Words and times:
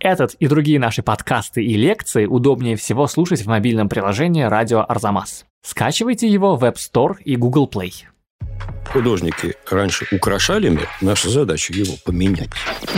Этот 0.00 0.34
и 0.34 0.46
другие 0.46 0.78
наши 0.78 1.02
подкасты 1.02 1.64
и 1.64 1.74
лекции 1.76 2.26
удобнее 2.26 2.76
всего 2.76 3.08
слушать 3.08 3.42
в 3.42 3.46
мобильном 3.48 3.88
приложении 3.88 4.42
«Радио 4.42 4.84
Арзамас». 4.86 5.44
Скачивайте 5.62 6.28
его 6.28 6.54
в 6.54 6.62
App 6.62 6.76
Store 6.76 7.16
и 7.24 7.34
Google 7.34 7.68
Play. 7.68 7.92
Художники 8.92 9.54
раньше 9.68 10.06
украшали 10.12 10.68
мир, 10.68 10.88
наша 11.00 11.28
задача 11.30 11.72
его 11.72 11.94
поменять. 12.04 12.48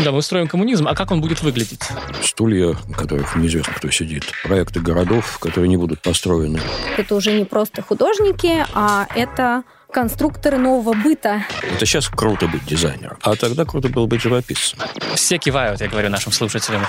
Да, 0.04 0.12
мы 0.12 0.18
устроим 0.18 0.46
коммунизм, 0.46 0.86
а 0.86 0.94
как 0.94 1.10
он 1.10 1.22
будет 1.22 1.42
выглядеть? 1.42 1.80
Стулья, 2.22 2.74
в 2.74 2.92
которых 2.92 3.34
неизвестно, 3.34 3.72
кто 3.72 3.90
сидит. 3.90 4.24
Проекты 4.44 4.80
городов, 4.80 5.38
которые 5.38 5.68
не 5.68 5.78
будут 5.78 6.02
построены. 6.02 6.60
Это 6.98 7.14
уже 7.14 7.32
не 7.32 7.44
просто 7.44 7.82
художники, 7.82 8.64
а 8.74 9.08
это 9.14 9.64
конструкторы 9.90 10.58
нового 10.58 10.94
быта. 10.94 11.44
Это 11.62 11.86
сейчас 11.86 12.08
круто 12.08 12.46
быть 12.46 12.64
дизайнером, 12.64 13.18
а 13.22 13.36
тогда 13.36 13.64
круто 13.64 13.88
было 13.88 14.06
быть 14.06 14.22
живописцем. 14.22 14.78
Все 15.14 15.38
кивают, 15.38 15.80
я 15.80 15.88
говорю 15.88 16.08
нашим 16.08 16.32
слушателям. 16.32 16.82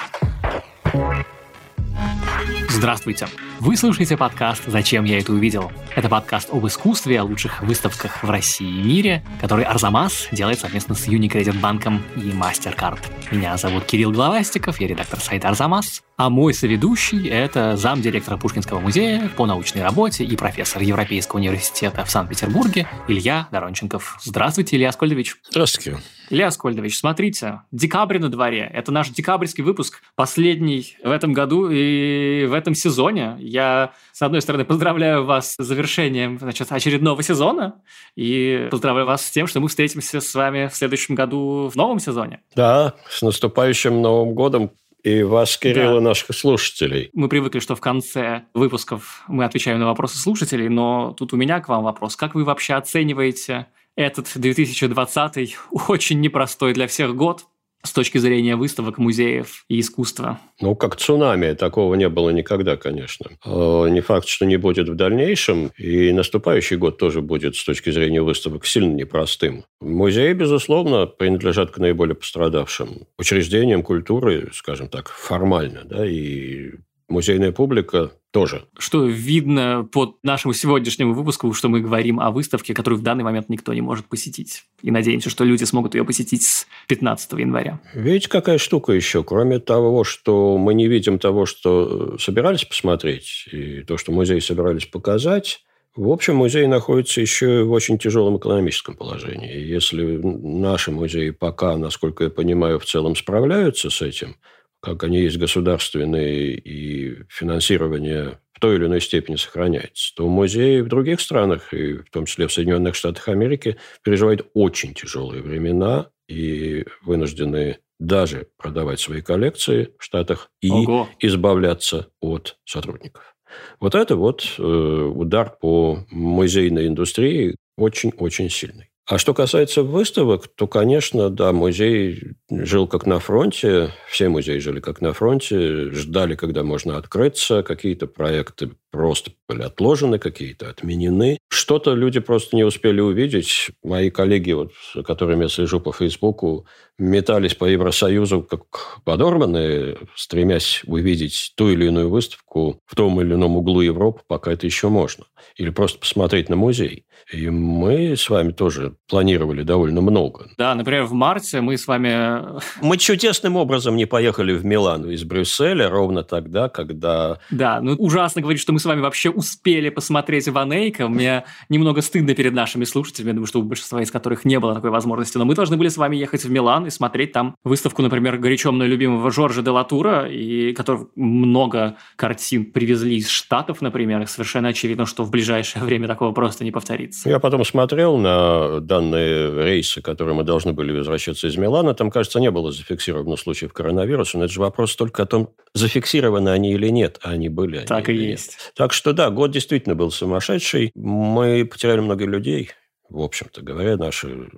Здравствуйте! 2.70 3.28
Вы 3.60 3.78
слушаете 3.78 4.18
подкаст 4.18 4.64
«Зачем 4.66 5.04
я 5.04 5.20
это 5.20 5.34
увидел?». 5.34 5.72
Это 5.96 6.10
подкаст 6.10 6.50
об 6.52 6.66
искусстве, 6.66 7.20
о 7.20 7.24
лучших 7.26 7.62
выставках 7.62 8.24
в 8.24 8.30
России 8.30 8.68
и 8.68 8.82
мире, 8.82 9.24
который 9.40 9.66
Арзамас 9.66 10.30
делает 10.32 10.60
совместно 10.60 10.96
с 10.96 11.08
Unicredit 11.08 11.60
банком 11.60 12.02
и 12.16 12.32
MasterCard. 12.32 13.00
Меня 13.30 13.56
зовут 13.58 13.86
Кирилл 13.86 14.12
Главастиков, 14.12 14.80
я 14.80 14.88
редактор 14.88 15.20
сайта 15.20 15.50
Арзамас, 15.50 16.02
а 16.22 16.30
мой 16.30 16.54
соведущий– 16.54 17.28
это 17.30 17.76
замдиректора 17.76 18.38
Пушкинского 18.38 18.80
музея 18.80 19.28
по 19.36 19.48
научной 19.48 19.82
работе 19.82 20.24
и 20.24 20.36
профессор 20.36 20.84
Европейского 20.84 21.40
университета 21.40 22.06
в 22.06 22.12
Санкт-Петербурге 22.12 22.88
Илья 23.08 23.48
Доронченков. 23.52 24.20
Здравствуйте, 24.22 24.76
Илья 24.76 24.90
Аскольдович. 24.90 25.38
Здравствуйте. 25.50 25.98
Илья 26.30 26.48
Аскольдович, 26.48 27.00
смотрите, 27.00 27.64
декабрь 27.72 28.20
на 28.20 28.30
дворе. 28.30 28.70
Это 28.72 28.92
наш 28.92 29.10
декабрьский 29.10 29.64
выпуск, 29.64 30.02
последний 30.16 30.96
в 31.04 31.10
этом 31.10 31.34
году 31.34 31.70
и 31.72 32.46
в 32.46 32.54
этом 32.54 32.76
сезоне. 32.76 33.36
Я, 33.40 33.92
с 34.14 34.22
одной 34.22 34.42
стороны, 34.42 34.64
поздравляю 34.64 35.26
вас 35.26 35.56
с 35.56 35.64
завершением 35.64 36.38
значит, 36.40 36.72
очередного 36.72 37.24
сезона 37.24 37.82
и 38.16 38.68
поздравляю 38.70 39.08
вас 39.08 39.26
с 39.26 39.32
тем, 39.32 39.48
что 39.48 39.60
мы 39.60 39.68
встретимся 39.68 40.22
с 40.22 40.36
вами 40.36 40.68
в 40.68 40.76
следующем 40.76 41.16
году 41.16 41.68
в 41.68 41.76
новом 41.76 42.00
сезоне. 42.00 42.42
Да, 42.56 42.94
с 43.10 43.24
наступающим 43.24 44.02
Новым 44.02 44.34
годом 44.34 44.72
и 45.04 45.24
вас, 45.24 45.58
Кирилл, 45.58 45.94
да. 45.94 45.98
и 45.98 46.02
наших 46.02 46.36
слушателей. 46.36 47.10
Мы 47.14 47.28
привыкли, 47.28 47.60
что 47.60 47.76
в 47.76 47.82
конце 47.82 48.44
выпусков 48.54 49.24
мы 49.28 49.46
отвечаем 49.46 49.80
на 49.80 49.88
вопросы 49.88 50.18
слушателей, 50.18 50.70
но 50.70 51.14
тут 51.18 51.34
у 51.34 51.38
меня 51.38 51.60
к 51.60 51.70
вам 51.70 51.84
вопрос. 51.84 52.16
Как 52.16 52.36
вы 52.36 52.44
вообще 52.44 52.76
оцениваете 52.76 53.68
этот 53.96 54.32
2020 54.36 55.58
очень 55.88 56.20
непростой 56.20 56.74
для 56.74 56.88
всех 56.88 57.16
год 57.16 57.46
с 57.84 57.94
точки 57.94 58.18
зрения 58.18 58.56
выставок, 58.56 58.98
музеев 58.98 59.66
и 59.68 59.80
искусства? 59.80 60.40
Ну, 60.60 60.76
как 60.76 60.96
цунами, 60.96 61.54
такого 61.54 61.96
не 61.96 62.10
было 62.10 62.30
никогда, 62.30 62.78
конечно. 62.78 63.32
А, 63.46 63.88
не 63.88 64.02
факт, 64.02 64.28
что 64.28 64.46
не 64.46 64.58
будет 64.58 64.90
в 64.90 64.96
дальнейшем, 64.96 65.72
и 65.78 66.12
наступающий 66.12 66.78
год 66.78 66.98
тоже 66.98 67.22
будет 67.22 67.56
с 67.56 67.64
точки 67.64 67.90
зрения 67.90 68.22
выставок 68.22 68.66
сильно 68.66 68.94
непростым. 68.94 69.66
Музеи, 69.82 70.34
безусловно, 70.34 71.08
принадлежат 71.08 71.72
к 71.72 71.78
наиболее 71.78 72.16
пострадавшим 72.16 73.08
учреждениям 73.18 73.84
культуры, 73.84 74.50
скажем 74.54 74.88
так, 74.88 75.10
формально, 75.10 75.82
да, 75.86 76.06
и 76.06 76.72
музейная 77.08 77.52
публика 77.52 78.12
тоже. 78.32 78.66
Что 78.78 79.06
видно 79.06 79.88
под 79.92 80.16
нашему 80.24 80.54
сегодняшнему 80.54 81.14
выпуску, 81.14 81.54
что 81.54 81.70
мы 81.70 81.82
говорим 81.82 82.20
о 82.20 82.32
выставке, 82.32 82.74
которую 82.74 83.00
в 83.00 83.04
данный 83.04 83.24
момент 83.24 83.50
никто 83.50 83.74
не 83.74 83.82
может 83.82 84.08
посетить. 84.08 84.64
И 84.82 84.90
надеемся, 84.90 85.30
что 85.30 85.44
люди 85.44 85.64
смогут 85.66 85.96
ее 85.96 86.06
посетить 86.06 86.44
с 86.44 86.68
15 86.88 87.34
января. 87.34 87.80
Видите, 87.94 88.30
какая 88.30 88.58
штука 88.58 88.94
еще? 88.94 89.24
Кроме 89.24 89.60
того, 89.60 90.04
что 90.04 90.58
мы 90.58 90.74
не 90.74 90.88
видим 90.88 91.20
того, 91.20 91.46
что 91.46 92.18
собирались 92.18 92.66
посмотреть, 92.66 93.48
и 93.52 93.82
то, 93.82 93.98
что 93.98 94.12
музей 94.12 94.42
собирались 94.42 94.86
показать, 94.86 95.64
в 95.96 96.08
общем, 96.08 96.38
музей 96.38 96.68
находится 96.68 97.20
еще 97.20 97.64
в 97.64 97.72
очень 97.74 97.98
тяжелом 97.98 98.38
экономическом 98.38 98.96
положении. 98.96 99.60
Если 99.60 100.02
наши 100.24 100.90
музеи 100.90 101.32
пока, 101.32 101.76
насколько 101.76 102.24
я 102.24 102.30
понимаю, 102.30 102.80
в 102.80 102.86
целом 102.86 103.14
справляются 103.14 103.90
с 103.90 104.02
этим, 104.02 104.38
как 104.82 105.04
они 105.04 105.22
есть 105.22 105.38
государственные 105.38 106.56
и 106.56 107.24
финансирование 107.30 108.40
в 108.54 108.60
той 108.60 108.76
или 108.76 108.86
иной 108.86 109.02
степени 109.02 109.36
сохраняется, 109.36 110.14
то 110.16 110.28
музеи 110.28 110.82
в 110.82 110.88
других 110.88 111.22
странах, 111.22 111.74
и 111.74 111.94
в 111.94 112.10
том 112.12 112.26
числе 112.26 112.48
в 112.48 112.54
Соединенных 112.54 112.96
Штатах 112.96 113.28
Америки, 113.30 113.78
переживают 114.04 114.48
очень 114.54 114.94
тяжелые 114.94 115.42
времена 115.42 116.10
и 116.28 116.86
вынуждены 117.04 117.78
даже 118.00 118.48
продавать 118.58 119.00
свои 119.00 119.22
коллекции 119.22 119.94
в 120.00 120.04
Штатах 120.04 120.50
и 120.60 120.72
Ого. 120.72 121.08
избавляться 121.20 122.08
от 122.20 122.58
сотрудников. 122.66 123.36
Вот 123.80 123.96
это 123.96 124.16
вот 124.16 124.44
э, 124.58 124.62
удар 124.62 125.56
по 125.60 126.04
музейной 126.10 126.88
индустрии 126.88 127.56
очень-очень 127.78 128.50
сильный. 128.50 128.91
А 129.08 129.18
что 129.18 129.34
касается 129.34 129.84
выставок, 129.84 130.48
то, 130.48 130.68
конечно, 130.68 131.30
да, 131.30 131.52
музей 131.52 132.36
жил 132.50 132.88
как 132.88 133.06
на 133.06 133.20
фронте, 133.20 133.90
все 134.08 134.30
музеи 134.30 134.60
жили 134.60 134.80
как 134.80 135.02
на 135.02 135.12
фронте, 135.14 135.92
ждали, 135.92 136.36
когда 136.36 136.64
можно 136.64 136.98
открыться, 136.98 137.64
какие-то 137.64 138.08
проекты 138.08 138.72
просто 138.92 139.32
были 139.50 139.64
отложены, 139.64 140.20
какие-то 140.20 140.70
отменены. 140.70 141.40
Что-то 141.50 141.94
люди 141.96 142.20
просто 142.20 142.56
не 142.56 142.64
успели 142.64 143.02
увидеть. 143.02 143.72
Мои 143.84 144.12
коллеги, 144.12 144.52
вот, 144.52 144.72
с 144.74 145.02
которыми 145.04 145.44
я 145.44 145.50
слежу 145.50 145.80
по 145.80 145.92
Фейсбуку, 145.92 146.68
метались 147.02 147.56
по 147.56 147.66
Евросоюзу 147.66 148.44
как 148.44 149.00
подорванные, 149.04 149.98
стремясь 150.16 150.82
увидеть 150.86 151.54
ту 151.56 151.70
или 151.70 151.86
иную 151.86 152.10
выставку 152.10 152.80
в 152.86 152.96
том 152.96 153.20
или 153.20 153.34
ином 153.34 153.58
углу 153.58 153.82
Европы, 153.82 154.22
пока 154.28 154.52
это 154.52 154.66
еще 154.66 154.90
можно. 154.90 155.26
Или 155.56 155.72
просто 155.72 156.00
посмотреть 156.00 156.50
на 156.50 156.56
музей. 156.56 157.06
И 157.32 157.50
мы 157.50 158.16
с 158.16 158.30
вами 158.30 158.52
тоже 158.52 158.96
планировали 159.08 159.64
довольно 159.64 160.02
много. 160.02 160.50
Да, 160.58 160.76
например, 160.76 161.04
в 161.04 161.14
марте 161.14 161.62
мы 161.62 161.78
с 161.78 161.88
вами... 161.88 162.60
Мы 162.82 162.98
чудесным 162.98 163.56
образом 163.56 163.96
не 163.96 164.06
поехали 164.06 164.54
в 164.54 164.66
Милан 164.66 165.10
из 165.10 165.24
Брюсселя 165.24 165.90
ровно 165.90 166.24
тогда, 166.24 166.70
когда... 166.70 167.40
Да, 167.50 167.82
ну 167.82 167.94
ужасно 167.94 168.42
говорить, 168.42 168.62
что 168.62 168.74
мы 168.74 168.80
с 168.80 168.86
вами 168.86 169.02
вообще 169.02 169.30
успели 169.30 169.90
посмотреть 169.90 170.48
Ван 170.48 170.72
Эйка. 170.72 171.08
Мне 171.08 171.46
немного 171.70 172.02
стыдно 172.02 172.36
перед 172.36 172.54
нашими 172.54 172.84
слушателями, 172.84 173.30
я 173.30 173.34
думаю, 173.34 173.48
что 173.48 173.60
у 173.60 173.64
большинства 173.64 174.02
из 174.02 174.12
которых 174.12 174.46
не 174.46 174.60
было 174.60 174.76
такой 174.76 174.90
возможности. 174.90 175.38
Но 175.38 175.46
мы 175.46 175.56
должны 175.56 175.78
были 175.78 175.90
с 175.90 175.98
вами 175.98 176.18
ехать 176.18 176.44
в 176.44 176.52
Милан 176.52 176.88
смотреть 176.92 177.32
там 177.32 177.56
выставку, 177.64 178.02
например, 178.02 178.38
горячо 178.38 178.72
мной 178.72 178.88
любимого 178.88 179.32
Жоржа 179.32 179.62
де 179.62 179.70
Латура, 179.70 180.28
и 180.28 180.74
который 180.74 181.08
много 181.16 181.98
картин 182.16 182.72
привезли 182.72 183.18
из 183.18 183.30
Штатов, 183.30 183.82
например, 183.82 184.28
совершенно 184.28 184.70
очевидно, 184.70 185.06
что 185.06 185.24
в 185.24 185.32
ближайшее 185.32 185.84
время 185.86 186.08
такого 186.08 186.32
просто 186.32 186.64
не 186.64 186.72
повторится. 186.72 187.30
Я 187.30 187.40
потом 187.40 187.66
смотрел 187.66 188.18
на 188.18 188.80
данные 188.80 189.64
рейсы, 189.64 190.02
которые 190.02 190.36
мы 190.36 190.44
должны 190.44 190.74
были 190.74 190.96
возвращаться 190.98 191.48
из 191.48 191.58
Милана. 191.58 191.94
Там, 191.94 192.12
кажется, 192.12 192.40
не 192.40 192.52
было 192.52 192.72
зафиксировано 192.72 193.38
случаев 193.38 193.74
коронавируса, 193.74 194.38
но 194.38 194.46
это 194.46 194.54
же 194.54 194.60
вопрос 194.60 194.96
только 194.96 195.24
о 195.24 195.26
том, 195.26 195.50
зафиксированы 195.74 196.50
они 196.50 196.74
или 196.74 196.90
нет, 196.90 197.20
а 197.24 197.32
они 197.32 197.50
были. 197.50 197.78
Они 197.78 197.88
так 197.88 198.10
и 198.10 198.14
есть. 198.14 198.52
Нет. 198.52 198.74
Так 198.76 198.94
что 198.94 199.14
да, 199.14 199.30
год 199.30 199.52
действительно 199.52 199.96
был 199.96 200.12
сумасшедший. 200.12 200.92
Мы 200.96 201.66
потеряли 201.66 202.02
много 202.02 202.26
людей, 202.26 202.72
в 203.10 203.22
общем-то 203.22 203.62
говоря, 203.62 203.98
наше 203.98 204.50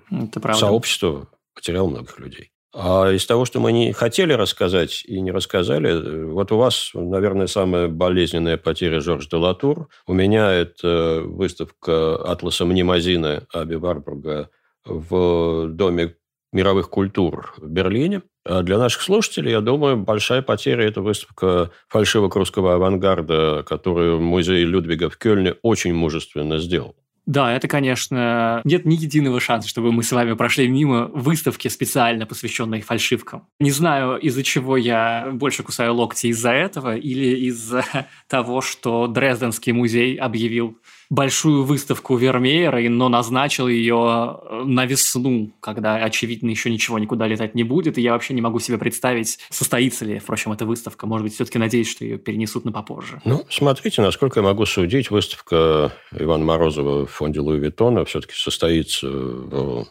сообщество 0.53 1.27
потеряло 1.53 1.87
многих 1.87 2.19
людей. 2.19 2.51
А 2.75 3.11
из 3.11 3.25
того, 3.27 3.45
что 3.45 3.59
мы 3.59 3.71
не 3.71 3.93
хотели 3.93 4.33
рассказать 4.33 5.03
и 5.05 5.21
не 5.21 5.31
рассказали, 5.31 6.25
вот 6.25 6.51
у 6.51 6.57
вас, 6.57 6.89
наверное, 6.95 7.45
самая 7.45 7.87
болезненная 7.87 8.57
потеря 8.57 8.99
Жорж 8.99 9.27
де 9.27 9.37
Латур. 9.37 9.89
У 10.07 10.13
меня 10.13 10.51
это 10.51 11.21
выставка 11.23 12.15
атласа 12.15 12.65
Мнемозина 12.65 13.45
Аби 13.53 13.75
Варбурга 13.75 14.49
в 14.85 15.67
Доме 15.67 16.15
мировых 16.51 16.89
культур 16.89 17.53
в 17.57 17.67
Берлине. 17.67 18.23
А 18.45 18.63
для 18.63 18.77
наших 18.77 19.03
слушателей, 19.03 19.51
я 19.51 19.61
думаю, 19.61 19.97
большая 19.97 20.41
потеря– 20.41 20.83
это 20.87 21.01
выставка 21.01 21.71
фальшивок 21.88 22.35
русского 22.35 22.73
авангарда, 22.73 23.63
которую 23.67 24.19
музей 24.19 24.63
Людвига 24.65 25.09
в 25.09 25.17
Кёльне 25.17 25.56
очень 25.61 25.94
мужественно 25.94 26.57
сделал. 26.57 26.95
Да, 27.25 27.53
это, 27.53 27.67
конечно, 27.67 28.61
нет 28.65 28.85
ни 28.85 28.95
единого 28.95 29.39
шанса, 29.39 29.69
чтобы 29.69 29.91
мы 29.91 30.03
с 30.03 30.11
вами 30.11 30.33
прошли 30.33 30.67
мимо 30.67 31.07
выставки, 31.07 31.69
специально 31.69 32.25
посвященной 32.25 32.81
фальшивкам. 32.81 33.47
Не 33.59 33.71
знаю, 33.71 34.17
из-за 34.17 34.43
чего 34.43 34.75
я 34.75 35.29
больше 35.31 35.63
кусаю 35.63 35.93
локти 35.93 36.27
из-за 36.27 36.51
этого 36.51 36.97
или 36.97 37.47
из-за 37.47 37.85
того, 38.27 38.61
что 38.61 39.07
Дрезденский 39.07 39.71
музей 39.71 40.15
объявил 40.15 40.77
большую 41.09 41.63
выставку 41.63 42.17
Вермеера, 42.17 42.79
но 42.89 43.09
назначил 43.09 43.67
ее 43.67 44.39
э, 44.41 44.63
на 44.65 44.85
весну, 44.85 45.53
когда, 45.59 45.95
очевидно, 45.95 46.50
еще 46.50 46.69
ничего 46.69 47.00
никуда 47.00 47.27
летать 47.27 47.55
не 47.55 47.63
будет, 47.63 47.97
и 47.97 48.01
я 48.01 48.13
вообще 48.13 48.33
не 48.33 48.41
могу 48.41 48.59
себе 48.59 48.77
представить, 48.77 49.39
состоится 49.50 50.05
ли, 50.05 50.19
впрочем, 50.19 50.51
эта 50.51 50.65
выставка. 50.65 51.05
Может 51.07 51.25
быть, 51.25 51.33
все-таки 51.35 51.59
надеюсь, 51.59 51.89
что 51.89 52.05
ее 52.05 52.17
перенесут 52.17 52.65
на 52.65 52.71
попозже. 52.71 53.21
Ну, 53.25 53.45
смотрите, 53.50 54.01
насколько 54.01 54.39
я 54.39 54.44
могу 54.44 54.65
судить, 54.65 55.11
выставка 55.11 55.91
Ивана 56.11 56.45
Морозова 56.45 57.06
в 57.06 57.11
фонде 57.11 57.39
Луи 57.39 57.59
Виттона 57.59 58.06
все-таки 58.06 58.33
состоится 58.35 59.07
в 59.09 59.88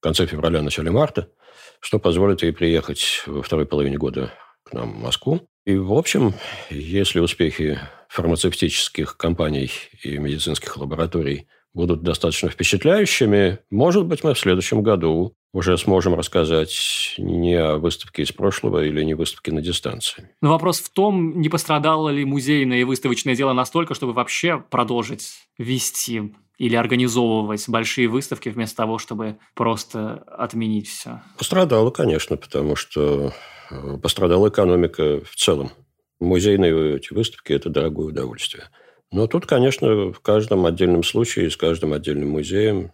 конце 0.00 0.26
февраля, 0.26 0.62
начале 0.62 0.90
марта, 0.90 1.28
что 1.80 1.98
позволит 1.98 2.42
ей 2.42 2.52
приехать 2.52 3.22
во 3.26 3.42
второй 3.42 3.66
половине 3.66 3.96
года 3.96 4.32
к 4.64 4.72
нам 4.72 4.92
в 4.92 5.02
Москву. 5.02 5.40
И, 5.66 5.76
в 5.76 5.92
общем, 5.92 6.34
если 6.70 7.20
успехи 7.20 7.78
фармацевтических 8.10 9.16
компаний 9.16 9.70
и 10.02 10.18
медицинских 10.18 10.76
лабораторий 10.76 11.46
будут 11.72 12.02
достаточно 12.02 12.48
впечатляющими, 12.48 13.60
может 13.70 14.04
быть, 14.04 14.24
мы 14.24 14.34
в 14.34 14.38
следующем 14.38 14.82
году 14.82 15.36
уже 15.52 15.78
сможем 15.78 16.14
рассказать 16.14 17.14
не 17.18 17.54
о 17.54 17.76
выставке 17.76 18.22
из 18.22 18.32
прошлого 18.32 18.84
или 18.84 19.02
не 19.04 19.14
выставке 19.14 19.52
на 19.52 19.62
дистанции. 19.62 20.30
Но 20.40 20.50
вопрос 20.50 20.80
в 20.80 20.90
том, 20.90 21.40
не 21.40 21.48
пострадало 21.48 22.08
ли 22.08 22.24
музейное 22.24 22.80
и 22.80 22.84
выставочное 22.84 23.36
дело 23.36 23.52
настолько, 23.52 23.94
чтобы 23.94 24.12
вообще 24.12 24.62
продолжить 24.70 25.30
вести 25.58 26.34
или 26.58 26.76
организовывать 26.76 27.68
большие 27.68 28.08
выставки 28.08 28.48
вместо 28.48 28.76
того, 28.76 28.98
чтобы 28.98 29.38
просто 29.54 30.24
отменить 30.36 30.88
все? 30.88 31.22
Пострадало, 31.38 31.90
конечно, 31.90 32.36
потому 32.36 32.74
что 32.74 33.32
э, 33.70 33.98
пострадала 34.02 34.48
экономика 34.48 35.20
в 35.24 35.34
целом. 35.36 35.70
Музейные 36.20 36.96
эти 36.96 37.12
выставки– 37.12 37.52
это 37.54 37.70
дорогое 37.70 38.08
удовольствие. 38.08 38.64
Но 39.12 39.26
тут, 39.26 39.46
конечно, 39.46 40.12
в 40.12 40.20
каждом 40.20 40.66
отдельном 40.66 41.02
случае, 41.02 41.50
с 41.50 41.56
каждым 41.56 41.92
отдельным 41.92 42.30
музеем 42.30 42.92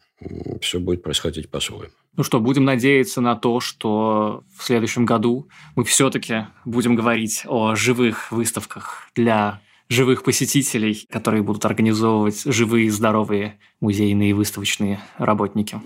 все 0.62 0.80
будет 0.80 1.02
происходить 1.02 1.50
по-своему. 1.50 1.92
Ну 2.16 2.22
что, 2.22 2.40
будем 2.40 2.64
надеяться 2.64 3.20
на 3.20 3.36
то, 3.36 3.60
что 3.60 4.44
в 4.56 4.64
следующем 4.64 5.04
году 5.04 5.48
мы 5.74 5.84
все-таки 5.84 6.46
будем 6.64 6.94
говорить 6.94 7.42
о 7.46 7.74
живых 7.74 8.32
выставках 8.32 9.10
для 9.14 9.60
живых 9.88 10.24
посетителей, 10.24 11.06
которые 11.10 11.42
будут 11.42 11.64
организовывать 11.66 12.44
живые, 12.44 12.90
здоровые 12.90 13.58
музейные 13.80 14.30
и 14.30 14.32
выставочные 14.32 15.00
работники. 15.18 15.78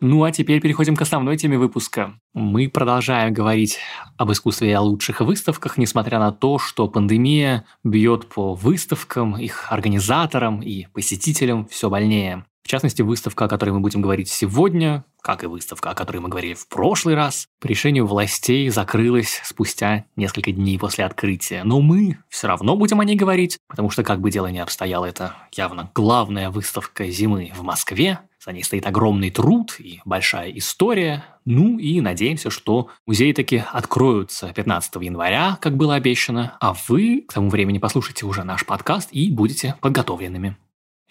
Ну 0.00 0.22
а 0.22 0.30
теперь 0.30 0.60
переходим 0.60 0.94
к 0.94 1.02
основной 1.02 1.36
теме 1.36 1.58
выпуска. 1.58 2.14
Мы 2.32 2.68
продолжаем 2.68 3.34
говорить 3.34 3.78
об 4.16 4.30
искусстве 4.30 4.70
и 4.70 4.72
о 4.72 4.80
лучших 4.80 5.20
выставках, 5.20 5.76
несмотря 5.76 6.20
на 6.20 6.30
то, 6.30 6.60
что 6.60 6.86
пандемия 6.86 7.64
бьет 7.82 8.28
по 8.28 8.54
выставкам, 8.54 9.36
их 9.36 9.72
организаторам 9.72 10.62
и 10.62 10.86
посетителям 10.92 11.66
все 11.66 11.90
больнее. 11.90 12.44
В 12.62 12.68
частности, 12.68 13.02
выставка, 13.02 13.46
о 13.46 13.48
которой 13.48 13.70
мы 13.70 13.80
будем 13.80 14.02
говорить 14.02 14.28
сегодня, 14.28 15.04
как 15.22 15.42
и 15.42 15.46
выставка, 15.46 15.90
о 15.90 15.94
которой 15.94 16.18
мы 16.18 16.28
говорили 16.28 16.52
в 16.54 16.68
прошлый 16.68 17.14
раз, 17.14 17.48
по 17.60 17.66
решению 17.66 18.06
властей 18.06 18.68
закрылась 18.68 19.40
спустя 19.42 20.04
несколько 20.16 20.52
дней 20.52 20.78
после 20.78 21.06
открытия. 21.06 21.64
Но 21.64 21.80
мы 21.80 22.18
все 22.28 22.46
равно 22.46 22.76
будем 22.76 23.00
о 23.00 23.04
ней 23.04 23.16
говорить, 23.16 23.58
потому 23.68 23.88
что, 23.90 24.04
как 24.04 24.20
бы 24.20 24.30
дело 24.30 24.48
ни 24.48 24.58
обстояло, 24.58 25.06
это 25.06 25.34
явно 25.52 25.90
главная 25.94 26.50
выставка 26.50 27.08
зимы 27.08 27.52
в 27.56 27.62
Москве, 27.62 28.20
за 28.48 28.54
ней 28.54 28.64
стоит 28.64 28.86
огромный 28.86 29.30
труд 29.30 29.76
и 29.78 30.00
большая 30.06 30.50
история. 30.52 31.22
Ну 31.44 31.78
и 31.78 32.00
надеемся, 32.00 32.48
что 32.48 32.88
музеи 33.06 33.32
таки 33.32 33.62
откроются 33.72 34.50
15 34.54 35.02
января, 35.02 35.58
как 35.60 35.76
было 35.76 35.96
обещано, 35.96 36.56
а 36.58 36.74
вы 36.88 37.26
к 37.28 37.34
тому 37.34 37.50
времени 37.50 37.76
послушайте 37.76 38.24
уже 38.24 38.44
наш 38.44 38.64
подкаст 38.64 39.10
и 39.12 39.30
будете 39.30 39.74
подготовленными. 39.82 40.56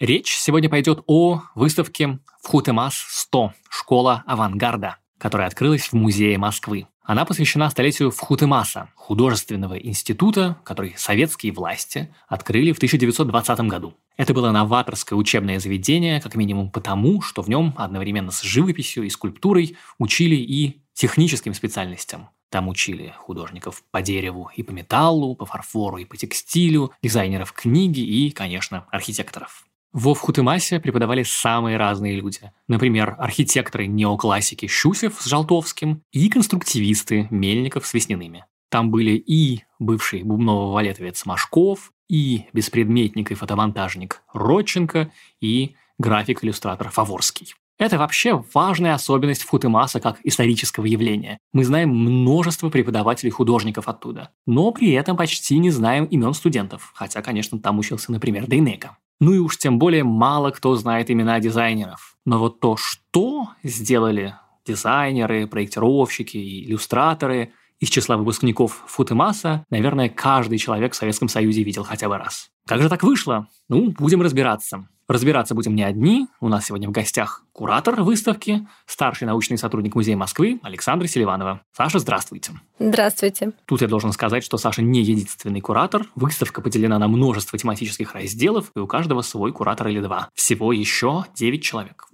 Речь 0.00 0.36
сегодня 0.36 0.68
пойдет 0.68 1.04
о 1.06 1.42
выставке 1.54 2.18
«Вхутемас 2.42 2.96
100. 3.08 3.52
Школа 3.70 4.24
авангарда», 4.26 4.96
которая 5.16 5.46
открылась 5.46 5.86
в 5.86 5.92
Музее 5.92 6.38
Москвы. 6.38 6.88
Она 7.08 7.24
посвящена 7.24 7.70
столетию 7.70 8.10
Вхутемаса, 8.10 8.90
художественного 8.94 9.78
института, 9.78 10.60
который 10.62 10.92
советские 10.98 11.52
власти 11.52 12.14
открыли 12.28 12.70
в 12.72 12.76
1920 12.76 13.60
году. 13.60 13.94
Это 14.18 14.34
было 14.34 14.50
новаторское 14.50 15.18
учебное 15.18 15.58
заведение, 15.58 16.20
как 16.20 16.34
минимум 16.34 16.70
потому, 16.70 17.22
что 17.22 17.40
в 17.40 17.48
нем 17.48 17.72
одновременно 17.78 18.30
с 18.30 18.42
живописью 18.42 19.04
и 19.04 19.08
скульптурой 19.08 19.78
учили 19.98 20.34
и 20.34 20.82
техническим 20.92 21.54
специальностям. 21.54 22.28
Там 22.50 22.68
учили 22.68 23.14
художников 23.16 23.82
по 23.90 24.02
дереву 24.02 24.50
и 24.54 24.62
по 24.62 24.72
металлу, 24.72 25.34
по 25.34 25.46
фарфору 25.46 25.96
и 25.96 26.04
по 26.04 26.18
текстилю, 26.18 26.92
дизайнеров 27.02 27.52
книги 27.52 28.00
и, 28.00 28.30
конечно, 28.30 28.86
архитекторов. 28.90 29.64
Во 30.00 30.14
Вхутымасе 30.14 30.78
преподавали 30.78 31.24
самые 31.24 31.76
разные 31.76 32.14
люди. 32.14 32.52
Например, 32.68 33.16
архитекторы 33.18 33.88
неоклассики 33.88 34.68
Щусев 34.68 35.20
с 35.20 35.24
Жалтовским 35.24 36.04
и 36.12 36.28
конструктивисты 36.28 37.26
Мельников 37.30 37.84
с 37.84 37.94
Весняными. 37.94 38.44
Там 38.68 38.92
были 38.92 39.16
и 39.16 39.64
бывший 39.80 40.22
бубново-валетовец 40.22 41.26
Машков, 41.26 41.90
и 42.08 42.44
беспредметник 42.52 43.32
и 43.32 43.34
фотомонтажник 43.34 44.22
Родченко, 44.32 45.10
и 45.40 45.74
график-иллюстратор 45.98 46.90
Фаворский. 46.90 47.56
Это 47.76 47.98
вообще 47.98 48.44
важная 48.54 48.94
особенность 48.94 49.42
Футемаса 49.42 49.98
как 49.98 50.20
исторического 50.22 50.86
явления. 50.86 51.38
Мы 51.52 51.64
знаем 51.64 51.90
множество 51.90 52.70
преподавателей-художников 52.70 53.88
оттуда, 53.88 54.30
но 54.46 54.70
при 54.70 54.92
этом 54.92 55.16
почти 55.16 55.58
не 55.58 55.72
знаем 55.72 56.04
имен 56.04 56.34
студентов, 56.34 56.92
хотя, 56.94 57.20
конечно, 57.20 57.58
там 57.58 57.80
учился, 57.80 58.12
например, 58.12 58.46
Дейнека. 58.46 58.96
Ну 59.20 59.32
и 59.32 59.38
уж 59.38 59.58
тем 59.58 59.78
более 59.78 60.04
мало 60.04 60.50
кто 60.50 60.74
знает 60.76 61.10
имена 61.10 61.40
дизайнеров. 61.40 62.16
Но 62.24 62.38
вот 62.38 62.60
то, 62.60 62.76
что 62.76 63.48
сделали 63.62 64.34
дизайнеры, 64.64 65.46
проектировщики 65.46 66.36
и 66.36 66.64
иллюстраторы 66.66 67.52
из 67.80 67.90
числа 67.90 68.16
выпускников 68.16 68.82
Футемаса, 68.86 69.64
наверное, 69.70 70.08
каждый 70.08 70.58
человек 70.58 70.92
в 70.94 70.96
Советском 70.96 71.28
Союзе 71.28 71.62
видел 71.62 71.84
хотя 71.84 72.08
бы 72.08 72.18
раз. 72.18 72.50
Как 72.66 72.82
же 72.82 72.88
так 72.88 73.02
вышло? 73.02 73.46
Ну, 73.68 73.92
будем 73.98 74.20
разбираться. 74.22 74.88
Разбираться 75.08 75.54
будем 75.54 75.74
не 75.74 75.84
одни. 75.84 76.26
У 76.38 76.48
нас 76.48 76.66
сегодня 76.66 76.86
в 76.86 76.92
гостях 76.92 77.42
куратор 77.52 78.02
выставки, 78.02 78.68
старший 78.84 79.26
научный 79.26 79.56
сотрудник 79.56 79.94
Музея 79.94 80.16
Москвы 80.16 80.60
Александра 80.62 81.06
Селиванова. 81.06 81.62
Саша, 81.74 81.98
здравствуйте. 81.98 82.52
Здравствуйте. 82.78 83.52
Тут 83.64 83.80
я 83.80 83.88
должен 83.88 84.12
сказать, 84.12 84.44
что 84.44 84.58
Саша 84.58 84.82
не 84.82 85.00
единственный 85.00 85.62
куратор. 85.62 86.04
Выставка 86.14 86.60
поделена 86.60 86.98
на 86.98 87.08
множество 87.08 87.58
тематических 87.58 88.14
разделов, 88.14 88.70
и 88.76 88.80
у 88.80 88.86
каждого 88.86 89.22
свой 89.22 89.52
куратор 89.52 89.88
или 89.88 90.00
два. 90.00 90.28
Всего 90.34 90.74
еще 90.74 91.24
9 91.34 91.62
человек. 91.62 92.08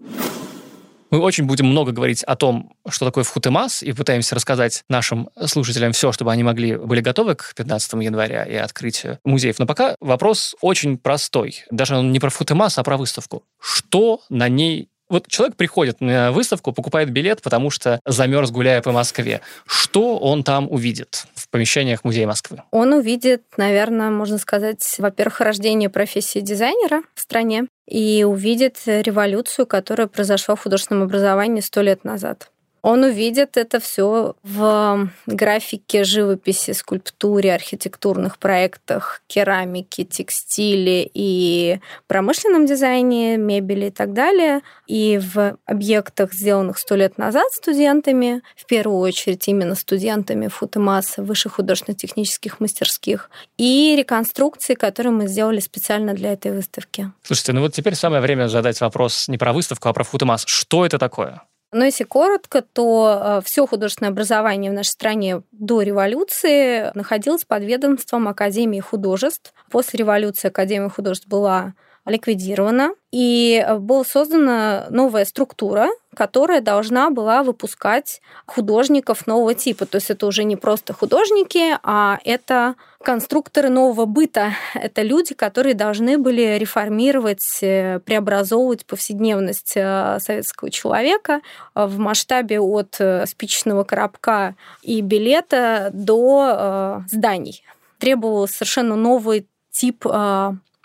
Мы 1.15 1.21
очень 1.21 1.45
будем 1.45 1.67
много 1.67 1.93
говорить 1.93 2.25
о 2.25 2.35
том, 2.35 2.73
что 2.89 3.07
такое 3.07 3.23
Вхутемас, 3.23 3.85
и 3.85 3.93
пытаемся 3.93 4.35
рассказать 4.35 4.83
нашим 4.89 5.31
слушателям 5.47 5.93
все, 5.93 6.11
чтобы 6.11 6.33
они 6.33 6.43
могли 6.43 6.75
были 6.75 7.01
готовы 7.01 7.37
к 7.37 7.55
15 7.55 7.93
января 8.03 8.43
и 8.43 8.57
открытию 8.57 9.21
музеев. 9.23 9.61
Но 9.61 9.67
пока 9.67 9.95
вопрос 10.01 10.57
очень 10.61 10.99
простой. 10.99 11.63
Даже 11.71 11.95
он 11.95 12.11
не 12.11 12.19
про 12.19 12.31
Вхутемас, 12.31 12.79
а 12.79 12.83
про 12.83 12.97
выставку. 12.97 13.45
Что 13.61 14.23
на 14.29 14.49
ней 14.49 14.89
вот 15.09 15.29
человек 15.29 15.55
приходит 15.55 16.01
на 16.01 16.33
выставку, 16.33 16.73
покупает 16.73 17.11
билет, 17.11 17.43
потому 17.43 17.71
что 17.71 18.01
замерз, 18.05 18.51
гуляя 18.51 18.83
по 18.83 18.91
Москве. 18.91 19.41
Что 19.67 20.19
он 20.19 20.43
там 20.43 20.67
увидит 20.69 21.27
в 21.37 21.49
помещениях 21.49 22.03
Музея 22.03 22.27
Москвы? 22.27 22.63
Он 22.73 22.93
увидит, 22.93 23.45
наверное, 23.57 24.11
можно 24.11 24.39
сказать, 24.39 24.97
во-первых, 24.99 25.41
рождение 25.41 25.91
профессии 25.91 26.41
дизайнера 26.41 27.03
в 27.15 27.21
стране 27.21 27.67
и 27.87 28.25
увидит 28.25 28.79
революцию, 28.87 29.67
которая 29.67 30.07
произошла 30.07 30.55
в 30.55 30.63
художественном 30.63 31.05
образовании 31.05 31.61
сто 31.61 31.81
лет 31.83 32.05
назад. 32.05 32.51
Он 32.85 33.03
увидит 33.03 33.57
это 33.57 33.81
все 33.81 34.37
в 34.43 35.09
графике, 35.25 36.05
живописи, 36.05 36.73
скульптуре, 36.73 37.55
архитектурных 37.55 38.39
проектах, 38.39 39.23
керамике, 39.27 40.05
текстиле 40.05 41.11
и 41.15 41.81
промышленном 42.09 42.67
дизайне, 42.67 43.39
мебели 43.39 43.87
и 43.87 43.91
так 43.91 44.13
далее. 44.13 44.61
И 44.87 45.19
в 45.19 45.57
объектах, 45.65 46.35
сделанных 46.35 46.77
сто 46.79 46.95
лет 46.95 47.17
назад 47.17 47.51
студентами, 47.53 48.43
в 48.55 48.67
первую 48.67 48.99
очередь 48.99 49.49
именно 49.49 49.77
студентами 49.77 50.49
Футемаса, 50.49 51.23
высших 51.23 51.55
художественно-технических 51.55 52.61
мастерских, 52.61 53.31
и 53.57 53.97
реконструкции, 53.97 54.75
которые 54.75 55.15
мы 55.15 55.27
сделали 55.27 55.61
специально 55.61 56.13
для 56.13 56.35
этой 56.35 56.53
выставки. 56.53 57.11
Слушайте, 57.23 57.55
ну 57.55 57.63
вот 57.63 57.73
теперь 57.73 57.95
самое 57.95 58.21
время 58.21 58.47
задать 58.49 58.79
вопрос 58.83 59.27
не 59.29 59.39
про 59.39 59.55
выставку, 59.55 59.89
а 59.89 59.95
про 59.95 60.05
Футемас. 60.05 60.45
Что 60.47 60.85
это 60.85 60.99
такое? 60.99 61.41
Но 61.75 61.85
если 61.85 62.05
коротко, 62.05 62.63
то 62.63 63.21
э, 63.21 63.41
все 63.45 63.67
художественное 63.67 64.13
образование 64.13 64.71
в 64.71 64.75
нашей 64.75 64.91
стране 64.91 65.43
до 65.51 65.83
революции 65.83 66.93
находилось 66.95 67.45
под 67.45 67.65
ведомством 67.65 68.29
Академии 68.29 68.79
художеств. 68.79 69.53
После 69.73 69.99
революции 69.99 70.47
Академия 70.47 70.89
художеств 70.89 71.27
была 71.27 71.75
ликвидирована, 72.07 72.95
и 73.11 73.65
была 73.79 74.05
создана 74.05 74.87
новая 74.91 75.25
структура, 75.25 75.89
которая 76.15 76.61
должна 76.61 77.11
была 77.11 77.43
выпускать 77.43 78.21
художников 78.47 79.27
нового 79.27 79.55
типа. 79.55 79.87
То 79.87 79.97
есть 79.97 80.11
это 80.11 80.27
уже 80.27 80.45
не 80.45 80.57
просто 80.57 80.93
художники, 80.93 81.77
а 81.83 82.19
это 82.25 82.75
конструкторы 83.03 83.69
нового 83.69 84.05
быта. 84.05 84.55
Это 84.75 85.03
люди, 85.03 85.35
которые 85.35 85.75
должны 85.75 86.19
были 86.19 86.59
реформировать, 86.59 87.59
э, 87.63 88.01
преобразовывать 88.01 88.85
повседневность 88.87 89.73
э, 89.77 90.19
советского 90.21 90.71
человека 90.71 91.41
в 91.75 91.99
масштабе 91.99 92.61
от 92.61 92.97
э, 92.99 93.27
спичечного 93.27 93.85
коробка 93.85 94.57
и 94.83 95.01
билета 95.01 95.91
до 95.93 97.03
зданий. 97.09 97.63
Требовался 97.99 98.59
совершенно 98.59 98.97
новый 98.97 99.47
тип 99.71 100.05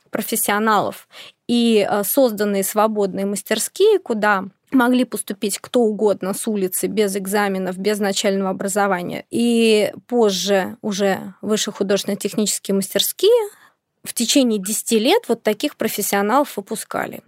профессионалов. 0.09 1.07
и 1.47 1.87
э, 1.89 2.03
созданные 2.03 2.63
свободные 2.63 3.25
мастерские, 3.25 3.97
куда 3.99 4.45
могли 4.71 5.03
поступить 5.03 5.57
кто 5.57 5.81
угодно 5.81 6.33
с 6.33 6.47
улицы 6.47 6.87
без 6.87 7.15
экзаменов, 7.15 7.77
без 7.77 7.99
начального 7.99 8.51
образования. 8.51 9.25
И 9.31 9.91
позже 10.07 10.77
уже 10.81 11.33
высшие 11.41 11.73
художественно-технические 11.73 12.75
мастерские 12.75 13.49
в 14.03 14.13
течение 14.13 14.59
10 14.59 14.91
лет 14.93 15.23
вот 15.27 15.43
таких 15.43 15.75
профессионалов 15.75 16.55
выпускали. 16.57 17.21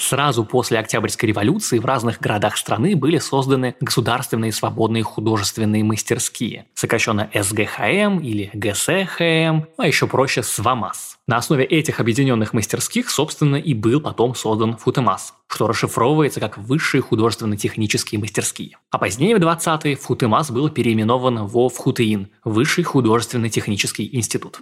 Сразу 0.00 0.46
после 0.46 0.78
Октябрьской 0.78 1.28
революции 1.28 1.78
в 1.78 1.84
разных 1.84 2.20
городах 2.20 2.56
страны 2.56 2.96
были 2.96 3.18
созданы 3.18 3.76
государственные 3.80 4.50
свободные 4.50 5.02
художественные 5.02 5.84
мастерские, 5.84 6.64
сокращенно 6.72 7.30
СГХМ 7.34 8.18
или 8.20 8.50
ГСХМ, 8.54 9.66
а 9.76 9.86
еще 9.86 10.06
проще 10.06 10.42
СВАМАС. 10.42 11.18
На 11.26 11.36
основе 11.36 11.64
этих 11.64 12.00
объединенных 12.00 12.54
мастерских, 12.54 13.10
собственно, 13.10 13.56
и 13.56 13.74
был 13.74 14.00
потом 14.00 14.34
создан 14.34 14.78
Футемас, 14.78 15.34
что 15.48 15.66
расшифровывается 15.66 16.40
как 16.40 16.56
Высшие 16.56 17.02
художественно-технические 17.02 18.22
мастерские. 18.22 18.78
А 18.90 18.96
позднее, 18.96 19.36
в 19.36 19.38
20-е, 19.38 19.96
Футемас 19.96 20.50
был 20.50 20.70
переименован 20.70 21.46
во 21.46 21.68
ФХУТИИН– 21.68 22.30
Высший 22.44 22.84
художественно-технический 22.84 24.08
институт. 24.12 24.60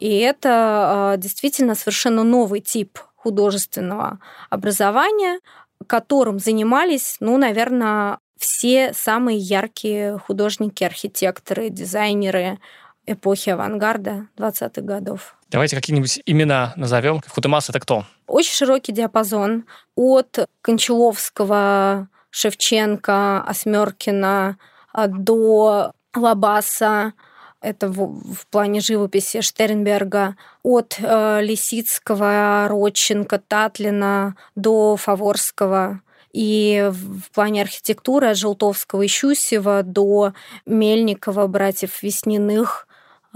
И 0.00 0.18
это 0.18 0.50
а, 0.50 1.16
действительно 1.16 1.74
совершенно 1.74 2.22
новый 2.24 2.60
тип 2.60 2.98
художественного 3.28 4.18
образования, 4.48 5.40
которым 5.86 6.38
занимались, 6.38 7.16
ну, 7.20 7.36
наверное, 7.36 8.18
все 8.38 8.94
самые 8.94 9.36
яркие 9.36 10.18
художники, 10.18 10.82
архитекторы, 10.82 11.68
дизайнеры 11.68 12.58
эпохи 13.06 13.50
авангарда 13.50 14.28
20-х 14.38 14.80
годов. 14.80 15.36
Давайте 15.50 15.76
какие-нибудь 15.76 16.22
имена 16.24 16.72
назовем. 16.76 17.20
Хутемас 17.28 17.68
это 17.68 17.80
кто? 17.80 18.04
Очень 18.26 18.54
широкий 18.54 18.92
диапазон 18.92 19.64
от 19.94 20.48
Кончаловского, 20.62 22.08
Шевченко, 22.30 23.42
Осмеркина 23.42 24.56
до 24.94 25.92
Лабаса, 26.16 27.12
это 27.60 27.88
в, 27.88 28.34
в 28.34 28.46
плане 28.48 28.80
живописи 28.80 29.40
Штернберга, 29.40 30.36
от 30.62 30.96
э, 31.00 31.40
Лисицкого, 31.42 32.66
Родченко, 32.68 33.38
Татлина 33.38 34.36
до 34.54 34.96
Фаворского, 34.96 36.00
и 36.32 36.90
в 36.92 37.30
плане 37.32 37.62
архитектуры 37.62 38.28
от 38.28 38.36
Желтовского 38.36 39.02
и 39.02 39.08
Щусева 39.08 39.82
до 39.82 40.34
Мельникова, 40.66 41.46
братьев 41.46 42.02
Весниных, 42.02 42.87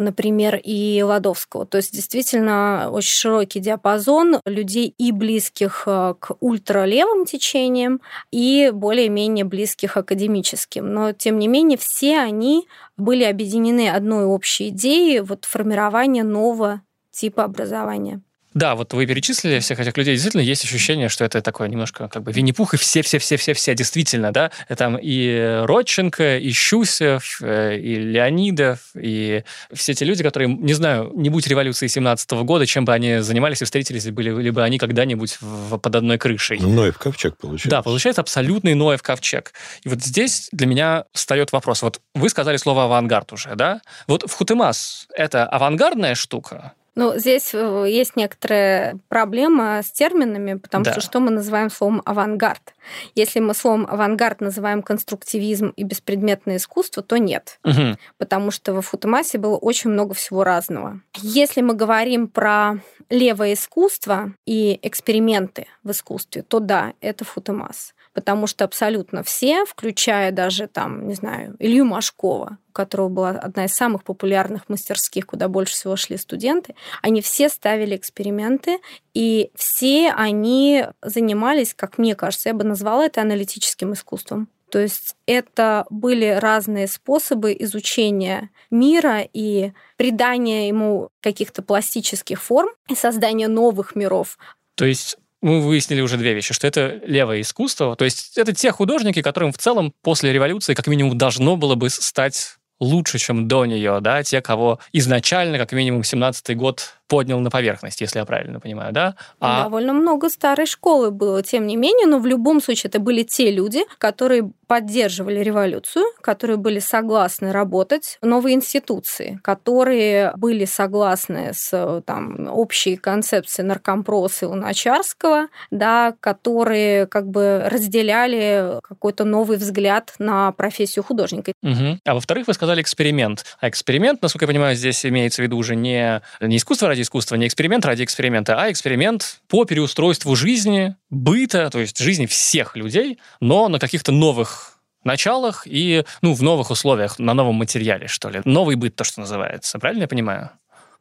например, 0.02 0.60
и 0.62 1.02
Ладовского. 1.02 1.66
То 1.66 1.78
есть 1.78 1.92
действительно 1.92 2.90
очень 2.90 3.10
широкий 3.10 3.60
диапазон 3.60 4.40
людей 4.44 4.94
и 4.98 5.12
близких 5.12 5.84
э, 5.86 6.14
к 6.18 6.36
ультралевым 6.40 7.24
течениям, 7.24 8.00
и 8.30 8.70
более-менее 8.72 9.44
близких 9.44 9.96
академическим. 9.96 10.92
Но, 10.92 11.12
тем 11.12 11.38
не 11.38 11.48
менее, 11.48 11.78
все 11.78 12.18
они 12.18 12.68
были 12.96 13.24
объединены 13.24 13.88
одной 13.88 14.24
общей 14.24 14.68
идеей 14.68 15.20
вот 15.20 15.44
формирования 15.44 16.24
нового 16.24 16.82
типа 17.10 17.44
образования. 17.44 18.22
Да, 18.54 18.74
вот 18.74 18.92
вы 18.92 19.06
перечислили 19.06 19.58
всех 19.60 19.80
этих 19.80 19.96
людей. 19.96 20.14
Действительно, 20.14 20.42
есть 20.42 20.64
ощущение, 20.64 21.08
что 21.08 21.24
это 21.24 21.40
такое 21.40 21.68
немножко 21.68 22.08
как 22.08 22.22
бы 22.22 22.32
Винни-Пух 22.32 22.74
и 22.74 22.76
все-все-все-все-все, 22.76 23.74
действительно, 23.74 24.32
да. 24.32 24.50
Там 24.76 24.98
и 25.00 25.62
Родченко, 25.64 26.38
и 26.38 26.52
Щусев, 26.52 27.38
э, 27.42 27.78
и 27.78 27.96
Леонидов, 27.96 28.80
и 28.94 29.44
все 29.72 29.94
те 29.94 30.04
люди, 30.04 30.22
которые, 30.22 30.52
не 30.52 30.74
знаю, 30.74 31.12
не 31.14 31.30
будь 31.30 31.46
революции 31.46 31.86
17 31.86 32.30
года, 32.42 32.66
чем 32.66 32.84
бы 32.84 32.92
они 32.92 33.20
занимались 33.20 33.62
и 33.62 33.64
встретились, 33.64 34.10
были 34.10 34.42
либо 34.42 34.62
они 34.62 34.78
когда-нибудь 34.78 35.38
под 35.70 35.96
одной 35.96 36.18
крышей. 36.18 36.58
Ну, 36.60 36.70
Ноев 36.70 36.98
ковчег 36.98 37.36
получается. 37.36 37.70
Да, 37.70 37.82
получается 37.82 38.20
абсолютный 38.20 38.74
Ноев 38.74 39.02
ковчег. 39.02 39.52
И 39.82 39.88
вот 39.88 40.02
здесь 40.02 40.48
для 40.52 40.66
меня 40.66 41.04
встает 41.12 41.52
вопрос. 41.52 41.82
Вот 41.82 42.00
вы 42.14 42.28
сказали 42.28 42.56
слово 42.56 42.84
«авангард» 42.84 43.32
уже, 43.32 43.54
да? 43.56 43.80
Вот 44.06 44.28
в 44.28 44.34
Хутемас 44.34 45.06
это 45.14 45.46
авангардная 45.46 46.14
штука? 46.14 46.72
Ну, 46.94 47.18
здесь 47.18 47.54
э, 47.54 47.86
есть 47.88 48.16
некоторая 48.16 48.98
проблема 49.08 49.80
с 49.82 49.90
терминами, 49.90 50.54
потому 50.54 50.84
да. 50.84 50.92
что 50.92 51.00
что 51.00 51.20
мы 51.20 51.30
называем 51.30 51.70
словом 51.70 52.02
авангард? 52.04 52.74
Если 53.14 53.40
мы 53.40 53.54
словом 53.54 53.86
авангард 53.88 54.40
называем 54.40 54.82
конструктивизм 54.82 55.72
и 55.76 55.84
беспредметное 55.84 56.56
искусство, 56.56 57.02
то 57.02 57.16
нет. 57.16 57.58
Угу. 57.64 57.96
Потому 58.18 58.50
что 58.50 58.74
во 58.74 58.82
Футамасе 58.82 59.38
было 59.38 59.56
очень 59.56 59.90
много 59.90 60.12
всего 60.14 60.44
разного. 60.44 61.00
Если 61.16 61.62
мы 61.62 61.74
говорим 61.74 62.28
про 62.28 62.74
левое 63.08 63.54
искусство 63.54 64.32
и 64.46 64.78
эксперименты 64.82 65.66
в 65.82 65.92
искусстве, 65.92 66.42
то 66.42 66.60
да, 66.60 66.92
это 67.00 67.24
Футамас 67.24 67.94
потому 68.12 68.46
что 68.46 68.64
абсолютно 68.64 69.22
все, 69.22 69.64
включая 69.64 70.32
даже 70.32 70.66
там, 70.66 71.06
не 71.08 71.14
знаю, 71.14 71.56
Илью 71.58 71.84
Машкова, 71.84 72.58
у 72.68 72.72
которого 72.72 73.08
была 73.08 73.30
одна 73.30 73.64
из 73.64 73.74
самых 73.74 74.04
популярных 74.04 74.68
мастерских, 74.68 75.26
куда 75.26 75.48
больше 75.48 75.74
всего 75.74 75.96
шли 75.96 76.16
студенты, 76.16 76.74
они 77.00 77.22
все 77.22 77.48
ставили 77.48 77.96
эксперименты, 77.96 78.78
и 79.14 79.50
все 79.54 80.10
они 80.10 80.86
занимались, 81.02 81.74
как 81.74 81.98
мне 81.98 82.14
кажется, 82.14 82.50
я 82.50 82.54
бы 82.54 82.64
назвала 82.64 83.06
это 83.06 83.20
аналитическим 83.22 83.92
искусством. 83.92 84.48
То 84.70 84.78
есть 84.78 85.16
это 85.26 85.84
были 85.90 86.28
разные 86.28 86.88
способы 86.88 87.54
изучения 87.58 88.48
мира 88.70 89.20
и 89.20 89.72
придания 89.98 90.68
ему 90.68 91.10
каких-то 91.20 91.60
пластических 91.60 92.42
форм 92.42 92.70
и 92.88 92.94
создания 92.94 93.48
новых 93.48 93.94
миров. 93.94 94.38
То 94.74 94.86
есть 94.86 95.18
мы 95.42 95.60
выяснили 95.60 96.00
уже 96.00 96.16
две 96.16 96.34
вещи, 96.34 96.54
что 96.54 96.66
это 96.66 97.00
левое 97.04 97.40
искусство, 97.40 97.96
то 97.96 98.04
есть 98.04 98.38
это 98.38 98.54
те 98.54 98.70
художники, 98.70 99.20
которым 99.20 99.52
в 99.52 99.58
целом 99.58 99.92
после 100.02 100.32
революции 100.32 100.74
как 100.74 100.86
минимум 100.86 101.18
должно 101.18 101.56
было 101.56 101.74
бы 101.74 101.90
стать 101.90 102.56
лучше, 102.80 103.18
чем 103.18 103.46
до 103.48 103.64
нее, 103.64 103.98
да, 104.00 104.22
те, 104.22 104.40
кого 104.40 104.80
изначально, 104.92 105.58
как 105.58 105.72
минимум, 105.72 106.02
17-й 106.02 106.54
год 106.54 106.96
поднял 107.12 107.40
на 107.40 107.50
поверхность, 107.50 108.00
если 108.00 108.20
я 108.20 108.24
правильно 108.24 108.58
понимаю, 108.58 108.90
да? 108.94 109.16
А... 109.38 109.64
Довольно 109.64 109.92
много 109.92 110.30
старой 110.30 110.64
школы 110.64 111.10
было, 111.10 111.42
тем 111.42 111.66
не 111.66 111.76
менее, 111.76 112.06
но 112.06 112.18
в 112.18 112.24
любом 112.24 112.62
случае 112.62 112.88
это 112.88 113.00
были 113.00 113.22
те 113.22 113.50
люди, 113.50 113.82
которые 113.98 114.50
поддерживали 114.66 115.40
революцию, 115.40 116.06
которые 116.22 116.56
были 116.56 116.78
согласны 116.78 117.52
работать 117.52 118.16
новые 118.22 118.54
институции, 118.54 119.38
которые 119.42 120.32
были 120.36 120.64
согласны 120.64 121.50
с 121.52 122.02
там, 122.06 122.48
общей 122.48 122.96
концепцией 122.96 123.66
наркомпроса 123.66 124.46
и 124.46 124.48
Луначарского, 124.48 125.48
да, 125.70 126.14
которые 126.20 127.06
как 127.08 127.28
бы 127.28 127.64
разделяли 127.66 128.80
какой-то 128.82 129.24
новый 129.24 129.58
взгляд 129.58 130.14
на 130.18 130.52
профессию 130.52 131.04
художника. 131.04 131.52
Угу. 131.62 131.98
А 132.06 132.14
во-вторых, 132.14 132.46
вы 132.46 132.54
сказали 132.54 132.80
эксперимент. 132.80 133.44
А 133.60 133.68
эксперимент, 133.68 134.22
насколько 134.22 134.44
я 134.44 134.48
понимаю, 134.48 134.74
здесь 134.74 135.04
имеется 135.04 135.42
в 135.42 135.44
виду 135.44 135.58
уже 135.58 135.76
не, 135.76 136.22
не 136.40 136.56
искусство 136.56 136.88
ради 136.88 137.01
искусства, 137.02 137.36
не 137.36 137.46
эксперимент 137.46 137.84
ради 137.84 138.04
эксперимента, 138.04 138.60
а 138.60 138.70
эксперимент 138.70 139.40
по 139.48 139.64
переустройству 139.64 140.34
жизни, 140.36 140.96
быта, 141.10 141.70
то 141.70 141.78
есть 141.78 141.98
жизни 141.98 142.26
всех 142.26 142.76
людей, 142.76 143.18
но 143.40 143.68
на 143.68 143.78
каких-то 143.78 144.12
новых 144.12 144.78
началах 145.04 145.66
и 145.66 146.04
ну, 146.20 146.34
в 146.34 146.42
новых 146.42 146.70
условиях, 146.70 147.18
на 147.18 147.34
новом 147.34 147.56
материале, 147.56 148.06
что 148.06 148.28
ли. 148.28 148.40
Новый 148.44 148.76
быт, 148.76 148.96
то, 148.96 149.04
что 149.04 149.20
называется. 149.20 149.78
Правильно 149.78 150.02
я 150.02 150.08
понимаю? 150.08 150.50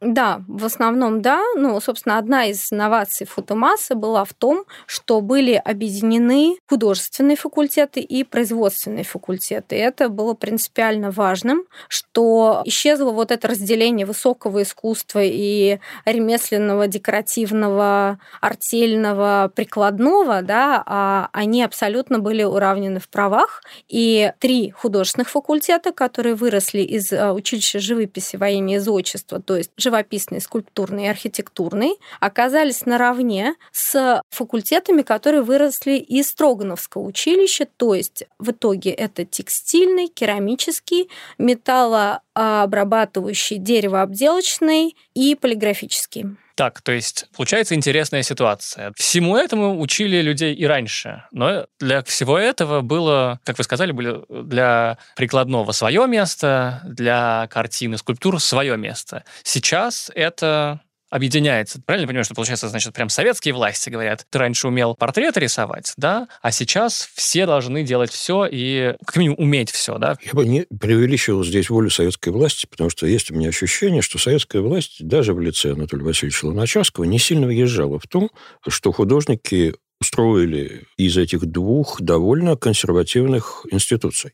Да, 0.04 0.42
в 0.48 0.64
основном 0.64 1.22
да. 1.22 1.40
Ну, 1.54 1.80
собственно, 1.80 2.18
одна 2.18 2.46
из 2.46 2.72
инноваций 2.72 3.24
фотомассы 3.24 3.94
была 3.94 4.24
в 4.24 4.34
том, 4.34 4.64
что 4.86 5.20
были 5.20 5.52
объединены 5.54 6.56
художественные 6.68 7.36
факультеты 7.36 8.00
и 8.00 8.24
производственные 8.24 9.04
факультеты. 9.04 9.76
И 9.76 9.78
это 9.78 10.08
было 10.08 10.34
принципиально 10.34 11.12
важным, 11.12 11.66
что 11.86 12.62
исчезло 12.64 13.12
вот 13.12 13.30
это 13.30 13.46
разделение 13.46 14.04
высокого 14.04 14.62
искусства 14.62 15.20
и 15.22 15.78
ремесленного, 16.04 16.88
декоративного, 16.88 18.18
артельного, 18.40 19.52
прикладного, 19.54 20.42
да, 20.42 20.82
а 20.84 21.28
они 21.32 21.62
абсолютно 21.62 22.18
были 22.18 22.42
уравнены 22.42 22.98
в 22.98 23.08
правах. 23.08 23.62
И 23.88 24.32
три 24.40 24.72
художественных 24.72 25.30
факультета, 25.30 25.92
которые 25.92 26.34
выросли 26.34 26.80
из 26.80 27.12
э, 27.12 27.30
училища 27.30 27.78
живописи, 27.78 28.34
воения 28.34 28.76
и 28.76 28.80
зодчества, 28.80 29.40
то 29.40 29.56
есть 29.56 29.70
живописный, 29.92 30.40
скульптурный 30.40 31.04
и 31.04 31.08
архитектурный, 31.08 31.92
оказались 32.20 32.86
наравне 32.86 33.56
с 33.72 34.22
факультетами, 34.30 35.02
которые 35.02 35.42
выросли 35.42 35.98
из 35.98 36.28
Строгановского 36.28 37.02
училища, 37.02 37.66
то 37.76 37.94
есть 37.94 38.24
в 38.38 38.52
итоге 38.52 38.90
это 38.90 39.26
текстильный, 39.26 40.08
керамический, 40.08 41.10
металлообрабатывающий, 41.38 43.58
деревообделочный 43.58 44.96
и 45.14 45.34
полиграфический. 45.34 46.36
Так, 46.62 46.80
то 46.80 46.92
есть 46.92 47.26
получается 47.36 47.74
интересная 47.74 48.22
ситуация. 48.22 48.92
Всему 48.94 49.36
этому 49.36 49.80
учили 49.80 50.22
людей 50.22 50.54
и 50.54 50.64
раньше, 50.64 51.24
но 51.32 51.66
для 51.80 52.04
всего 52.04 52.38
этого 52.38 52.82
было, 52.82 53.40
как 53.42 53.58
вы 53.58 53.64
сказали, 53.64 53.90
были 53.90 54.20
для 54.28 54.96
прикладного 55.16 55.72
свое 55.72 56.06
место, 56.06 56.80
для 56.84 57.48
картины, 57.50 57.98
скульптур 57.98 58.38
свое 58.38 58.76
место. 58.76 59.24
Сейчас 59.42 60.08
это 60.14 60.82
объединяется. 61.12 61.80
Правильно 61.84 62.08
понимаю, 62.08 62.24
что 62.24 62.34
получается, 62.34 62.68
значит, 62.68 62.94
прям 62.94 63.10
советские 63.10 63.52
власти 63.52 63.90
говорят, 63.90 64.26
ты 64.30 64.38
раньше 64.38 64.66
умел 64.66 64.94
портреты 64.94 65.40
рисовать, 65.40 65.92
да, 65.98 66.26
а 66.40 66.50
сейчас 66.50 67.08
все 67.14 67.44
должны 67.44 67.84
делать 67.84 68.10
все 68.10 68.48
и 68.50 68.94
как 69.04 69.16
минимум 69.16 69.38
уметь 69.38 69.70
все, 69.70 69.98
да? 69.98 70.16
Я 70.24 70.32
бы 70.32 70.46
не 70.46 70.62
преувеличивал 70.80 71.44
здесь 71.44 71.68
волю 71.68 71.90
советской 71.90 72.30
власти, 72.30 72.66
потому 72.66 72.88
что 72.88 73.06
есть 73.06 73.30
у 73.30 73.34
меня 73.34 73.50
ощущение, 73.50 74.00
что 74.00 74.18
советская 74.18 74.62
власть 74.62 75.06
даже 75.06 75.34
в 75.34 75.40
лице 75.40 75.72
Анатолия 75.72 76.04
Васильевича 76.04 76.46
Луначарского 76.46 77.04
не 77.04 77.18
сильно 77.18 77.46
въезжала 77.46 77.98
в 77.98 78.06
том, 78.06 78.30
что 78.66 78.90
художники 78.90 79.74
устроили 80.00 80.86
из 80.96 81.18
этих 81.18 81.44
двух 81.44 82.00
довольно 82.00 82.56
консервативных 82.56 83.66
институций. 83.70 84.32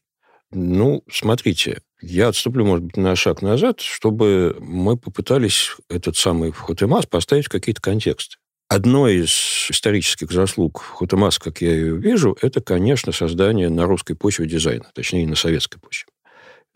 Ну, 0.50 1.04
смотрите, 1.10 1.82
я 2.00 2.28
отступлю, 2.28 2.64
может 2.64 2.84
быть, 2.84 2.96
на 2.96 3.14
шаг 3.16 3.42
назад, 3.42 3.80
чтобы 3.80 4.56
мы 4.60 4.96
попытались 4.96 5.76
этот 5.90 6.16
самый 6.16 6.52
Хотемас 6.52 7.06
поставить 7.06 7.46
в 7.46 7.50
какие-то 7.50 7.82
контексты. 7.82 8.36
Одно 8.68 9.08
из 9.08 9.30
исторических 9.70 10.30
заслуг 10.30 10.82
Хотемас, 10.98 11.38
как 11.38 11.60
я 11.60 11.72
ее 11.72 11.96
вижу, 11.96 12.36
это, 12.40 12.60
конечно, 12.60 13.12
создание 13.12 13.68
на 13.68 13.86
русской 13.86 14.14
почве 14.14 14.46
дизайна, 14.46 14.90
точнее, 14.94 15.26
на 15.26 15.36
советской 15.36 15.78
почве 15.78 16.12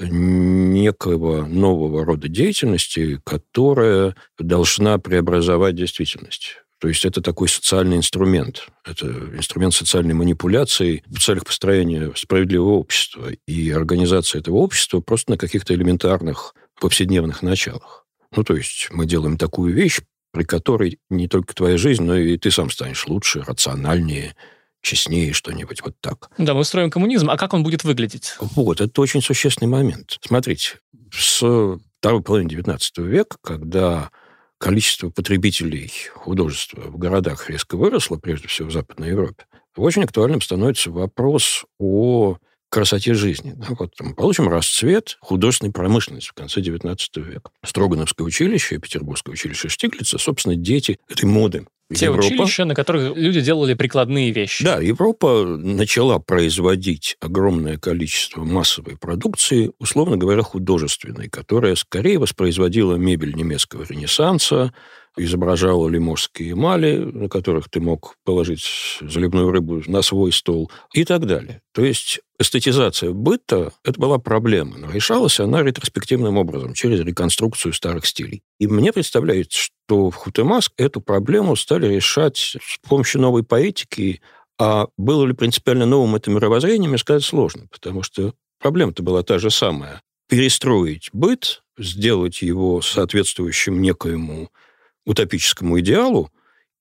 некого 0.01 1.45
нового 1.45 2.05
рода 2.05 2.29
деятельности, 2.29 3.21
которая 3.25 4.17
должна 4.39 4.99
преобразовать 4.99 5.77
действительность. 5.77 6.62
То 6.83 6.89
есть 6.89 7.05
это 7.05 7.23
такой 7.23 7.49
социальный 7.49 7.97
инструмент. 7.97 8.67
Это 8.85 9.07
инструмент 9.07 9.73
социальной 9.73 10.15
манипуляции 10.15 11.05
в 11.07 11.21
целях 11.21 11.45
построения 11.45 12.13
справедливого 12.17 12.73
общества 12.73 13.29
и 13.47 13.71
организации 13.71 14.41
этого 14.41 14.57
общества 14.57 14.99
просто 14.99 15.31
на 15.31 15.39
каких-то 15.39 15.75
элементарных 15.75 16.55
повседневных 16.81 17.41
началах. 17.41 18.05
Ну, 18.35 18.43
то 18.43 18.57
есть 18.57 18.89
мы 18.91 19.07
делаем 19.07 19.39
такую 19.39 19.73
вещь, 19.73 20.01
при 20.33 20.43
которой 20.43 20.99
не 21.09 21.29
только 21.29 21.55
твоя 21.55 21.79
жизнь, 21.79 22.03
но 22.03 22.17
и 22.17 22.37
ты 22.37 22.51
сам 22.51 22.69
станешь 22.69 23.07
лучше, 23.07 23.45
рациональнее, 23.47 24.35
честнее, 24.81 25.33
что-нибудь 25.33 25.83
вот 25.85 25.95
так. 26.01 26.31
Да, 26.37 26.53
мы 26.53 26.65
строим 26.65 26.91
коммунизм, 26.91 27.31
а 27.31 27.37
как 27.37 27.55
он 27.55 27.63
будет 27.63 27.85
выглядеть? 27.85 28.35
Вот, 28.41 28.81
это 28.81 29.01
очень 29.01 29.23
существенный 29.23 29.69
момент. 29.69 30.19
Смотрите, 30.21 30.81
с 31.13 31.79
второй 32.01 32.23
половины 32.23 32.49
XIX 32.49 33.07
века, 33.07 33.37
когда 33.41 34.11
количество 34.63 35.11
потребителей 35.11 35.91
художества 36.15 36.83
в 36.83 36.97
городах 36.97 37.51
резко 37.51 37.77
выросло, 37.77 38.17
прежде 38.17 38.47
всего 38.47 38.69
в 38.69 38.73
Западной 38.73 39.09
Европе, 39.09 39.45
очень 39.75 40.05
актуальным 40.05 40.41
становится 40.41 40.93
вопрос 40.93 41.65
о 41.81 42.37
красоте 42.73 43.13
жизни. 43.13 43.53
Да, 43.55 43.67
вот 43.79 43.93
мы 44.01 44.15
получим 44.15 44.49
расцвет 44.49 45.19
художественной 45.21 45.73
промышленности 45.73 46.31
в 46.31 46.33
конце 46.33 46.61
XIX 46.61 46.97
века. 47.17 47.51
Строгановское 47.65 48.27
училище, 48.27 48.79
Петербургское 48.79 49.33
училище 49.33 49.69
Штиглица, 49.69 50.19
собственно, 50.19 50.57
дети 50.57 50.99
этой 51.09 51.27
моды. 51.27 51.67
Те 51.95 52.07
Европа, 52.07 52.25
училища, 52.25 52.65
на 52.65 52.75
которых 52.75 53.15
люди 53.17 53.43
делали 53.43 53.75
прикладные 53.75 54.31
вещи. 54.31 54.65
Да, 54.65 54.81
Европа 54.81 55.45
начала 55.45 56.19
производить 56.19 57.17
огромное 57.21 57.77
количество 57.77 58.43
массовой 58.45 58.97
продукции, 58.97 59.73
условно 59.79 60.17
говоря, 60.17 60.41
художественной, 60.41 61.29
которая 61.29 61.75
скорее 61.75 62.19
воспроизводила 62.19 62.95
мебель 62.95 63.35
немецкого 63.35 63.85
ренессанса, 63.85 64.73
изображала 65.17 65.89
лиможские 65.89 66.53
эмали, 66.53 66.97
на 66.97 67.29
которых 67.29 67.69
ты 67.69 67.81
мог 67.81 68.17
положить 68.25 68.99
заливную 69.01 69.51
рыбу 69.51 69.83
на 69.87 70.03
свой 70.03 70.33
стол 70.33 70.71
и 70.95 71.05
так 71.05 71.27
далее. 71.27 71.61
То 71.73 71.85
есть 71.85 72.21
эстетизация 72.39 73.13
быта– 73.13 73.73
это 73.85 74.01
была 74.01 74.19
проблема, 74.19 74.79
но 74.79 74.91
решалась 74.91 75.39
она 75.39 75.63
ретроспективным 75.63 76.39
образом, 76.39 76.75
через 76.75 77.01
реконструкцию 77.01 77.73
старых 77.73 78.07
стилей. 78.07 78.43
И 78.59 78.67
мне 78.67 78.93
представляется, 78.93 79.59
что 79.59 80.11
в 80.11 80.15
Хутемаск 80.15 80.73
эту 80.77 81.01
проблему 81.01 81.57
стали 81.57 81.87
решать 81.87 82.39
с 82.39 82.79
помощью 82.89 83.21
новой 83.21 83.43
поэтики, 83.43 84.23
а 84.59 84.87
было 84.97 85.27
ли 85.27 85.35
принципиально 85.35 85.87
новым 85.87 86.17
это 86.17 86.31
мировоззрение, 86.31 86.89
мне 86.89 86.99
сказать 86.99 87.25
сложно, 87.25 87.67
потому 87.71 88.03
что 88.03 88.35
проблема-то 88.61 89.03
была 89.03 89.23
та 89.23 89.39
же 89.39 89.51
самая. 89.51 90.01
Перестроить 90.29 91.11
быт, 91.13 91.63
сделать 91.79 92.43
его 92.43 92.81
соответствующим 92.81 93.83
некоему 93.83 94.51
утопическому 95.05 95.81
идеалу 95.81 96.31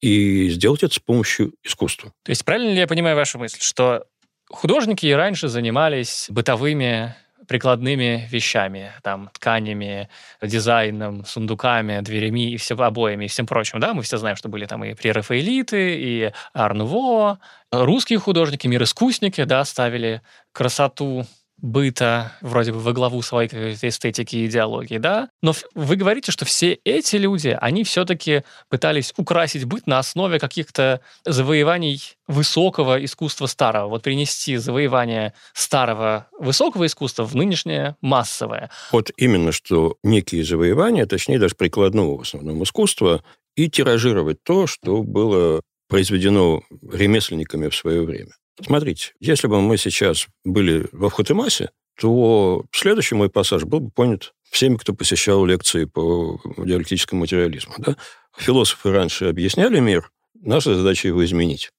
и 0.01 0.49
сделать 0.49 0.83
это 0.83 0.93
с 0.93 0.99
помощью 0.99 1.53
искусства. 1.63 2.13
То 2.23 2.31
есть 2.31 2.43
правильно 2.43 2.71
ли 2.71 2.79
я 2.79 2.87
понимаю 2.87 3.15
вашу 3.15 3.37
мысль, 3.37 3.59
что 3.61 4.05
художники 4.49 5.05
и 5.05 5.13
раньше 5.13 5.47
занимались 5.47 6.27
бытовыми 6.29 7.15
прикладными 7.47 8.27
вещами, 8.31 8.91
там, 9.03 9.29
тканями, 9.33 10.09
дизайном, 10.41 11.25
сундуками, 11.25 11.99
дверями 11.99 12.51
и 12.51 12.57
все 12.57 12.75
обоями 12.75 13.25
и 13.25 13.27
всем 13.27 13.45
прочим, 13.45 13.79
да, 13.79 13.93
мы 13.93 14.03
все 14.03 14.17
знаем, 14.17 14.37
что 14.37 14.47
были 14.47 14.65
там 14.65 14.85
и 14.85 14.93
прерафаэлиты, 14.93 15.99
и 15.99 16.31
Арнуво, 16.53 17.39
русские 17.71 18.19
художники, 18.19 18.67
мир 18.67 18.83
искусники, 18.83 19.43
да, 19.43 19.65
ставили 19.65 20.21
красоту 20.53 21.25
быта 21.61 22.33
вроде 22.41 22.73
бы 22.73 22.79
во 22.79 22.93
главу 22.93 23.21
своей 23.21 23.49
эстетики 23.49 24.35
и 24.35 24.45
идеологии, 24.47 24.97
да? 24.97 25.29
Но 25.41 25.53
вы 25.75 25.95
говорите, 25.95 26.31
что 26.31 26.45
все 26.45 26.73
эти 26.83 27.15
люди, 27.15 27.57
они 27.59 27.83
все-таки 27.83 28.43
пытались 28.69 29.13
украсить 29.17 29.65
быт 29.65 29.87
на 29.87 29.99
основе 29.99 30.39
каких-то 30.39 31.01
завоеваний 31.25 32.01
высокого 32.27 33.03
искусства 33.03 33.45
старого. 33.45 33.89
Вот 33.89 34.03
принести 34.03 34.57
завоевание 34.57 35.33
старого 35.53 36.27
высокого 36.39 36.85
искусства 36.85 37.23
в 37.23 37.35
нынешнее 37.35 37.95
массовое. 38.01 38.69
Вот 38.91 39.11
именно, 39.17 39.51
что 39.51 39.97
некие 40.03 40.43
завоевания, 40.43 41.05
точнее 41.05 41.39
даже 41.39 41.55
прикладного 41.55 42.17
в 42.17 42.21
основном 42.21 42.63
искусства, 42.63 43.23
и 43.55 43.69
тиражировать 43.69 44.43
то, 44.43 44.65
что 44.65 45.03
было 45.03 45.61
произведено 45.87 46.61
ремесленниками 46.89 47.67
в 47.67 47.75
свое 47.75 48.03
время. 48.03 48.31
Смотрите, 48.65 49.13
если 49.19 49.47
бы 49.47 49.61
мы 49.61 49.77
сейчас 49.77 50.27
были 50.43 50.87
во 50.91 51.09
Вхотемасе, 51.09 51.71
то 51.99 52.65
следующий 52.71 53.15
мой 53.15 53.29
пассаж 53.29 53.63
был 53.63 53.79
бы 53.79 53.91
понят 53.91 54.33
всеми, 54.49 54.75
кто 54.75 54.93
посещал 54.93 55.45
лекции 55.45 55.85
по 55.85 56.39
диалектическому 56.57 57.21
материализму. 57.21 57.75
Да? 57.77 57.95
Философы 58.37 58.91
раньше 58.91 59.25
объясняли 59.25 59.79
мир, 59.79 60.11
наша 60.33 60.75
задача 60.75 61.07
его 61.07 61.23
изменить. 61.25 61.71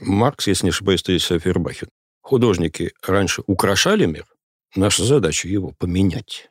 Маркс, 0.00 0.46
если 0.46 0.66
не 0.66 0.70
ошибаюсь, 0.70 1.00
стоит 1.00 1.22
Фербахен. 1.22 1.88
Художники 2.20 2.92
раньше 3.02 3.42
украшали 3.46 4.06
мир, 4.06 4.26
наша 4.74 5.04
задача 5.04 5.48
его 5.48 5.72
поменять. 5.78 6.50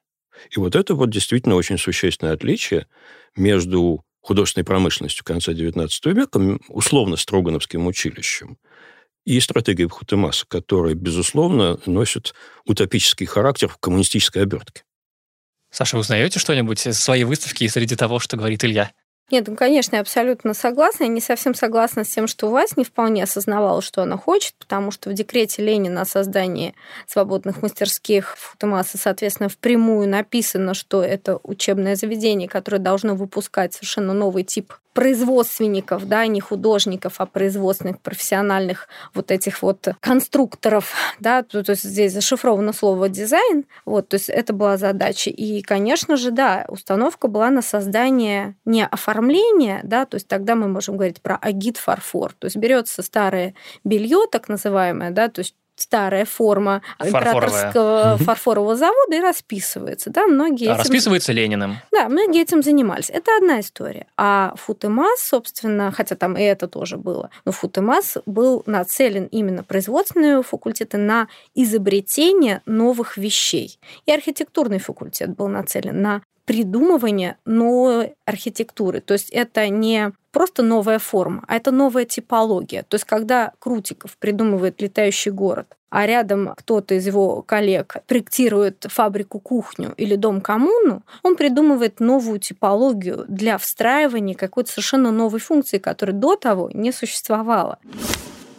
И 0.51 0.59
вот 0.59 0.75
это 0.75 0.95
вот 0.95 1.09
действительно 1.09 1.55
очень 1.55 1.77
существенное 1.77 2.33
отличие 2.33 2.87
между 3.35 4.03
художественной 4.21 4.65
промышленностью 4.65 5.23
конца 5.23 5.53
XIX 5.53 5.89
века, 6.13 6.59
условно 6.67 7.15
Строгановским 7.15 7.87
училищем, 7.87 8.57
и 9.27 9.41
стратегия 9.41 9.87
Бхутемаса, 9.87 10.45
которая, 10.47 10.93
безусловно, 10.93 11.77
носит 11.85 12.33
утопический 12.65 13.25
характер 13.25 13.67
в 13.67 13.77
коммунистической 13.77 14.43
обертке. 14.43 14.83
Саша, 15.69 15.97
узнаете 15.97 16.39
что-нибудь 16.39 16.87
из 16.87 16.97
своей 16.97 17.25
выставки 17.25 17.65
и 17.65 17.67
среди 17.67 17.97
того, 17.97 18.19
что 18.19 18.37
говорит 18.37 18.63
Илья? 18.63 18.93
Нет, 19.29 19.45
ну, 19.49 19.57
конечно, 19.57 19.95
я 19.95 20.01
абсолютно 20.01 20.53
согласна. 20.53 21.03
Я 21.03 21.09
не 21.09 21.19
совсем 21.19 21.53
согласна 21.53 22.05
с 22.05 22.07
тем, 22.07 22.27
что 22.27 22.49
Вась 22.49 22.77
не 22.77 22.85
вполне 22.85 23.23
осознавала, 23.23 23.81
что 23.81 24.01
она 24.01 24.17
хочет, 24.17 24.53
потому 24.57 24.89
что 24.89 25.09
в 25.09 25.13
декрете 25.13 25.61
Ленина 25.63 26.01
о 26.01 26.05
создании 26.05 26.75
свободных 27.07 27.61
мастерских 27.61 28.37
в 28.37 28.51
Футамаса, 28.51 28.97
соответственно, 28.97 29.49
впрямую 29.49 30.07
написано, 30.07 30.73
что 30.73 31.03
это 31.03 31.41
учебное 31.43 31.97
заведение, 31.97 32.47
которое 32.47 32.79
должно 32.79 33.15
выпускать 33.15 33.73
совершенно 33.73 34.13
новый 34.13 34.43
тип 34.43 34.73
производственников, 34.97 36.07
да, 36.07 36.25
не 36.25 36.41
художников, 36.41 37.15
а 37.19 37.27
производственных, 37.27 38.01
профессиональных 38.01 38.87
вот 39.13 39.29
этих 39.29 39.61
вот 39.61 39.89
конструкторов, 39.99 40.91
да, 41.19 41.43
то, 41.43 41.63
то 41.63 41.73
есть 41.73 41.83
здесь 41.83 42.13
зашифровано 42.13 42.73
слово 42.73 43.07
дизайн, 43.07 43.65
вот, 43.85 44.09
то 44.09 44.15
есть 44.15 44.27
это 44.27 44.53
была 44.53 44.75
задача. 44.77 45.29
И, 45.29 45.61
конечно 45.61 46.17
же, 46.17 46.31
да, 46.31 46.65
установка 46.67 47.27
была 47.27 47.51
на 47.51 47.61
создание 47.61 48.55
не 48.65 48.83
оформления, 48.83 49.16
да, 49.83 50.05
то 50.05 50.15
есть 50.15 50.27
тогда 50.27 50.55
мы 50.55 50.67
можем 50.67 50.95
говорить 50.95 51.21
про 51.21 51.35
агит-фарфор, 51.35 52.33
то 52.33 52.45
есть 52.45 52.57
берется 52.57 53.01
старое 53.03 53.53
белье, 53.83 54.25
так 54.31 54.49
называемое, 54.49 55.11
да, 55.11 55.29
то 55.29 55.39
есть 55.39 55.55
старая 55.77 56.25
форма 56.25 56.81
императорского 56.99 58.17
фарфорового 58.19 58.75
завода 58.75 59.15
и 59.15 59.19
расписывается. 59.19 60.09
Да, 60.09 60.25
многие 60.25 60.69
а, 60.69 60.73
этим... 60.73 60.79
Расписывается 60.79 61.31
Лениным. 61.31 61.77
Да, 61.91 62.09
многие 62.09 62.41
этим 62.41 62.63
занимались. 62.63 63.09
Это 63.09 63.37
одна 63.37 63.59
история. 63.59 64.07
А 64.17 64.53
Футемас, 64.55 65.21
собственно, 65.21 65.91
хотя 65.91 66.15
там 66.15 66.35
и 66.35 66.41
это 66.41 66.67
тоже 66.67 66.97
было, 66.97 67.29
но 67.45 67.51
Футемас 67.51 68.17
был 68.25 68.63
нацелен 68.65 69.25
именно 69.25 69.63
производственные 69.63 70.41
факультеты 70.41 70.97
на 70.97 71.27
изобретение 71.53 72.61
новых 72.65 73.17
вещей. 73.17 73.79
И 74.05 74.11
архитектурный 74.11 74.79
факультет 74.79 75.35
был 75.35 75.47
нацелен 75.47 76.01
на 76.01 76.21
придумывание 76.47 77.35
новой 77.45 78.15
архитектуры. 78.25 79.01
То 79.01 79.13
есть 79.13 79.29
это 79.31 79.67
не 79.67 80.13
просто 80.31 80.63
новая 80.63 80.97
форма, 80.97 81.43
а 81.45 81.57
это 81.57 81.71
новая 81.71 82.05
типология. 82.05 82.83
То 82.83 82.95
есть 82.95 83.03
когда 83.03 83.51
Крутиков 83.59 84.17
придумывает 84.17 84.81
летающий 84.81 85.31
город, 85.31 85.67
а 85.89 86.05
рядом 86.05 86.53
кто-то 86.55 86.95
из 86.95 87.05
его 87.05 87.41
коллег 87.41 87.97
проектирует 88.07 88.85
фабрику-кухню 88.87 89.93
или 89.97 90.15
дом-коммуну, 90.15 91.03
он 91.21 91.35
придумывает 91.35 91.99
новую 91.99 92.39
типологию 92.39 93.25
для 93.27 93.57
встраивания 93.57 94.33
какой-то 94.33 94.71
совершенно 94.71 95.11
новой 95.11 95.41
функции, 95.41 95.79
которая 95.79 96.15
до 96.15 96.37
того 96.37 96.69
не 96.73 96.93
существовала. 96.93 97.77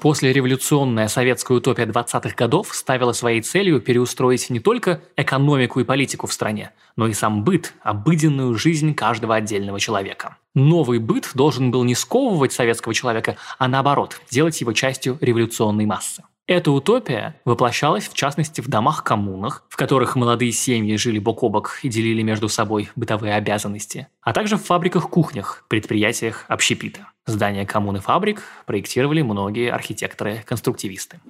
После 0.01 0.33
революционная 0.33 1.09
советская 1.09 1.59
утопия 1.59 1.85
20-х 1.85 2.31
годов 2.37 2.73
ставила 2.73 3.13
своей 3.13 3.43
целью 3.43 3.81
переустроить 3.81 4.49
не 4.49 4.61
только 4.61 5.01
экономику 5.17 5.81
и 5.81 5.85
политику 5.85 6.29
в 6.29 6.33
стране, 6.33 6.71
но 6.95 7.09
и 7.09 7.13
сам 7.13 7.43
быт, 7.43 7.75
обыденную 7.83 8.55
жизнь 8.57 8.95
каждого 8.95 9.35
отдельного 9.35 9.81
человека. 9.81 10.37
Новый 10.55 11.01
быт 11.01 11.33
должен 11.35 11.73
был 11.73 11.83
не 11.83 11.97
сковывать 11.97 12.53
советского 12.53 12.95
человека, 12.95 13.37
а 13.59 13.67
наоборот, 13.67 14.21
делать 14.31 14.61
его 14.61 14.73
частью 14.73 15.19
революционной 15.21 15.87
массы. 15.87 16.23
Эта 16.47 16.71
утопия 16.71 17.39
воплощалась 17.45 18.09
в 18.09 18.15
частности 18.15 18.63
в 18.63 18.69
домах-коммунах, 18.69 19.65
в 19.69 19.77
которых 19.77 20.17
молодые 20.17 20.53
семьи 20.53 20.97
жили 20.97 21.19
бок 21.19 21.43
о 21.43 21.51
бок 21.51 21.81
и 21.83 21.89
делили 21.89 22.23
между 22.23 22.49
собой 22.49 22.89
бытовые 22.97 23.35
обязанности, 23.35 24.09
а 24.23 24.33
также 24.33 24.57
в 24.57 24.65
фабриках-кухнях, 24.65 25.67
предприятиях 25.69 26.47
общепита. 26.49 27.09
Здания 27.29 27.67
коммун 27.67 27.99
и 27.99 28.01
фабрик 28.01 28.43
проектировали 28.65 29.23
многие 29.23 29.71
архитекторы-конструктивисты 29.71 31.21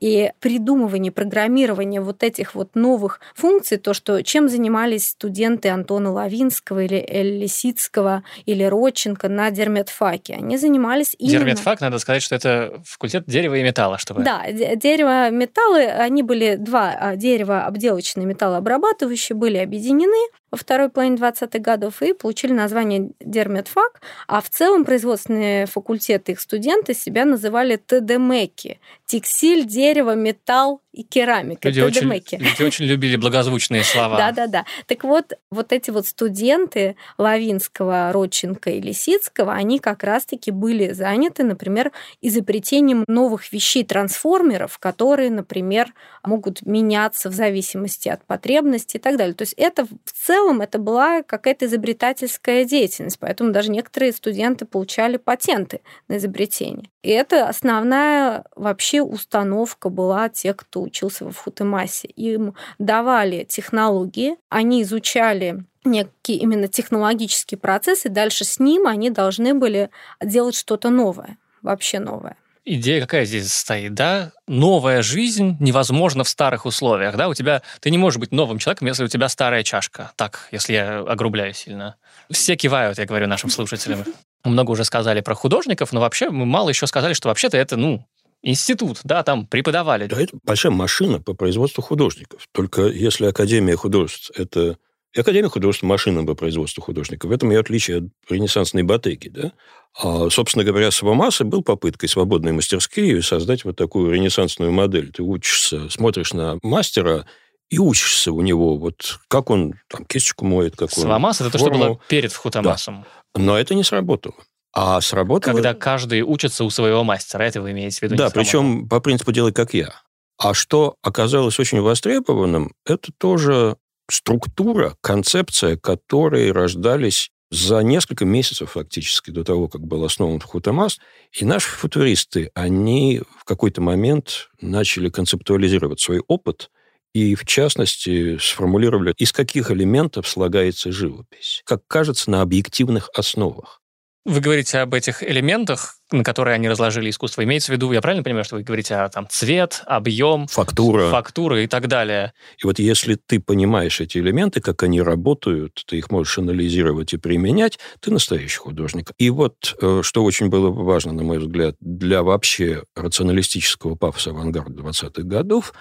и 0.00 0.30
придумывание, 0.40 1.12
программирование 1.12 2.00
вот 2.00 2.22
этих 2.22 2.54
вот 2.54 2.74
новых 2.74 3.20
функций, 3.34 3.78
то, 3.78 3.94
что 3.94 4.22
чем 4.22 4.48
занимались 4.48 5.08
студенты 5.08 5.68
Антона 5.68 6.12
Лавинского 6.12 6.84
или 6.84 6.96
Эль 6.96 7.38
Лисицкого 7.38 8.22
или 8.44 8.64
Родченко 8.64 9.28
на 9.28 9.50
дерметфаке. 9.50 10.34
Они 10.34 10.56
занимались 10.56 11.14
именно... 11.18 11.38
Дерметфак, 11.38 11.80
надо 11.80 11.98
сказать, 11.98 12.22
что 12.22 12.34
это 12.34 12.80
факультет 12.84 13.24
дерева 13.26 13.54
и 13.54 13.62
металла, 13.62 13.98
чтобы... 13.98 14.22
Да, 14.22 14.44
дерево, 14.50 15.30
металлы, 15.30 15.86
они 15.86 16.22
были 16.22 16.56
два 16.56 16.94
а, 16.98 17.16
дерева 17.16 17.64
обделочные, 17.64 18.26
металлообрабатывающие, 18.26 19.36
были 19.36 19.58
объединены, 19.58 20.30
во 20.56 20.58
второй 20.58 20.88
половине 20.88 21.16
20-х 21.16 21.58
годов 21.58 22.00
и 22.02 22.14
получили 22.14 22.52
название 22.52 23.10
дерметфак, 23.20 24.00
а 24.26 24.40
в 24.40 24.48
целом 24.48 24.84
производственные 24.84 25.66
факультеты 25.66 26.32
их 26.32 26.40
студенты 26.40 26.94
себя 26.94 27.26
называли 27.26 27.76
ТДМЭКи– 27.76 28.80
текстиль, 29.06 29.66
дерево, 29.66 30.14
металл 30.14 30.80
и 30.96 31.02
керамика. 31.02 31.68
Люди 31.68 31.80
очень, 31.82 32.08
люди 32.08 32.62
очень 32.62 32.86
любили 32.86 33.16
благозвучные 33.16 33.84
слова. 33.84 34.16
Да-да-да. 34.16 34.64
Так 34.86 35.04
вот, 35.04 35.34
вот 35.50 35.72
эти 35.72 35.90
вот 35.90 36.06
студенты 36.06 36.96
Лавинского, 37.18 38.12
Родченко 38.12 38.70
и 38.70 38.80
Лисицкого, 38.80 39.52
они 39.52 39.78
как 39.78 40.02
раз-таки 40.02 40.50
были 40.50 40.92
заняты, 40.92 41.44
например, 41.44 41.92
изобретением 42.22 43.04
новых 43.08 43.52
вещей, 43.52 43.84
трансформеров, 43.84 44.78
которые, 44.78 45.30
например, 45.30 45.92
могут 46.24 46.62
меняться 46.62 47.28
в 47.28 47.34
зависимости 47.34 48.08
от 48.08 48.24
потребностей 48.24 48.96
и 48.96 49.00
так 49.00 49.18
далее. 49.18 49.34
То 49.34 49.42
есть 49.42 49.54
это 49.58 49.84
в 49.84 50.12
целом 50.26 50.62
это 50.62 50.78
была 50.78 51.22
какая-то 51.22 51.66
изобретательская 51.66 52.64
деятельность, 52.64 53.18
поэтому 53.20 53.52
даже 53.52 53.70
некоторые 53.70 54.12
студенты 54.12 54.64
получали 54.64 55.18
патенты 55.18 55.82
на 56.08 56.16
изобретение. 56.16 56.88
И 57.02 57.10
это 57.10 57.48
основная 57.48 58.44
вообще 58.56 59.02
установка 59.02 59.90
была 59.90 60.28
тех, 60.28 60.56
кто 60.56 60.85
учился 60.86 61.24
в 61.24 61.32
Футемасе. 61.32 62.08
Им 62.08 62.54
давали 62.78 63.44
технологии, 63.44 64.36
они 64.48 64.82
изучали 64.82 65.64
некий 65.84 66.36
именно 66.36 66.68
технологический 66.68 67.56
процесс, 67.56 68.06
и 68.06 68.08
дальше 68.08 68.44
с 68.44 68.58
ним 68.58 68.86
они 68.86 69.10
должны 69.10 69.54
были 69.54 69.90
делать 70.22 70.56
что-то 70.56 70.90
новое, 70.90 71.38
вообще 71.62 71.98
новое. 71.98 72.36
Идея 72.68 73.00
какая 73.00 73.24
здесь 73.26 73.52
стоит, 73.52 73.94
да? 73.94 74.32
Новая 74.48 75.00
жизнь 75.00 75.56
невозможна 75.60 76.24
в 76.24 76.28
старых 76.28 76.66
условиях, 76.66 77.14
да? 77.16 77.28
У 77.28 77.34
тебя 77.34 77.62
ты 77.78 77.90
не 77.90 77.98
можешь 77.98 78.18
быть 78.18 78.32
новым 78.32 78.58
человеком, 78.58 78.88
если 78.88 79.04
у 79.04 79.08
тебя 79.08 79.28
старая 79.28 79.62
чашка. 79.62 80.10
Так, 80.16 80.48
если 80.50 80.72
я 80.72 80.98
огрубляю 80.98 81.54
сильно. 81.54 81.94
Все 82.28 82.56
кивают, 82.56 82.98
я 82.98 83.06
говорю 83.06 83.28
нашим 83.28 83.50
слушателям. 83.50 84.04
Много 84.44 84.72
уже 84.72 84.84
сказали 84.84 85.20
про 85.20 85.36
художников, 85.36 85.92
но 85.92 86.00
вообще 86.00 86.28
мы 86.28 86.44
мало 86.44 86.70
еще 86.70 86.88
сказали, 86.88 87.12
что 87.12 87.28
вообще-то 87.28 87.56
это, 87.56 87.76
ну, 87.76 88.04
институт, 88.46 89.00
да, 89.04 89.22
там 89.22 89.46
преподавали. 89.46 90.06
Да, 90.06 90.20
это 90.20 90.38
большая 90.44 90.72
машина 90.72 91.20
по 91.20 91.34
производству 91.34 91.82
художников. 91.82 92.46
Только 92.52 92.82
если 92.86 93.26
Академия 93.26 93.76
художеств– 93.76 94.30
это 94.34 94.78
и 95.14 95.20
Академия 95.20 95.48
художеств– 95.48 95.82
машина 95.84 96.26
по 96.26 96.34
производству 96.34 96.82
художников. 96.82 97.30
В 97.30 97.32
этом 97.32 97.50
ее 97.50 97.60
отличие 97.60 97.98
от 97.98 98.04
ренессансной 98.28 98.82
батыги. 98.82 99.28
Да? 99.28 99.52
А, 99.98 100.28
собственно 100.28 100.62
говоря, 100.62 100.90
Свамаса 100.90 101.44
был 101.44 101.62
попыткой 101.62 102.10
свободной 102.10 102.52
мастерские 102.52 103.22
создать 103.22 103.64
вот 103.64 103.76
такую 103.76 104.12
ренессансную 104.12 104.72
модель. 104.72 105.10
Ты 105.10 105.22
учишься, 105.22 105.88
смотришь 105.88 106.34
на 106.34 106.58
мастера, 106.62 107.26
и 107.70 107.78
учишься 107.78 108.30
у 108.30 108.42
него, 108.42 108.76
вот 108.76 109.18
как 109.28 109.50
он 109.50 109.74
там 109.88 110.04
кисточку 110.04 110.44
моет, 110.44 110.76
как 110.76 110.90
Свамас 110.90 111.40
он... 111.40 111.48
это 111.48 111.58
то, 111.58 111.64
что 111.64 111.70
было 111.76 112.00
перед 112.08 112.30
Вхутамасом. 112.30 113.06
Да. 113.34 113.40
Но 113.40 113.58
это 113.58 113.74
не 113.74 113.82
сработало. 113.82 114.36
А 114.78 115.00
сработало... 115.00 115.54
Когда 115.54 115.72
каждый 115.72 116.20
учится 116.20 116.62
у 116.62 116.68
своего 116.68 117.02
мастера, 117.02 117.44
это 117.44 117.62
вы 117.62 117.70
имеете 117.70 117.98
в 117.98 118.02
виду? 118.02 118.16
Да, 118.16 118.28
причем 118.28 118.86
по 118.86 119.00
принципу 119.00 119.32
«делай 119.32 119.50
как 119.50 119.72
я». 119.72 120.02
А 120.36 120.52
что 120.52 120.96
оказалось 121.02 121.58
очень 121.58 121.80
востребованным, 121.80 122.74
это 122.84 123.10
тоже 123.16 123.76
структура, 124.10 124.94
концепция, 125.00 125.78
которые 125.78 126.52
рождались 126.52 127.30
за 127.50 127.78
несколько 127.78 128.26
месяцев 128.26 128.72
фактически 128.72 129.30
до 129.30 129.44
того, 129.44 129.68
как 129.68 129.80
был 129.80 130.04
основан 130.04 130.40
Хутамас. 130.40 130.98
И 131.32 131.46
наши 131.46 131.70
футуристы, 131.70 132.50
они 132.54 133.22
в 133.38 133.44
какой-то 133.44 133.80
момент 133.80 134.50
начали 134.60 135.08
концептуализировать 135.08 136.00
свой 136.00 136.22
опыт 136.28 136.70
и, 137.14 137.34
в 137.34 137.46
частности, 137.46 138.36
сформулировали, 138.36 139.14
из 139.16 139.32
каких 139.32 139.70
элементов 139.70 140.28
слагается 140.28 140.92
живопись. 140.92 141.62
Как 141.64 141.80
кажется, 141.86 142.30
на 142.30 142.42
объективных 142.42 143.08
основах. 143.14 143.80
Вы 144.26 144.40
говорите 144.40 144.78
об 144.78 144.92
этих 144.92 145.22
элементах, 145.22 145.98
на 146.10 146.24
которые 146.24 146.56
они 146.56 146.68
разложили 146.68 147.10
искусство. 147.10 147.44
Имеется 147.44 147.70
в 147.70 147.76
виду, 147.76 147.92
я 147.92 148.00
правильно 148.00 148.24
понимаю, 148.24 148.44
что 148.44 148.56
вы 148.56 148.64
говорите 148.64 148.96
о 148.96 149.08
там, 149.08 149.28
цвет, 149.30 149.84
объем, 149.86 150.48
фактура. 150.48 151.10
фактура 151.10 151.62
и 151.62 151.68
так 151.68 151.86
далее. 151.86 152.32
И 152.60 152.66
вот 152.66 152.80
если 152.80 153.14
ты 153.14 153.38
понимаешь 153.38 154.00
эти 154.00 154.18
элементы, 154.18 154.60
как 154.60 154.82
они 154.82 155.00
работают, 155.00 155.80
ты 155.86 155.98
их 155.98 156.10
можешь 156.10 156.38
анализировать 156.38 157.12
и 157.12 157.18
применять, 157.18 157.78
ты 158.00 158.10
настоящий 158.10 158.58
художник. 158.58 159.12
И 159.16 159.30
вот, 159.30 159.76
э, 159.80 160.00
что 160.02 160.24
очень 160.24 160.48
было 160.48 160.70
важно, 160.70 161.12
на 161.12 161.22
мой 161.22 161.38
взгляд, 161.38 161.76
для 161.78 162.24
вообще 162.24 162.82
рационалистического 162.96 163.94
пафоса 163.94 164.30
авангарда 164.30 164.82
20-х 164.82 165.22
годов, 165.22 165.72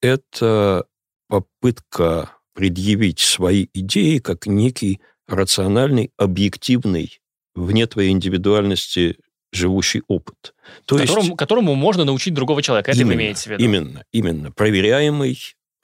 это 0.00 0.86
попытка 1.28 2.32
предъявить 2.52 3.20
свои 3.20 3.68
идеи 3.72 4.18
как 4.18 4.46
некий 4.46 5.00
рациональный, 5.28 6.10
объективный 6.16 7.21
вне 7.54 7.86
твоей 7.86 8.10
индивидуальности 8.10 9.16
живущий 9.52 10.02
опыт. 10.08 10.54
То 10.86 10.96
которому, 10.96 11.26
есть, 11.26 11.36
которому 11.36 11.74
можно 11.74 12.04
научить 12.04 12.34
другого 12.34 12.62
человека. 12.62 12.90
Это 12.90 13.00
именно, 13.00 13.14
вы 13.14 13.20
имеете 13.22 13.42
в 13.42 13.46
виду? 13.48 13.62
Именно, 13.62 14.04
именно. 14.12 14.50
Проверяемый, 14.52 15.38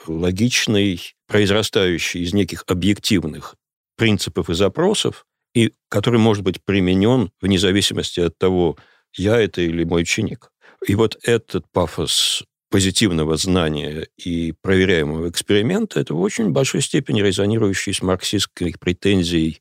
логичный, 0.06 1.14
произрастающий 1.26 2.22
из 2.22 2.32
неких 2.32 2.64
объективных 2.66 3.56
принципов 3.96 4.48
и 4.48 4.54
запросов, 4.54 5.26
и 5.54 5.72
который 5.88 6.20
может 6.20 6.44
быть 6.44 6.62
применен 6.64 7.30
вне 7.40 7.58
зависимости 7.58 8.20
от 8.20 8.38
того, 8.38 8.76
я 9.14 9.38
это 9.38 9.60
или 9.60 9.84
мой 9.84 10.02
ученик. 10.02 10.50
И 10.86 10.94
вот 10.94 11.18
этот 11.22 11.64
пафос 11.72 12.44
позитивного 12.70 13.36
знания 13.36 14.08
и 14.16 14.52
проверяемого 14.60 15.28
эксперимента, 15.28 16.00
это 16.00 16.14
в 16.14 16.20
очень 16.20 16.50
большой 16.50 16.82
степени 16.82 17.22
резонирующий 17.22 17.94
с 17.94 18.02
марксистской 18.02 18.74
претензией 18.78 19.60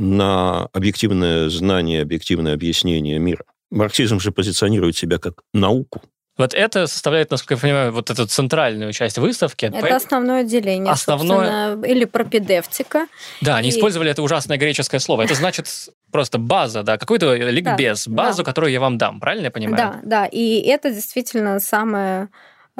на 0.00 0.66
объективное 0.72 1.50
знание, 1.50 2.02
объективное 2.02 2.54
объяснение 2.54 3.18
мира. 3.18 3.44
Марксизм 3.70 4.18
же 4.18 4.32
позиционирует 4.32 4.96
себя 4.96 5.18
как 5.18 5.42
науку. 5.52 6.02
Вот 6.38 6.54
это 6.54 6.86
составляет, 6.86 7.30
насколько 7.30 7.54
я 7.54 7.60
понимаю, 7.60 7.92
вот 7.92 8.08
эту 8.08 8.26
центральную 8.26 8.94
часть 8.94 9.18
выставки. 9.18 9.66
Это 9.66 9.94
основное 9.94 10.40
отделение, 10.40 10.90
основное... 10.90 11.76
или 11.82 12.06
пропедевтика. 12.06 13.08
Да, 13.42 13.56
они 13.56 13.68
и... 13.68 13.72
использовали 13.72 14.10
это 14.10 14.22
ужасное 14.22 14.56
греческое 14.56 15.00
слово. 15.00 15.22
Это 15.22 15.34
значит 15.34 15.66
просто 16.10 16.38
база, 16.38 16.82
да, 16.82 16.96
какой-то 16.96 17.34
ликбез, 17.34 18.06
да, 18.06 18.12
базу, 18.12 18.38
да. 18.38 18.44
которую 18.44 18.72
я 18.72 18.80
вам 18.80 18.96
дам, 18.96 19.20
правильно 19.20 19.46
я 19.46 19.50
понимаю? 19.50 19.76
Да, 19.76 20.00
да, 20.02 20.26
и 20.26 20.60
это 20.60 20.90
действительно 20.90 21.60
самое 21.60 22.30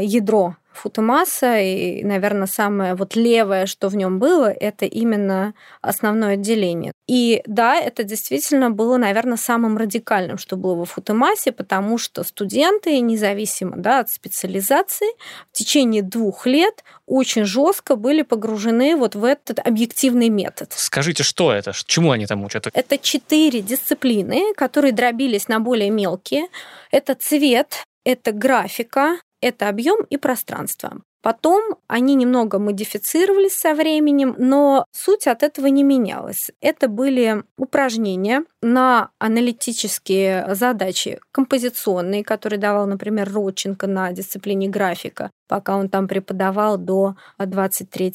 ядро 0.01 0.57
Футумаса, 0.73 1.59
и, 1.59 2.03
наверное, 2.05 2.47
самое 2.47 2.95
вот 2.95 3.17
левое, 3.17 3.67
что 3.67 3.89
в 3.89 3.97
нем 3.97 4.19
было, 4.19 4.51
это 4.51 4.87
именно 4.87 5.55
основное 5.83 6.35
отделение. 6.35 6.93
И 7.07 7.43
да, 7.47 7.77
это 7.77 8.05
действительно 8.05 8.71
было, 8.71 8.97
наверное, 8.97 9.37
самым 9.37 9.77
радикальным, 9.77 10.39
что 10.39 10.57
было 10.57 10.75
во 10.75 10.85
Футумасе, 10.85 11.53
потому 11.53 11.99
что 11.99 12.23
студенты, 12.23 12.99
независимо 13.01 13.77
да, 13.77 14.01
от 14.01 14.11
специализации, 14.11 15.09
в 15.53 15.57
течение 15.57 16.03
двух 16.03 16.47
лет 16.47 16.85
очень 17.07 17.45
жестко 17.45 17.97
были 17.97 18.23
погружены 18.23 18.97
вот 18.97 19.17
в 19.17 19.25
этот 19.25 19.59
объективный 19.59 20.29
метод. 20.29 20.73
Скажите, 20.75 21.25
что 21.25 21.53
это? 21.53 21.73
Чему 21.87 22.13
они 22.13 22.27
там 22.27 22.45
учат? 22.45 22.69
Это 22.73 22.97
четыре 22.97 23.61
дисциплины, 23.61 24.55
которые 24.55 24.93
дробились 24.93 25.49
на 25.49 25.59
более 25.59 25.91
мелкие. 25.91 26.47
Это 26.93 27.15
цвет, 27.15 27.85
это 28.05 28.33
графика, 28.33 29.19
это 29.41 29.69
объем 29.69 30.05
и 30.11 30.17
пространство. 30.17 31.03
Потом 31.23 31.77
они 31.87 32.15
немного 32.15 32.59
модифицировались 32.59 33.59
со 33.59 33.75
временем, 33.75 34.35
но 34.39 34.87
суть 34.91 35.27
от 35.27 35.43
этого 35.43 35.67
не 35.67 35.83
менялась. 35.83 36.51
Это 36.61 36.89
были 36.89 37.45
упражнения 37.59 38.45
на 38.63 39.11
аналитические 39.19 40.55
задачи 40.55 41.19
композиционные, 41.33 42.25
которые 42.25 42.59
давал, 42.59 42.87
например, 42.87 43.33
Родченко 43.33 43.87
на 43.87 44.13
дисциплине 44.13 44.69
графика, 44.69 45.31
пока 45.49 45.77
он 45.77 45.89
там 45.89 46.09
преподавал 46.09 46.77
до 46.77 47.17
23 47.39 48.13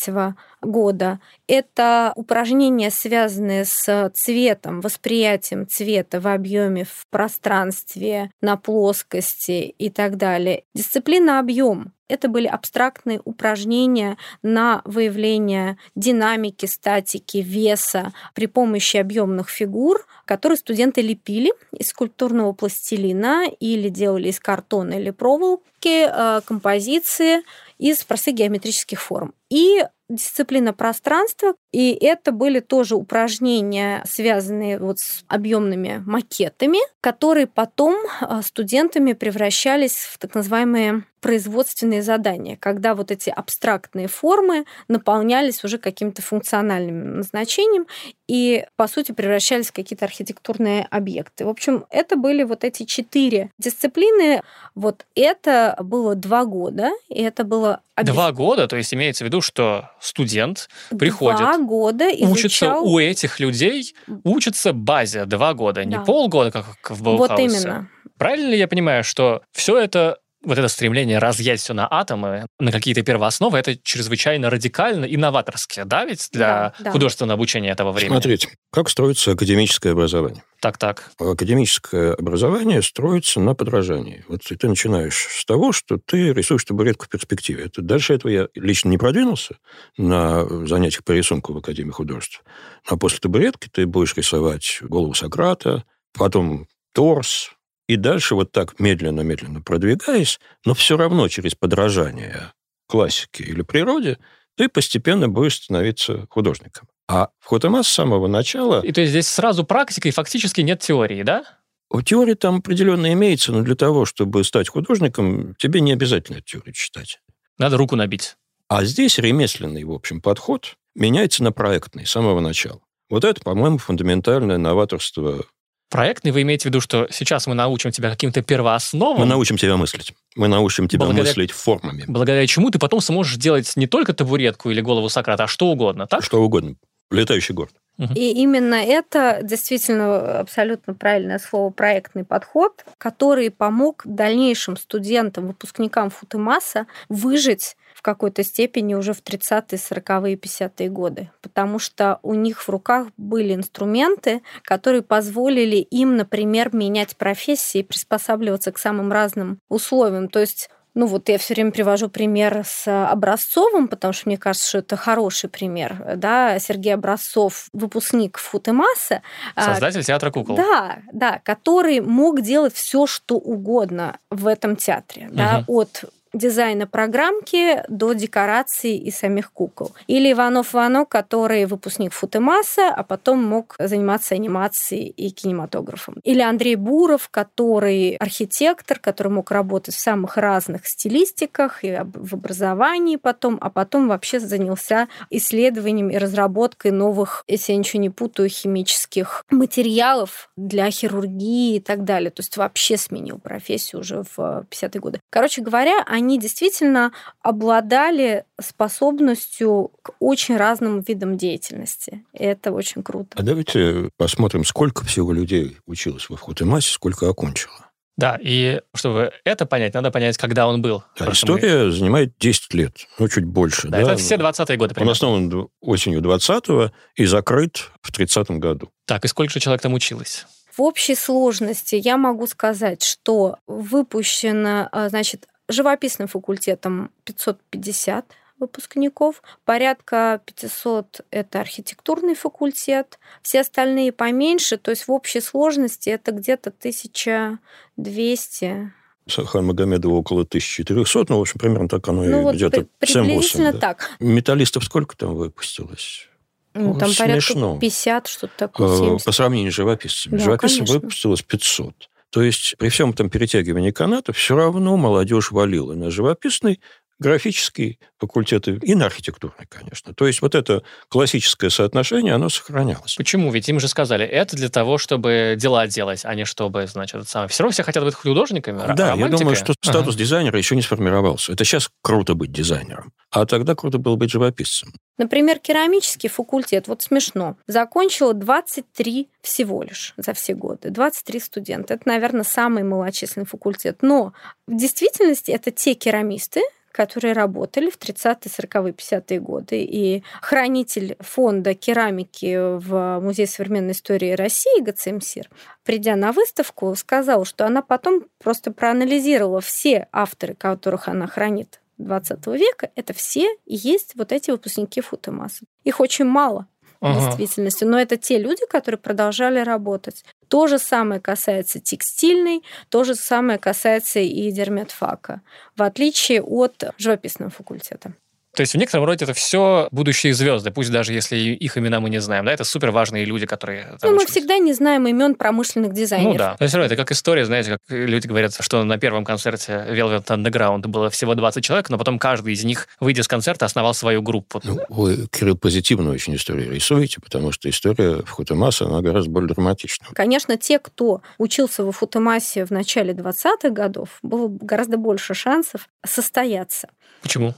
года. 0.61 1.19
Это 1.47 2.13
упражнения, 2.15 2.91
связанные 2.91 3.65
с 3.65 4.11
цветом, 4.13 4.81
восприятием 4.81 5.67
цвета 5.67 6.19
в 6.19 6.27
объеме, 6.27 6.85
в 6.85 7.07
пространстве, 7.09 8.31
на 8.41 8.57
плоскости 8.57 9.73
и 9.77 9.89
так 9.89 10.17
далее. 10.17 10.63
Дисциплина 10.73 11.39
объем 11.39 11.93
это 12.07 12.27
были 12.27 12.45
абстрактные 12.45 13.19
упражнения 13.25 14.17
на 14.43 14.81
выявление 14.85 15.77
динамики, 15.95 16.67
статики, 16.67 17.37
веса 17.37 18.13
при 18.35 18.45
помощи 18.45 18.97
объемных 18.97 19.49
фигур, 19.49 20.05
которые 20.35 20.57
студенты 20.57 21.01
лепили 21.01 21.53
из 21.71 21.87
скульптурного 21.87 22.51
пластилина 22.51 23.45
или 23.61 23.87
делали 23.87 24.27
из 24.27 24.39
картона 24.41 24.95
или 24.95 25.11
проволоки, 25.11 26.09
э, 26.09 26.41
композиции 26.45 27.41
из 27.77 28.03
простых 28.03 28.35
геометрических 28.35 29.01
форм. 29.01 29.33
И 29.49 29.85
дисциплина 30.09 30.73
пространства, 30.73 31.55
и 31.75 31.91
это 31.91 32.31
были 32.31 32.61
тоже 32.61 32.95
упражнения, 32.95 34.01
связанные 34.07 34.79
вот 34.79 34.99
с 34.99 35.25
объемными 35.27 36.01
макетами, 36.05 36.79
которые 37.01 37.47
потом 37.47 37.97
а, 38.21 38.41
студентами 38.43 39.11
превращались 39.11 39.97
в 39.97 40.17
так 40.17 40.35
называемые 40.35 41.03
производственные 41.25 42.03
задания, 42.03 42.55
когда 42.55 42.93
вот 42.93 43.09
эти 43.09 43.31
абстрактные 43.31 44.07
формы 44.07 44.65
наполнялись 44.87 45.63
уже 45.63 45.79
каким-то 45.79 46.21
функциональным 46.21 47.17
назначением 47.17 47.87
и, 48.27 48.67
по 48.75 48.87
сути, 48.87 49.11
превращались 49.11 49.69
в 49.69 49.73
какие-то 49.73 50.05
архитектурные 50.05 50.87
объекты. 50.91 51.45
В 51.45 51.49
общем, 51.49 51.85
это 51.89 52.15
были 52.15 52.43
вот 52.43 52.63
эти 52.63 52.83
четыре 52.83 53.49
дисциплины. 53.57 54.43
Вот 54.75 55.07
это 55.15 55.75
было 55.79 56.13
два 56.13 56.45
года, 56.45 56.91
и 57.09 57.23
это 57.23 57.43
было... 57.43 57.81
Два 57.97 58.31
года? 58.31 58.67
То 58.67 58.75
есть 58.75 58.93
имеется 58.93 59.23
в 59.23 59.27
виду, 59.27 59.41
что 59.41 59.89
студент 59.99 60.69
приходит, 60.95 61.39
два 61.39 61.57
года 61.65 62.09
изучал... 62.09 62.31
учится 62.31 62.75
у 62.77 62.99
этих 62.99 63.39
людей, 63.39 63.95
учится 64.23 64.73
базе 64.73 65.25
два 65.25 65.53
года, 65.53 65.83
да. 65.83 65.85
не 65.85 65.99
полгода, 65.99 66.51
как 66.51 66.91
в 66.91 67.03
Баухаусе. 67.03 67.33
Вот 67.33 67.39
именно. 67.39 67.89
Правильно 68.17 68.49
ли 68.49 68.57
я 68.57 68.67
понимаю, 68.67 69.03
что 69.03 69.41
все 69.51 69.77
это 69.77 70.19
вот 70.45 70.57
это 70.57 70.67
стремление 70.67 71.19
разъять 71.19 71.59
все 71.59 71.73
на 71.73 71.87
атомы, 71.89 72.45
на 72.59 72.71
какие-то 72.71 73.01
первоосновы, 73.01 73.57
это 73.57 73.75
чрезвычайно 73.75 74.49
радикально 74.49 75.05
и 75.05 75.17
новаторски, 75.17 75.83
да, 75.85 76.05
ведь 76.05 76.29
для 76.31 76.47
да, 76.47 76.73
да. 76.79 76.91
художественного 76.91 77.35
обучения 77.35 77.71
этого 77.71 77.91
времени? 77.91 78.13
Смотрите, 78.13 78.49
как 78.71 78.89
строится 78.89 79.31
академическое 79.31 79.93
образование? 79.93 80.43
Так-так. 80.59 81.11
Академическое 81.19 82.13
образование 82.13 82.81
строится 82.81 83.39
на 83.39 83.53
подражании. 83.53 84.23
Вот 84.27 84.41
ты 84.43 84.67
начинаешь 84.67 85.27
с 85.29 85.45
того, 85.45 85.71
что 85.71 85.97
ты 86.03 86.33
рисуешь 86.33 86.63
табуретку 86.63 87.05
в 87.05 87.09
перспективе. 87.09 87.65
Это, 87.65 87.81
дальше 87.81 88.13
этого 88.13 88.31
я 88.31 88.47
лично 88.55 88.89
не 88.89 88.97
продвинулся 88.97 89.57
на 89.97 90.45
занятиях 90.65 91.03
по 91.03 91.11
рисунку 91.11 91.53
в 91.53 91.57
Академии 91.57 91.91
художеств. 91.91 92.43
А 92.87 92.97
после 92.97 93.19
табуретки 93.19 93.69
ты 93.71 93.85
будешь 93.85 94.15
рисовать 94.15 94.79
голову 94.81 95.13
Сократа, 95.13 95.83
потом 96.13 96.67
торс, 96.93 97.51
и 97.87 97.95
дальше 97.95 98.35
вот 98.35 98.51
так 98.51 98.79
медленно-медленно 98.79 99.61
продвигаясь, 99.61 100.39
но 100.65 100.73
все 100.73 100.97
равно 100.97 101.27
через 101.27 101.55
подражание 101.55 102.53
классике 102.87 103.43
или 103.43 103.61
природе, 103.61 104.17
ты 104.57 104.69
постепенно 104.69 105.29
будешь 105.29 105.55
становиться 105.55 106.27
художником. 106.29 106.87
А 107.07 107.29
в 107.39 107.47
Хотема 107.47 107.83
с 107.83 107.87
самого 107.87 108.27
начала... 108.27 108.81
И 108.81 108.91
то 108.91 109.01
есть 109.01 109.11
здесь 109.11 109.27
сразу 109.27 109.63
практика 109.63 110.07
и 110.07 110.11
фактически 110.11 110.61
нет 110.61 110.79
теории, 110.79 111.23
да? 111.23 111.43
У 111.91 112.01
теории 112.01 112.33
там 112.33 112.57
определенно 112.57 113.13
имеется, 113.13 113.51
но 113.51 113.61
для 113.61 113.75
того, 113.75 114.05
чтобы 114.05 114.43
стать 114.43 114.69
художником, 114.69 115.55
тебе 115.55 115.81
не 115.81 115.93
обязательно 115.93 116.41
теорию 116.41 116.73
читать. 116.73 117.19
Надо 117.59 117.77
руку 117.77 117.95
набить. 117.95 118.35
А 118.67 118.83
здесь 118.83 119.19
ремесленный, 119.19 119.83
в 119.83 119.91
общем, 119.91 120.21
подход 120.21 120.75
меняется 120.95 121.43
на 121.43 121.51
проектный 121.51 122.05
с 122.05 122.11
самого 122.11 122.39
начала. 122.39 122.81
Вот 123.09 123.23
это, 123.23 123.39
по-моему, 123.41 123.77
фундаментальное 123.77 124.57
новаторство 124.57 125.45
Проектный 125.89 126.31
вы 126.31 126.41
имеете 126.41 126.63
в 126.63 126.65
виду, 126.65 126.81
что 126.81 127.07
сейчас 127.11 127.47
мы 127.47 127.53
научим 127.53 127.91
тебя 127.91 128.09
каким-то 128.09 128.41
первоосновам? 128.41 129.19
Мы 129.19 129.25
научим 129.25 129.57
тебя 129.57 129.77
мыслить. 129.77 130.13
Мы 130.35 130.47
научим 130.47 130.87
тебя 130.87 131.05
благодаря, 131.05 131.29
мыслить 131.29 131.51
формами. 131.51 132.03
Благодаря 132.07 132.45
чему 132.47 132.71
ты 132.71 132.79
потом 132.79 133.01
сможешь 133.01 133.37
делать 133.37 133.71
не 133.75 133.87
только 133.87 134.13
табуретку 134.13 134.71
или 134.71 134.81
голову 134.81 135.09
Сократа, 135.09 135.43
а 135.43 135.47
что 135.47 135.67
угодно, 135.67 136.07
так? 136.07 136.23
Что 136.23 136.41
угодно. 136.41 136.75
Летающий 137.11 137.53
город. 137.53 137.73
И 137.97 138.31
именно 138.31 138.75
это 138.75 139.39
действительно 139.41 140.39
абсолютно 140.39 140.93
правильное 140.93 141.39
слово 141.39 141.69
проектный 141.69 142.25
подход, 142.25 142.85
который 142.97 143.49
помог 143.49 144.01
дальнейшим 144.05 144.77
студентам, 144.77 145.47
выпускникам 145.47 146.09
Футымаса 146.09 146.87
выжить 147.09 147.75
какой-то 148.05 148.43
степени 148.43 148.93
уже 148.93 149.13
в 149.13 149.23
30-е, 149.23 149.79
40-е, 149.79 150.35
50-е 150.35 150.89
годы, 150.89 151.31
потому 151.41 151.79
что 151.79 152.19
у 152.21 152.35
них 152.35 152.61
в 152.61 152.69
руках 152.69 153.07
были 153.17 153.55
инструменты, 153.55 154.43
которые 154.61 155.01
позволили 155.01 155.77
им, 155.77 156.15
например, 156.15 156.69
менять 156.71 157.17
профессии, 157.17 157.81
приспосабливаться 157.81 158.71
к 158.71 158.77
самым 158.77 159.11
разным 159.11 159.57
условиям. 159.69 160.29
То 160.29 160.39
есть 160.39 160.69
ну 160.95 161.07
вот 161.07 161.27
я 161.29 161.37
все 161.37 161.53
время 161.53 161.71
привожу 161.71 162.09
пример 162.09 162.63
с 162.65 162.87
Образцовым, 162.87 163.87
потому 163.89 164.13
что 164.13 164.29
мне 164.29 164.37
кажется, 164.37 164.67
что 164.67 164.77
это 164.79 164.95
хороший 164.95 165.49
пример. 165.49 166.15
Да? 166.15 166.57
Сергей 166.57 166.93
Образцов, 166.93 167.67
выпускник 167.73 168.37
Футемаса. 168.37 169.21
Создатель 169.59 170.03
театра 170.03 170.31
кукол. 170.31 170.55
Да, 170.55 170.99
да, 171.11 171.39
который 171.43 171.99
мог 171.99 172.41
делать 172.41 172.73
все, 172.73 173.05
что 173.05 173.35
угодно 173.35 174.17
в 174.29 174.47
этом 174.47 174.77
театре. 174.77 175.27
Угу. 175.27 175.35
Да? 175.35 175.63
От 175.67 176.05
дизайна 176.35 176.85
программки 176.87 177.83
до 177.87 178.13
декораций 178.13 178.97
и 178.97 179.11
самих 179.11 179.51
кукол. 179.51 179.93
Или 180.07 180.31
Иванов 180.31 180.73
Вано, 180.73 181.05
который 181.05 181.65
выпускник 181.65 182.13
Футемаса, 182.13 182.89
а 182.89 183.03
потом 183.03 183.43
мог 183.43 183.75
заниматься 183.79 184.35
анимацией 184.35 185.07
и 185.07 185.29
кинематографом. 185.29 186.19
Или 186.23 186.41
Андрей 186.41 186.75
Буров, 186.75 187.29
который 187.29 188.15
архитектор, 188.17 188.99
который 188.99 189.31
мог 189.31 189.51
работать 189.51 189.95
в 189.95 189.99
самых 189.99 190.37
разных 190.37 190.87
стилистиках 190.87 191.83
и 191.83 191.99
в 192.13 192.33
образовании 192.33 193.15
потом, 193.15 193.57
а 193.61 193.69
потом 193.69 194.07
вообще 194.07 194.39
занялся 194.39 195.07
исследованием 195.29 196.09
и 196.09 196.17
разработкой 196.17 196.91
новых, 196.91 197.43
если 197.47 197.71
я 197.71 197.77
ничего 197.77 198.01
не 198.01 198.09
путаю, 198.09 198.49
химических 198.49 199.43
материалов 199.49 200.49
для 200.57 200.91
хирургии 200.91 201.75
и 201.77 201.79
так 201.79 202.03
далее. 202.03 202.31
То 202.31 202.41
есть 202.41 202.57
вообще 202.57 202.97
сменил 202.97 203.39
профессию 203.39 204.01
уже 204.01 204.23
в 204.35 204.65
50-е 204.69 204.99
годы. 204.99 205.19
Короче 205.29 205.61
говоря, 205.61 206.03
они 206.05 206.24
они 206.25 206.39
действительно 206.39 207.11
обладали 207.41 208.45
способностью 208.59 209.91
к 210.01 210.11
очень 210.19 210.57
разным 210.57 211.01
видам 211.01 211.37
деятельности. 211.37 212.25
И 212.33 212.43
это 212.43 212.71
очень 212.71 213.03
круто. 213.03 213.29
А 213.35 213.43
давайте 213.43 214.09
посмотрим, 214.17 214.65
сколько 214.65 215.05
всего 215.05 215.31
людей 215.31 215.77
училось 215.85 216.29
в 216.29 216.35
Хутемасе, 216.35 216.91
сколько 216.91 217.29
окончило. 217.29 217.73
Да, 218.17 218.39
и 218.41 218.81
чтобы 218.95 219.33
это 219.43 219.65
понять, 219.65 219.93
надо 219.93 220.09
понять, 220.09 220.37
когда 220.37 220.67
он 220.67 220.81
был. 220.81 221.03
Да, 221.19 221.31
история 221.31 221.85
мы... 221.85 221.91
занимает 221.91 222.33
10 222.39 222.73
лет, 222.73 222.95
ну, 223.19 223.27
чуть 223.27 223.43
больше. 223.43 223.89
Да, 223.89 224.01
да? 224.01 224.13
это 224.13 224.15
все 224.15 224.35
20-е 224.35 224.77
годы. 224.77 224.95
Примерно. 224.95 225.09
Он 225.09 225.11
основан 225.11 225.69
осенью 225.81 226.21
20-го 226.21 226.91
и 227.15 227.25
закрыт 227.25 227.91
в 228.01 228.17
30-м 228.17 228.59
году. 228.59 228.89
Так, 229.05 229.25
и 229.25 229.27
сколько 229.27 229.51
же 229.51 229.59
человек 229.59 229.81
там 229.81 229.93
училось? 229.93 230.45
В 230.75 230.81
общей 230.81 231.15
сложности 231.15 231.95
я 231.95 232.17
могу 232.17 232.47
сказать, 232.47 233.03
что 233.03 233.57
выпущено, 233.65 234.89
а, 234.91 235.07
значит, 235.07 235.47
живописным 235.67 236.27
факультетом 236.27 237.09
550 237.23 238.25
выпускников, 238.59 239.41
порядка 239.65 240.41
500– 240.45 241.21
это 241.31 241.59
архитектурный 241.59 242.35
факультет, 242.35 243.19
все 243.41 243.61
остальные 243.61 244.11
поменьше, 244.11 244.77
то 244.77 244.91
есть 244.91 245.07
в 245.07 245.11
общей 245.11 245.41
сложности 245.41 246.09
это 246.09 246.31
где-то 246.31 246.69
1200 246.69 248.93
Сахан 249.27 249.65
Магомедова 249.65 250.13
около 250.13 250.43
1400, 250.43 251.25
ну, 251.29 251.39
в 251.39 251.41
общем, 251.41 251.59
примерно 251.59 251.89
так 251.89 252.07
оно 252.07 252.23
ну, 252.23 252.41
и 252.41 252.43
вот 252.43 252.55
где-то 252.55 252.85
при, 252.99 253.11
приблизительно 253.11 253.73
да. 253.73 253.79
так. 253.79 254.11
Металлистов 254.19 254.83
сколько 254.83 255.17
там 255.17 255.33
выпустилось? 255.35 256.29
Ну, 256.75 256.97
там 256.97 257.09
Смешно. 257.09 257.69
порядка 257.69 257.79
50, 257.79 258.27
что-то 258.27 258.53
такое, 258.55 258.97
70. 258.97 259.25
По 259.25 259.31
сравнению 259.31 259.71
с 259.71 259.75
живописцами. 259.75 260.37
Да, 260.37 260.43
Живописцев 260.43 260.79
конечно. 260.79 260.99
выпустилось 260.99 261.41
500. 261.41 262.09
То 262.35 262.43
есть 262.43 262.75
при 262.77 262.89
всем 262.89 263.11
этом 263.11 263.29
перетягивании 263.29 263.91
каната 263.91 264.33
все 264.33 264.57
равно 264.57 264.97
молодежь 264.97 265.51
валила 265.51 265.93
на 265.93 266.11
живописный, 266.11 266.81
графический 267.19 267.99
факультет 268.19 268.67
и 268.67 268.95
на 268.95 269.05
архитектурный, 269.05 269.65
конечно. 269.69 270.13
То 270.13 270.27
есть 270.27 270.41
вот 270.41 270.55
это 270.55 270.83
классическое 271.09 271.69
соотношение, 271.69 272.33
оно 272.33 272.49
сохранялось. 272.49 273.15
Почему? 273.15 273.51
Ведь 273.51 273.67
им 273.69 273.79
же 273.79 273.87
сказали, 273.87 274.25
это 274.25 274.55
для 274.55 274.69
того, 274.69 274.97
чтобы 274.97 275.55
дела 275.57 275.87
делать, 275.87 276.21
а 276.25 276.35
не 276.35 276.45
чтобы, 276.45 276.87
значит, 276.87 277.15
это 277.21 277.29
самое. 277.29 277.49
Все 277.49 277.63
равно 277.63 277.71
все 277.73 277.83
хотят 277.83 278.03
быть 278.03 278.13
художниками, 278.13 278.77
Да, 278.77 278.83
я 279.07 279.11
романтикой. 279.11 279.39
думаю, 279.39 279.55
что 279.55 279.73
Ага. 279.81 279.91
статус 279.91 280.15
дизайнера 280.15 280.57
еще 280.57 280.75
не 280.75 280.81
сформировался. 280.81 281.53
Это 281.53 281.63
сейчас 281.63 281.89
круто 282.01 282.33
быть 282.35 282.51
дизайнером. 282.51 283.11
А 283.31 283.45
тогда 283.45 283.75
круто 283.75 283.97
было 283.97 284.15
быть 284.15 284.29
живописцем. 284.31 284.93
Например, 285.17 285.59
керамический 285.59 286.29
факультет, 286.29 286.87
вот 286.87 287.01
смешно, 287.01 287.57
закончило 287.67 288.33
23 288.33 289.29
всего 289.41 289.83
лишь 289.83 290.13
за 290.17 290.33
все 290.33 290.53
годы. 290.53 290.89
23 290.89 291.39
студента. 291.39 291.93
Это, 291.93 292.03
наверное, 292.07 292.43
самый 292.43 292.83
малочисленный 292.83 293.45
факультет. 293.45 293.99
Но 294.01 294.33
в 294.67 294.75
действительности 294.77 295.51
это 295.51 295.71
те 295.71 295.93
керамисты, 295.93 296.61
которые 296.95 297.33
работали 297.33 297.89
в 297.89 297.97
30-е, 297.97 298.49
40-е, 298.49 298.93
50-е 298.93 299.39
годы. 299.41 299.83
И 299.83 300.23
хранитель 300.41 301.17
фонда 301.19 301.73
керамики 301.73 302.77
в 302.77 303.19
Музее 303.19 303.47
современной 303.47 303.91
истории 303.91 304.31
России 304.31 304.81
ГЦМСИР, 304.81 305.49
придя 305.83 306.15
на 306.15 306.31
выставку, 306.31 306.95
сказал, 306.95 307.43
что 307.43 307.65
она 307.65 307.81
потом 307.81 308.23
просто 308.41 308.71
проанализировала 308.71 309.59
все 309.59 310.07
авторы, 310.13 310.53
которых 310.55 311.09
она 311.09 311.27
хранит 311.27 311.81
20 311.97 312.47
века, 312.47 312.89
это 312.95 313.13
все 313.13 313.49
и 313.65 313.75
есть 313.75 314.13
вот 314.15 314.31
эти 314.31 314.51
выпускники 314.51 315.01
Футемаса. 315.01 315.65
Их 315.83 315.99
очень 315.99 316.25
мало 316.25 316.67
в 317.01 317.05
Ага. 317.05 317.19
действительности, 317.19 317.83
но 317.83 317.99
это 317.99 318.17
те 318.17 318.37
люди, 318.37 318.65
которые 318.69 318.99
продолжали 318.99 319.59
работать. 319.59 320.23
То 320.47 320.67
же 320.67 320.79
самое 320.79 321.21
касается 321.21 321.79
текстильной, 321.79 322.63
то 322.89 323.03
же 323.03 323.15
самое 323.15 323.59
касается 323.59 324.19
и 324.19 324.51
дерметфака, 324.51 325.41
в 325.75 325.83
отличие 325.83 326.41
от 326.41 326.93
живописного 326.97 327.51
факультета. 327.51 328.13
То 328.55 328.61
есть 328.61 328.73
в 328.73 328.77
некотором 328.77 329.05
роде 329.05 329.25
это 329.25 329.33
все 329.33 329.87
будущие 329.91 330.33
звезды, 330.33 330.71
пусть 330.71 330.91
даже 330.91 331.13
если 331.13 331.35
их 331.37 331.77
имена 331.77 331.99
мы 331.99 332.09
не 332.09 332.19
знаем, 332.19 332.45
да, 332.45 332.53
это 332.53 332.63
супер 332.63 332.91
важные 332.91 333.25
люди, 333.25 333.45
которые 333.45 333.97
Ну, 334.01 334.09
мы 334.09 334.15
учились. 334.17 334.31
всегда 334.31 334.57
не 334.57 334.73
знаем 334.73 335.07
имен 335.07 335.35
промышленных 335.35 335.93
дизайнеров. 335.93 336.33
Ну 336.33 336.37
да. 336.37 336.55
Но 336.59 336.67
все 336.67 336.77
равно 336.77 336.85
это 336.85 336.95
как 336.95 337.11
история, 337.11 337.45
знаете, 337.45 337.71
как 337.71 337.79
люди 337.89 338.27
говорят, 338.27 338.55
что 338.59 338.83
на 338.83 338.97
первом 338.97 339.25
концерте 339.25 339.85
Velvet 339.89 340.25
Underground 340.27 340.87
было 340.87 341.09
всего 341.09 341.35
20 341.35 341.63
человек, 341.63 341.89
но 341.89 341.97
потом 341.97 342.17
каждый 342.19 342.53
из 342.53 342.63
них, 342.63 342.87
выйдя 342.99 343.23
с 343.23 343.27
концерта, 343.27 343.65
основал 343.65 343.93
свою 343.93 344.21
группу. 344.21 344.61
Ну, 344.63 344.79
вы, 344.89 345.27
Кирилл, 345.27 345.57
позитивную 345.57 346.13
очень 346.15 346.35
историю 346.35 346.71
рисуете, 346.73 347.19
потому 347.21 347.51
что 347.51 347.69
история 347.69 348.21
в 348.23 348.29
Хутемаса, 348.29 348.85
она 348.85 349.01
гораздо 349.01 349.29
более 349.29 349.49
драматична. 349.49 350.07
Конечно, 350.13 350.57
те, 350.57 350.79
кто 350.79 351.21
учился 351.37 351.83
в 351.83 351.91
Футемасе 351.91 352.65
в 352.65 352.71
начале 352.71 353.13
20-х 353.13 353.69
годов, 353.69 354.19
было 354.21 354.47
гораздо 354.47 354.97
больше 354.97 355.33
шансов 355.33 355.89
состояться. 356.05 356.87
Почему? 357.21 357.53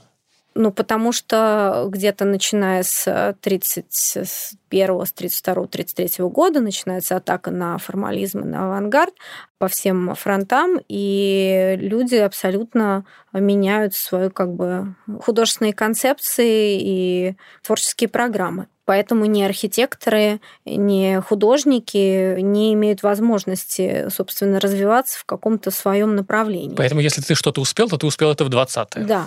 Ну, 0.60 0.72
потому 0.72 1.12
что 1.12 1.86
где-то 1.88 2.24
начиная 2.24 2.82
с 2.82 3.36
31 3.42 5.06
с 5.06 5.12
32 5.12 5.66
33 5.68 6.24
года 6.24 6.58
начинается 6.58 7.14
атака 7.14 7.52
на 7.52 7.78
формализм 7.78 8.40
и 8.40 8.44
на 8.44 8.66
авангард 8.66 9.14
по 9.58 9.68
всем 9.68 10.16
фронтам, 10.16 10.80
и 10.88 11.76
люди 11.78 12.16
абсолютно 12.16 13.04
меняют 13.32 13.94
свои 13.94 14.30
как 14.30 14.52
бы 14.52 14.96
художественные 15.22 15.74
концепции 15.74 16.80
и 16.80 17.36
творческие 17.62 18.08
программы. 18.08 18.66
Поэтому 18.84 19.26
ни 19.26 19.42
архитекторы, 19.42 20.40
ни 20.66 21.20
художники 21.20 22.40
не 22.40 22.74
имеют 22.74 23.04
возможности, 23.04 24.08
собственно, 24.10 24.58
развиваться 24.58 25.20
в 25.20 25.24
каком-то 25.24 25.70
своем 25.70 26.16
направлении. 26.16 26.74
Поэтому 26.74 27.00
если 27.00 27.20
ты 27.20 27.36
что-то 27.36 27.60
успел, 27.60 27.88
то 27.88 27.96
ты 27.96 28.06
успел 28.06 28.32
это 28.32 28.44
в 28.44 28.48
20-е. 28.48 29.04
Да. 29.04 29.26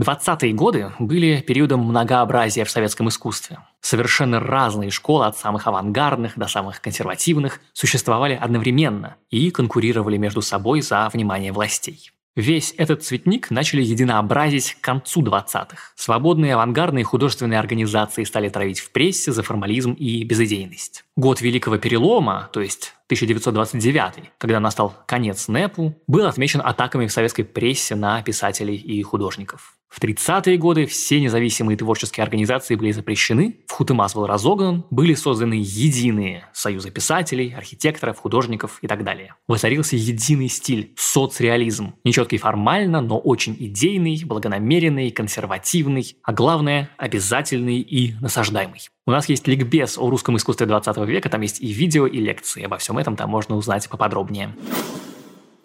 20-е 0.00 0.52
годы 0.52 0.92
были 0.98 1.40
периодом 1.40 1.80
многообразия 1.80 2.64
в 2.64 2.70
советском 2.70 3.08
искусстве. 3.08 3.58
Совершенно 3.80 4.40
разные 4.40 4.90
школы, 4.90 5.26
от 5.26 5.38
самых 5.38 5.66
авангардных 5.66 6.38
до 6.38 6.48
самых 6.48 6.82
консервативных, 6.82 7.60
существовали 7.72 8.34
одновременно 8.34 9.16
и 9.30 9.50
конкурировали 9.50 10.18
между 10.18 10.42
собой 10.42 10.82
за 10.82 11.08
внимание 11.12 11.50
властей. 11.50 12.12
Весь 12.36 12.74
этот 12.76 13.02
цветник 13.02 13.50
начали 13.50 13.80
единообразить 13.80 14.74
к 14.74 14.82
концу 14.82 15.22
20-х. 15.22 15.92
Свободные 15.94 16.52
авангардные 16.52 17.02
художественные 17.02 17.58
организации 17.58 18.24
стали 18.24 18.50
травить 18.50 18.80
в 18.80 18.92
прессе 18.92 19.32
за 19.32 19.42
формализм 19.42 19.92
и 19.92 20.22
безыдейность. 20.22 21.04
Год 21.16 21.40
Великого 21.40 21.78
Перелома, 21.78 22.50
то 22.52 22.60
есть 22.60 22.92
1929, 23.06 24.32
когда 24.36 24.60
настал 24.60 24.94
конец 25.06 25.48
НЭПу, 25.48 25.94
был 26.06 26.26
отмечен 26.26 26.60
атаками 26.62 27.06
в 27.06 27.12
советской 27.12 27.44
прессе 27.44 27.94
на 27.94 28.20
писателей 28.22 28.76
и 28.76 29.02
художников. 29.02 29.75
В 29.88 30.00
30-е 30.00 30.58
годы 30.58 30.86
все 30.86 31.20
независимые 31.20 31.76
творческие 31.76 32.24
организации 32.24 32.74
были 32.74 32.92
запрещены, 32.92 33.60
в 33.66 33.72
Хутымас 33.72 34.14
был 34.14 34.26
разогнан, 34.26 34.84
были 34.90 35.14
созданы 35.14 35.54
единые 35.54 36.48
союзы 36.52 36.90
писателей, 36.90 37.54
архитекторов, 37.56 38.18
художников 38.18 38.78
и 38.82 38.88
так 38.88 39.04
далее. 39.04 39.34
Воцарился 39.46 39.96
единый 39.96 40.48
стиль– 40.48 40.92
соцреализм, 40.96 41.94
нечеткий 42.04 42.38
формально, 42.38 43.00
но 43.00 43.18
очень 43.18 43.56
идейный, 43.58 44.22
благонамеренный, 44.24 45.10
консервативный, 45.10 46.16
а 46.22 46.32
главное– 46.32 46.90
обязательный 46.98 47.80
и 47.80 48.14
насаждаемый. 48.20 48.80
У 49.06 49.12
нас 49.12 49.28
есть 49.28 49.46
ликбез 49.46 49.98
о 49.98 50.10
русском 50.10 50.36
искусстве 50.36 50.66
20 50.66 50.96
века, 51.06 51.28
там 51.28 51.40
есть 51.40 51.60
и 51.60 51.68
видео, 51.68 52.06
и 52.06 52.18
лекции. 52.18 52.64
Обо 52.64 52.76
всем 52.78 52.98
этом 52.98 53.16
там 53.16 53.30
можно 53.30 53.56
узнать 53.56 53.88
поподробнее 53.88 54.54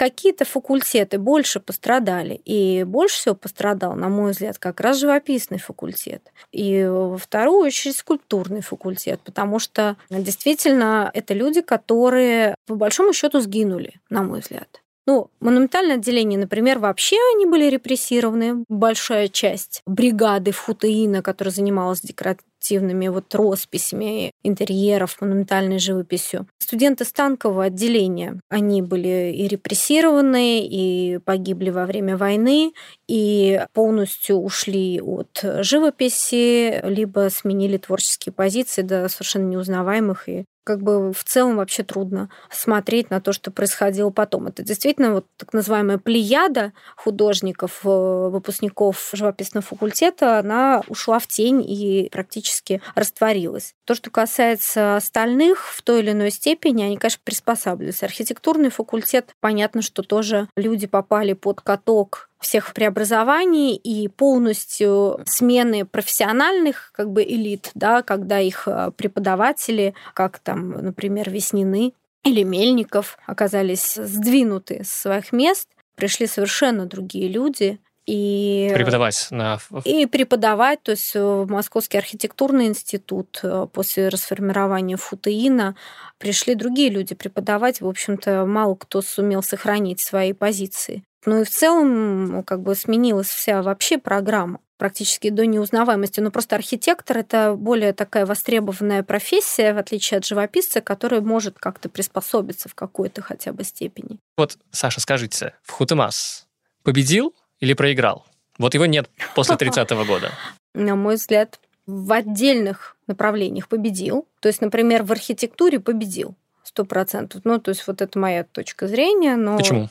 какие-то 0.01 0.45
факультеты 0.45 1.19
больше 1.19 1.59
пострадали. 1.59 2.41
И 2.43 2.83
больше 2.85 3.17
всего 3.17 3.35
пострадал, 3.35 3.93
на 3.93 4.09
мой 4.09 4.31
взгляд, 4.31 4.57
как 4.57 4.79
раз 4.79 4.97
живописный 4.97 5.59
факультет. 5.59 6.31
И 6.51 6.83
во 6.83 7.19
вторую 7.19 7.67
очередь 7.67 7.97
скульптурный 7.97 8.61
факультет, 8.61 9.19
потому 9.23 9.59
что 9.59 9.97
действительно 10.09 11.11
это 11.13 11.35
люди, 11.35 11.61
которые 11.61 12.55
по 12.65 12.73
большому 12.73 13.13
счету 13.13 13.41
сгинули, 13.41 14.01
на 14.09 14.23
мой 14.23 14.39
взгляд. 14.39 14.81
Ну, 15.07 15.29
монументальное 15.39 15.95
отделение, 15.95 16.39
например, 16.39 16.77
вообще 16.79 17.17
они 17.35 17.45
были 17.45 17.69
репрессированы. 17.69 18.63
Большая 18.69 19.29
часть 19.29 19.81
бригады 19.87 20.51
Футеина, 20.51 21.23
которая 21.23 21.51
занималась 21.51 22.01
декоративными 22.01 23.07
вот 23.07 23.33
росписями 23.33 24.31
интерьеров, 24.43 25.19
монументальной 25.19 25.79
живописью. 25.79 26.45
Студенты 26.59 27.03
станкового 27.03 27.65
отделения, 27.65 28.39
они 28.49 28.83
были 28.83 29.33
и 29.35 29.47
репрессированы, 29.47 30.65
и 30.65 31.17
погибли 31.25 31.71
во 31.71 31.85
время 31.85 32.15
войны, 32.15 32.71
и 33.07 33.65
полностью 33.73 34.37
ушли 34.37 35.01
от 35.01 35.43
живописи, 35.61 36.79
либо 36.85 37.27
сменили 37.31 37.77
творческие 37.77 38.33
позиции 38.33 38.83
до 38.83 39.09
совершенно 39.09 39.47
неузнаваемых 39.49 40.29
и 40.29 40.45
как 40.63 40.82
бы 40.82 41.12
в 41.12 41.24
целом 41.24 41.58
вообще 41.58 41.84
трудно 41.84 42.30
смотреть 42.50 43.10
на 43.10 43.21
то, 43.21 43.34
что 43.34 43.52
происходило 43.52 44.10
потом. 44.10 44.47
Это 44.47 44.63
действительно 44.63 45.13
вот 45.13 45.26
так 45.38 45.54
называемая 45.54 45.97
плеяда 45.97 46.74
художников, 46.95 47.84
выпускников 47.84 49.10
живописного 49.13 49.65
факультета, 49.65 50.39
она 50.39 50.84
ушла 50.88 51.19
в 51.19 51.28
тень 51.28 51.63
и 51.67 52.10
практически 52.12 52.82
растворилась. 52.95 53.74
То, 53.86 53.95
что 53.95 54.10
касается 54.10 54.95
остальных, 54.95 55.67
в 55.67 55.82
той 55.82 56.02
или 56.02 56.12
иной 56.12 56.32
степени, 56.32 56.84
они, 56.84 56.97
конечно, 56.97 57.21
приспосабливаются. 57.24 58.06
Архитектурный 58.06 58.69
факультет, 58.69 59.36
понятно, 59.39 59.82
что 59.82 60.04
тоже 60.04 60.47
люди 60.56 60.88
попали 60.88 61.34
под 61.34 61.62
каток 61.62 62.30
всех 62.41 62.73
преобразований 62.73 63.75
и 63.75 64.08
полностью 64.08 65.19
смены 65.25 65.86
профессиональных 65.86 66.91
как 66.93 67.12
бы 67.12 67.23
элит, 67.23 67.71
да, 67.75 68.01
когда 68.01 68.39
их 68.39 68.67
преподаватели, 68.97 69.93
как 70.13 70.39
там, 70.39 70.71
например, 70.71 71.30
Веснины 71.30 71.93
или 72.23 72.43
Мельников, 72.43 73.17
оказались 73.25 73.95
сдвинуты 73.95 74.84
с 74.84 74.91
своих 74.91 75.32
мест, 75.32 75.69
пришли 75.95 76.27
совершенно 76.27 76.86
другие 76.86 77.27
люди, 77.27 77.80
и 78.08 78.71
преподавать 78.73 79.27
на 79.30 79.60
и 79.86 80.08
преподавать, 80.08 80.82
то 80.82 80.91
есть 80.91 81.13
Московский 81.15 81.99
архитектурный 81.99 82.65
институт 82.65 83.43
после 83.73 84.08
расформирования 84.08 84.97
Футеина 84.97 85.75
пришли 86.17 86.56
другие 86.56 86.89
люди 86.89 87.13
преподавать, 87.13 87.80
в 87.80 87.88
общем-то 87.88 88.45
мало 88.47 88.73
кто 88.73 89.04
сумел 89.04 89.43
сохранить 89.43 89.99
свои 89.99 90.34
позиции. 90.34 91.04
Ну 91.25 91.41
и 91.41 91.43
в 91.43 91.49
целом 91.49 92.43
как 92.43 92.62
бы 92.62 92.75
сменилась 92.75 93.29
вся 93.29 93.62
вообще 93.62 93.97
программа 93.97 94.60
практически 94.77 95.29
до 95.29 95.45
неузнаваемости. 95.45 96.21
Но 96.21 96.31
просто 96.31 96.55
архитектор– 96.55 97.15
это 97.19 97.53
более 97.55 97.93
такая 97.93 98.25
востребованная 98.25 99.03
профессия, 99.03 99.73
в 99.73 99.77
отличие 99.77 100.17
от 100.17 100.25
живописца, 100.25 100.81
который 100.81 101.21
может 101.21 101.60
как-то 101.60 101.88
приспособиться 101.88 102.67
в 102.67 102.73
какой-то 102.73 103.21
хотя 103.21 103.53
бы 103.53 103.63
степени. 103.63 104.17
Вот, 104.38 104.57
Саша, 104.71 104.99
скажите, 104.99 105.53
в 105.62 105.69
Хутемас 105.69 106.47
победил 106.82 107.36
или 107.59 107.74
проиграл? 107.74 108.26
Вот 108.57 108.74
его 108.74 108.88
нет 108.88 109.07
после 109.36 109.55
30-го 109.59 110.03
года. 110.03 110.32
На 110.74 110.95
мой 110.95 111.17
взгляд, 111.17 111.59
в 111.86 112.11
отдельных 112.11 112.97
направлениях 113.05 113.67
победил. 113.67 114.28
То 114.39 114.47
есть, 114.47 114.61
например, 114.61 115.03
в 115.03 115.11
архитектуре 115.11 115.80
победил 115.80 116.34
сто 116.63 116.86
процентов. 116.86 117.41
Ну, 117.43 117.59
то 117.59 117.69
есть 117.69 117.86
вот 117.86 118.01
это 118.01 118.17
моя 118.17 118.43
точка 118.43 118.88
зрения. 118.88 119.36
Но... 119.36 119.57
Почему? 119.57 119.89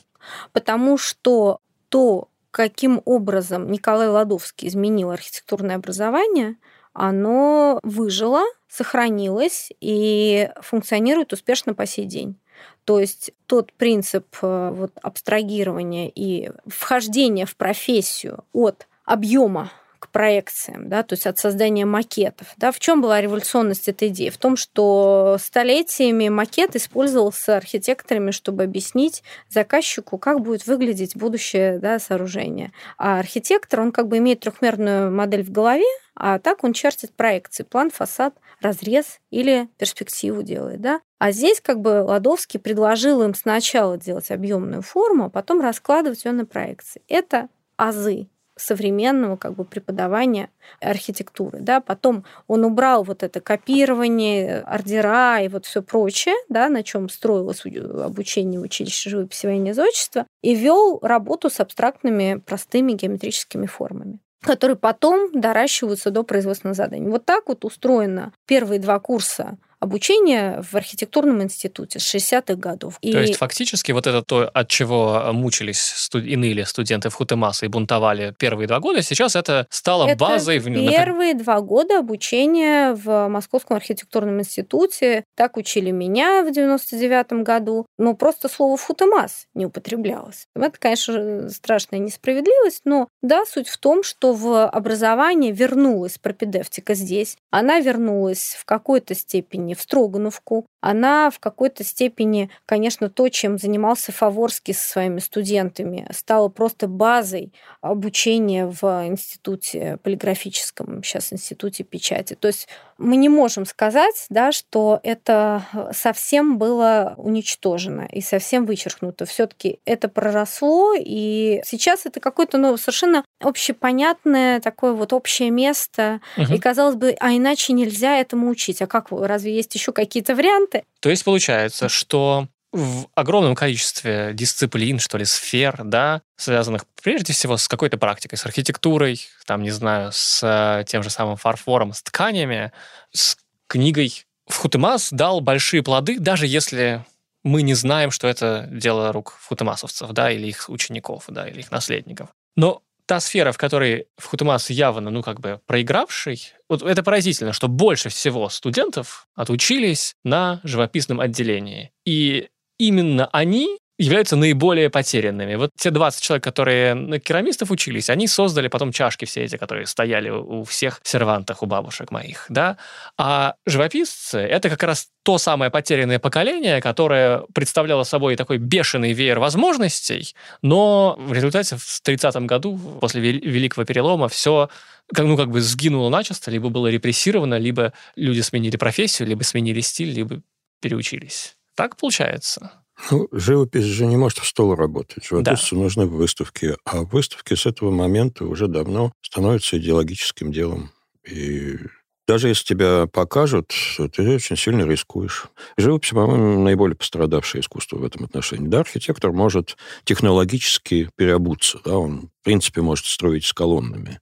Потому 0.52 0.98
что 0.98 1.60
то, 1.88 2.28
каким 2.50 3.02
образом 3.04 3.70
Николай 3.70 4.08
Ладовский 4.08 4.68
изменил 4.68 5.10
архитектурное 5.10 5.76
образование, 5.76 6.56
оно 6.92 7.80
выжило, 7.82 8.42
сохранилось 8.68 9.70
и 9.80 10.50
функционирует 10.60 11.32
успешно 11.32 11.74
по 11.74 11.86
сей 11.86 12.06
день. 12.06 12.36
То 12.84 12.98
есть 12.98 13.32
тот 13.46 13.72
принцип 13.72 14.26
э, 14.42 14.70
вот, 14.74 14.92
абстрагирования 15.02 16.10
и 16.14 16.50
вхождения 16.66 17.46
в 17.46 17.56
профессию 17.56 18.44
от 18.52 18.86
объема 19.04 19.70
проекциям, 20.10 20.88
да, 20.88 21.02
то 21.02 21.14
есть 21.14 21.26
от 21.26 21.38
создания 21.38 21.84
макетов. 21.84 22.48
Да. 22.56 22.72
В 22.72 22.78
чем 22.78 23.00
была 23.00 23.20
революционность 23.20 23.88
этой 23.88 24.08
идеи? 24.08 24.30
В 24.30 24.38
том, 24.38 24.56
что 24.56 25.36
столетиями 25.40 26.28
макет 26.28 26.76
использовался 26.76 27.56
архитекторами, 27.56 28.30
чтобы 28.30 28.64
объяснить 28.64 29.22
заказчику, 29.48 30.18
как 30.18 30.40
будет 30.40 30.66
выглядеть 30.66 31.16
будущее 31.16 31.78
да, 31.78 31.98
сооружение. 31.98 32.72
А 32.98 33.18
архитектор, 33.18 33.80
он 33.80 33.92
как 33.92 34.08
бы 34.08 34.18
имеет 34.18 34.40
трехмерную 34.40 35.10
модель 35.10 35.42
в 35.42 35.50
голове, 35.50 35.84
а 36.14 36.38
так 36.38 36.64
он 36.64 36.72
чертит 36.72 37.12
проекции, 37.14 37.62
план, 37.62 37.90
фасад, 37.90 38.34
разрез 38.60 39.20
или 39.30 39.68
перспективу 39.78 40.42
делает. 40.42 40.80
Да? 40.80 41.00
А 41.18 41.32
здесь 41.32 41.60
как 41.60 41.80
бы 41.80 42.02
Ладовский 42.02 42.60
предложил 42.60 43.22
им 43.22 43.34
сначала 43.34 43.96
делать 43.96 44.30
объемную 44.30 44.82
форму, 44.82 45.26
а 45.26 45.30
потом 45.30 45.60
раскладывать 45.60 46.24
ее 46.24 46.32
на 46.32 46.44
проекции. 46.44 47.02
Это 47.08 47.48
азы 47.76 48.28
современного 48.60 49.36
как 49.36 49.54
бы 49.54 49.64
преподавания 49.64 50.50
архитектуры. 50.80 51.60
Да? 51.60 51.80
Потом 51.80 52.24
он 52.46 52.64
убрал 52.64 53.04
вот 53.04 53.22
это 53.22 53.40
копирование, 53.40 54.60
ордера 54.60 55.40
и 55.40 55.48
вот 55.48 55.66
все 55.66 55.82
прочее, 55.82 56.34
да, 56.48 56.68
на 56.68 56.82
чем 56.82 57.08
строилось 57.08 57.64
обучение 57.64 58.60
в 58.60 58.72
живописи 59.08 59.46
военного 59.46 59.74
зодчества, 59.74 60.26
и 60.42 60.54
вел 60.54 60.98
работу 61.02 61.50
с 61.50 61.60
абстрактными 61.60 62.42
простыми 62.46 62.92
геометрическими 62.92 63.66
формами 63.66 64.20
которые 64.42 64.76
потом 64.76 65.30
доращиваются 65.38 66.10
до 66.10 66.22
производственных 66.22 66.74
заданий. 66.74 67.10
Вот 67.10 67.26
так 67.26 67.48
вот 67.48 67.64
устроено 67.66 68.32
первые 68.46 68.80
два 68.80 68.98
курса 68.98 69.58
обучения 69.80 70.62
в 70.62 70.76
архитектурном 70.76 71.42
институте 71.42 71.98
с 71.98 72.14
60-х 72.14 72.54
годов. 72.54 72.98
И... 73.00 73.12
То 73.12 73.20
есть 73.20 73.36
фактически 73.36 73.92
вот 73.92 74.06
это 74.06 74.22
то, 74.22 74.48
от 74.52 74.68
чего 74.68 75.32
мучились 75.32 75.80
студ... 75.80 76.24
и 76.24 76.36
ныли 76.36 76.62
студенты 76.64 77.08
в 77.08 77.14
Хутемаса 77.14 77.66
и 77.66 77.68
бунтовали 77.68 78.34
первые 78.38 78.68
два 78.68 78.78
года, 78.80 79.02
сейчас 79.02 79.36
это 79.36 79.66
стало 79.70 80.06
это 80.06 80.18
базой... 80.18 80.58
В... 80.58 80.64
первые 80.64 81.34
два 81.34 81.60
года 81.60 81.98
обучения 81.98 82.92
в 82.92 83.28
Московском 83.28 83.76
архитектурном 83.76 84.40
институте. 84.40 85.24
Так 85.34 85.56
учили 85.56 85.90
меня 85.90 86.44
в 86.44 86.48
99-м 86.48 87.42
году. 87.42 87.86
Но 87.98 88.14
просто 88.14 88.48
слово 88.48 88.76
«футемас» 88.76 89.46
не 89.54 89.66
употреблялось. 89.66 90.46
Это, 90.54 90.78
конечно, 90.78 91.48
страшная 91.48 92.00
несправедливость, 92.00 92.82
но 92.84 93.08
да, 93.22 93.44
суть 93.46 93.68
в 93.68 93.78
том, 93.78 94.02
что 94.02 94.32
в 94.34 94.66
образование 94.66 95.52
вернулась 95.52 96.18
пропедевтика 96.18 96.94
здесь. 96.94 97.36
Она 97.50 97.80
вернулась 97.80 98.56
в 98.58 98.64
какой-то 98.64 99.14
степени 99.14 99.69
степени 99.70 99.74
в 99.74 99.80
Строгановку. 99.80 100.66
Она 100.80 101.30
в 101.30 101.38
какой-то 101.38 101.84
степени, 101.84 102.50
конечно, 102.66 103.10
то, 103.10 103.28
чем 103.28 103.58
занимался 103.58 104.12
Фаворский 104.12 104.74
со 104.74 104.88
своими 104.88 105.18
студентами, 105.18 106.06
стала 106.12 106.48
просто 106.48 106.88
базой 106.88 107.52
обучения 107.80 108.66
в 108.66 108.82
институте 109.06 109.98
полиграфическом, 110.02 111.02
сейчас 111.02 111.32
институте 111.32 111.84
печати. 111.84 112.34
То 112.34 112.48
есть 112.48 112.68
мы 112.98 113.16
не 113.16 113.28
можем 113.28 113.64
сказать, 113.64 114.26
да, 114.28 114.52
что 114.52 115.00
это 115.02 115.64
совсем 115.92 116.58
было 116.58 117.14
уничтожено 117.16 118.06
и 118.10 118.20
совсем 118.20 118.66
вычеркнуто. 118.66 119.24
Все-таки 119.24 119.80
это 119.86 120.08
проросло, 120.08 120.94
и 120.96 121.62
сейчас 121.64 122.04
это 122.04 122.20
какое-то 122.20 122.58
ну, 122.58 122.76
совершенно 122.76 123.24
общепонятное 123.40 124.60
такое 124.60 124.92
вот 124.92 125.12
общее 125.12 125.50
место. 125.50 126.20
Угу. 126.36 126.54
И 126.54 126.58
казалось 126.58 126.96
бы, 126.96 127.16
а 127.18 127.32
иначе 127.32 127.72
нельзя 127.72 128.18
этому 128.18 128.50
учить. 128.50 128.82
А 128.82 128.86
как 128.86 129.08
разве 129.10 129.54
есть 129.54 129.74
еще 129.74 129.92
какие-то 129.92 130.34
варианты? 130.34 130.69
То 131.00 131.10
есть 131.10 131.24
получается, 131.24 131.88
что 131.88 132.48
в 132.72 133.06
огромном 133.14 133.54
количестве 133.54 134.30
дисциплин, 134.32 135.00
что 135.00 135.18
ли, 135.18 135.24
сфер, 135.24 135.82
да, 135.84 136.22
связанных 136.36 136.84
прежде 137.02 137.32
всего 137.32 137.56
с 137.56 137.66
какой-то 137.66 137.98
практикой, 137.98 138.36
с 138.36 138.46
архитектурой, 138.46 139.20
там, 139.44 139.62
не 139.62 139.70
знаю, 139.70 140.10
с 140.12 140.40
э, 140.42 140.84
тем 140.86 141.02
же 141.02 141.10
самым 141.10 141.36
фарфором, 141.36 141.92
с 141.92 142.02
тканями, 142.02 142.72
с 143.12 143.36
книгой. 143.66 144.24
Футемас 144.46 145.10
дал 145.10 145.40
большие 145.40 145.82
плоды, 145.82 146.18
даже 146.18 146.46
если 146.46 147.04
мы 147.42 147.62
не 147.62 147.74
знаем, 147.74 148.10
что 148.10 148.28
это 148.28 148.68
дело 148.70 149.12
рук 149.12 149.36
футемасовцев, 149.40 150.10
да, 150.10 150.30
или 150.30 150.46
их 150.46 150.68
учеников, 150.68 151.24
да, 151.28 151.48
или 151.48 151.60
их 151.60 151.70
наследников. 151.70 152.28
Но 152.56 152.82
та 153.10 153.18
сфера, 153.18 153.50
в 153.50 153.58
которой 153.58 154.06
Футемас 154.18 154.70
явно, 154.70 155.10
ну, 155.10 155.20
как 155.20 155.40
бы 155.40 155.60
проигравший, 155.66 156.52
вот 156.68 156.82
это 156.82 157.02
поразительно, 157.02 157.52
что 157.52 157.66
больше 157.66 158.08
всего 158.08 158.48
студентов 158.48 159.26
отучились 159.34 160.14
на 160.22 160.60
живописном 160.62 161.18
отделении. 161.18 161.90
И 162.06 162.50
именно 162.78 163.28
они 163.32 163.79
являются 164.00 164.34
наиболее 164.34 164.88
потерянными. 164.88 165.56
Вот 165.56 165.70
те 165.76 165.90
20 165.90 166.22
человек, 166.22 166.42
которые 166.42 166.94
на 166.94 167.20
керамистов 167.20 167.70
учились, 167.70 168.08
они 168.08 168.26
создали 168.26 168.68
потом 168.68 168.92
чашки 168.92 169.26
все 169.26 169.44
эти, 169.44 169.56
которые 169.56 169.86
стояли 169.86 170.30
у 170.30 170.64
всех 170.64 171.00
сервантах, 171.02 171.62
у 171.62 171.66
бабушек 171.66 172.10
моих, 172.10 172.46
да. 172.48 172.78
А 173.18 173.56
живописцы— 173.66 174.38
это 174.38 174.70
как 174.70 174.82
раз 174.84 175.08
то 175.22 175.36
самое 175.36 175.70
потерянное 175.70 176.18
поколение, 176.18 176.80
которое 176.80 177.42
представляло 177.54 178.04
собой 178.04 178.36
такой 178.36 178.56
бешеный 178.56 179.12
веер 179.12 179.38
возможностей, 179.38 180.34
но 180.62 181.16
в 181.18 181.34
результате 181.34 181.76
в 181.76 182.00
30-м 182.02 182.46
году, 182.46 182.78
после 183.02 183.20
Великого 183.20 183.84
Перелома, 183.84 184.28
все 184.28 184.70
как, 185.12 185.26
ну, 185.26 185.36
как 185.36 185.50
бы 185.50 185.60
сгинуло 185.60 186.08
начисто, 186.08 186.50
либо 186.50 186.70
было 186.70 186.86
репрессировано, 186.86 187.58
либо 187.58 187.92
люди 188.16 188.40
сменили 188.40 188.78
профессию, 188.78 189.28
либо 189.28 189.42
сменили 189.42 189.80
стиль, 189.80 190.12
либо 190.12 190.40
переучились. 190.80 191.56
Так 191.74 191.96
получается. 191.96 192.79
Ну, 193.10 193.28
живопись 193.32 193.84
же 193.84 194.06
не 194.06 194.16
может 194.16 194.38
в 194.38 194.46
стол 194.46 194.74
работать. 194.74 195.26
Живописцу 195.26 195.76
да. 195.76 195.82
нужны 195.82 196.06
выставки. 196.06 196.76
А 196.84 197.02
выставки 197.02 197.54
с 197.54 197.66
этого 197.66 197.90
момента 197.90 198.44
уже 198.44 198.68
давно 198.68 199.12
становятся 199.22 199.78
идеологическим 199.78 200.52
делом. 200.52 200.90
И 201.28 201.78
даже 202.26 202.48
если 202.48 202.64
тебя 202.64 203.06
покажут, 203.06 203.72
ты 204.12 204.34
очень 204.34 204.56
сильно 204.56 204.86
рискуешь. 204.86 205.46
Живопись, 205.76 206.10
по-моему, 206.10 206.62
наиболее 206.62 206.96
пострадавшее 206.96 207.62
искусство 207.62 207.96
в 207.96 208.04
этом 208.04 208.24
отношении. 208.24 208.68
Да, 208.68 208.80
архитектор 208.80 209.32
может 209.32 209.76
технологически 210.04 211.10
переобуться. 211.16 211.80
Да, 211.84 211.98
он, 211.98 212.30
в 212.40 212.44
принципе, 212.44 212.82
может 212.82 213.06
строить 213.06 213.44
с 213.44 213.52
колоннами. 213.52 214.20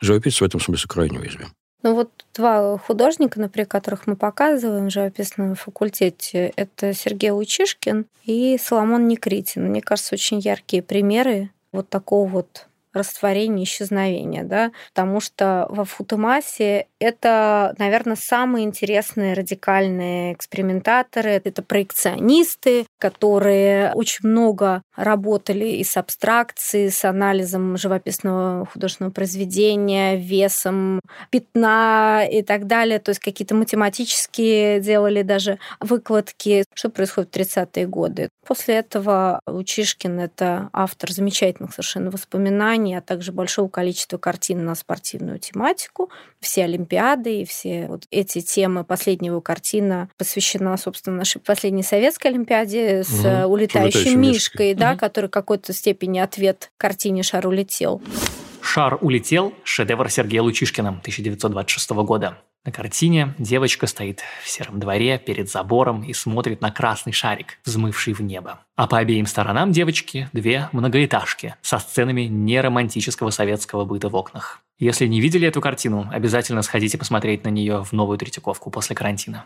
Живописец 0.00 0.40
в 0.40 0.44
этом 0.44 0.60
смысле 0.60 0.88
крайне 0.88 1.18
уязвим. 1.18 1.48
Ну 1.82 1.94
вот 1.94 2.10
два 2.34 2.78
художника, 2.78 3.40
например, 3.40 3.66
которых 3.66 4.06
мы 4.06 4.16
показываем 4.16 4.86
в 4.86 4.90
живописном 4.90 5.54
факультете, 5.54 6.52
это 6.56 6.92
Сергей 6.92 7.30
Лучишкин 7.30 8.06
и 8.24 8.58
Соломон 8.60 9.06
Некритин. 9.06 9.68
Мне 9.68 9.80
кажется, 9.80 10.14
очень 10.14 10.40
яркие 10.40 10.82
примеры 10.82 11.50
вот 11.72 11.88
такого 11.88 12.28
вот 12.28 12.67
растворения, 12.98 13.64
исчезновения, 13.64 14.44
да, 14.44 14.72
потому 14.94 15.20
что 15.20 15.66
во 15.70 15.84
Футумасе 15.84 16.86
это, 16.98 17.74
наверное, 17.78 18.16
самые 18.16 18.64
интересные 18.64 19.34
радикальные 19.34 20.34
экспериментаторы, 20.34 21.30
это 21.30 21.62
проекционисты, 21.62 22.86
которые 22.98 23.92
очень 23.94 24.28
много 24.28 24.82
работали 24.96 25.66
и 25.66 25.84
с 25.84 25.96
абстракцией, 25.96 26.90
с 26.90 27.04
анализом 27.04 27.76
живописного 27.76 28.66
художественного 28.66 29.12
произведения, 29.12 30.16
весом 30.16 31.00
пятна 31.30 32.24
и 32.30 32.42
так 32.42 32.66
далее, 32.66 32.98
то 32.98 33.10
есть 33.10 33.20
какие-то 33.20 33.54
математические 33.54 34.80
делали 34.80 35.22
даже 35.22 35.58
выкладки, 35.80 36.64
что 36.74 36.90
происходит 36.90 37.34
в 37.34 37.38
30-е 37.38 37.86
годы. 37.86 38.28
После 38.46 38.76
этого 38.76 39.40
Лучишкин— 39.46 40.20
это 40.20 40.70
автор 40.72 41.12
замечательных 41.12 41.72
совершенно 41.72 42.10
воспоминаний 42.10 42.87
а 42.94 43.00
также 43.00 43.32
большого 43.32 43.68
количества 43.68 44.18
картин 44.18 44.64
на 44.64 44.74
спортивную 44.74 45.38
тематику. 45.38 46.10
Все 46.40 46.64
Олимпиады 46.64 47.42
и 47.42 47.44
все 47.44 47.86
вот 47.88 48.04
эти 48.10 48.40
темы. 48.40 48.84
Последняя 48.84 49.28
его 49.28 49.40
картина 49.40 50.08
посвящена, 50.16 50.76
собственно, 50.76 51.16
нашей 51.16 51.40
последней 51.40 51.82
советской 51.82 52.28
Олимпиаде 52.28 53.04
с 53.04 53.24
угу. 53.24 53.52
улетающим 53.52 54.20
мишкой, 54.20 54.74
да, 54.74 54.92
угу. 54.92 55.00
который 55.00 55.26
в 55.26 55.30
какой-то 55.30 55.72
степени 55.72 56.18
ответ 56.18 56.70
картине 56.76 57.22
«Шар 57.22 57.46
улетел». 57.46 58.02
«Шар 58.60 58.98
улетел»– 59.00 59.54
шедевр 59.64 60.10
Сергея 60.10 60.42
Лучишкина 60.42 60.88
1926 60.88 61.90
года. 61.90 62.38
На 62.68 62.72
картине 62.72 63.34
девочка 63.38 63.86
стоит 63.86 64.20
в 64.44 64.46
сером 64.50 64.78
дворе 64.78 65.18
перед 65.18 65.50
забором 65.50 66.02
и 66.02 66.12
смотрит 66.12 66.60
на 66.60 66.70
красный 66.70 67.14
шарик, 67.14 67.58
взмывший 67.64 68.12
в 68.12 68.20
небо. 68.20 68.60
А 68.76 68.86
по 68.86 68.98
обеим 68.98 69.24
сторонам 69.24 69.72
девочки 69.72 70.28
две 70.34 70.68
многоэтажки 70.72 71.54
со 71.62 71.78
сценами 71.78 72.24
неромантического 72.24 73.30
советского 73.30 73.86
быта 73.86 74.10
в 74.10 74.14
окнах. 74.14 74.60
Если 74.78 75.06
не 75.06 75.22
видели 75.22 75.48
эту 75.48 75.62
картину, 75.62 76.10
обязательно 76.12 76.60
сходите 76.60 76.98
посмотреть 76.98 77.42
на 77.42 77.48
нее 77.48 77.84
в 77.84 77.92
новую 77.92 78.18
Третьяковку 78.18 78.70
после 78.70 78.94
карантина. 78.94 79.44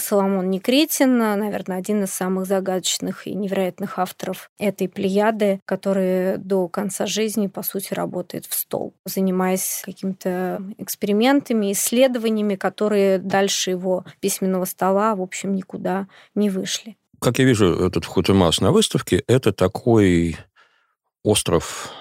Соломон 0.00 0.50
Некретин, 0.50 1.18
наверное, 1.18 1.78
один 1.78 2.04
из 2.04 2.10
самых 2.10 2.46
загадочных 2.46 3.26
и 3.26 3.34
невероятных 3.34 3.98
авторов 3.98 4.50
этой 4.58 4.88
плеяды, 4.88 5.60
который 5.64 6.38
до 6.38 6.68
конца 6.68 7.06
жизни, 7.06 7.46
по 7.46 7.62
сути, 7.62 7.94
работает 7.94 8.46
в 8.46 8.54
стол, 8.54 8.94
занимаясь 9.04 9.82
какими-то 9.84 10.62
экспериментами, 10.78 11.72
исследованиями, 11.72 12.56
которые 12.56 13.18
дальше 13.18 13.70
его 13.70 14.04
письменного 14.20 14.64
стола, 14.64 15.14
в 15.14 15.22
общем, 15.22 15.54
никуда 15.54 16.08
не 16.34 16.50
вышли. 16.50 16.96
Как 17.20 17.38
я 17.38 17.44
вижу 17.44 17.86
этот 17.86 18.06
Хутемас 18.06 18.60
на 18.60 18.72
выставке, 18.72 19.22
это 19.26 19.52
такой 19.52 20.36
остров 21.22 21.92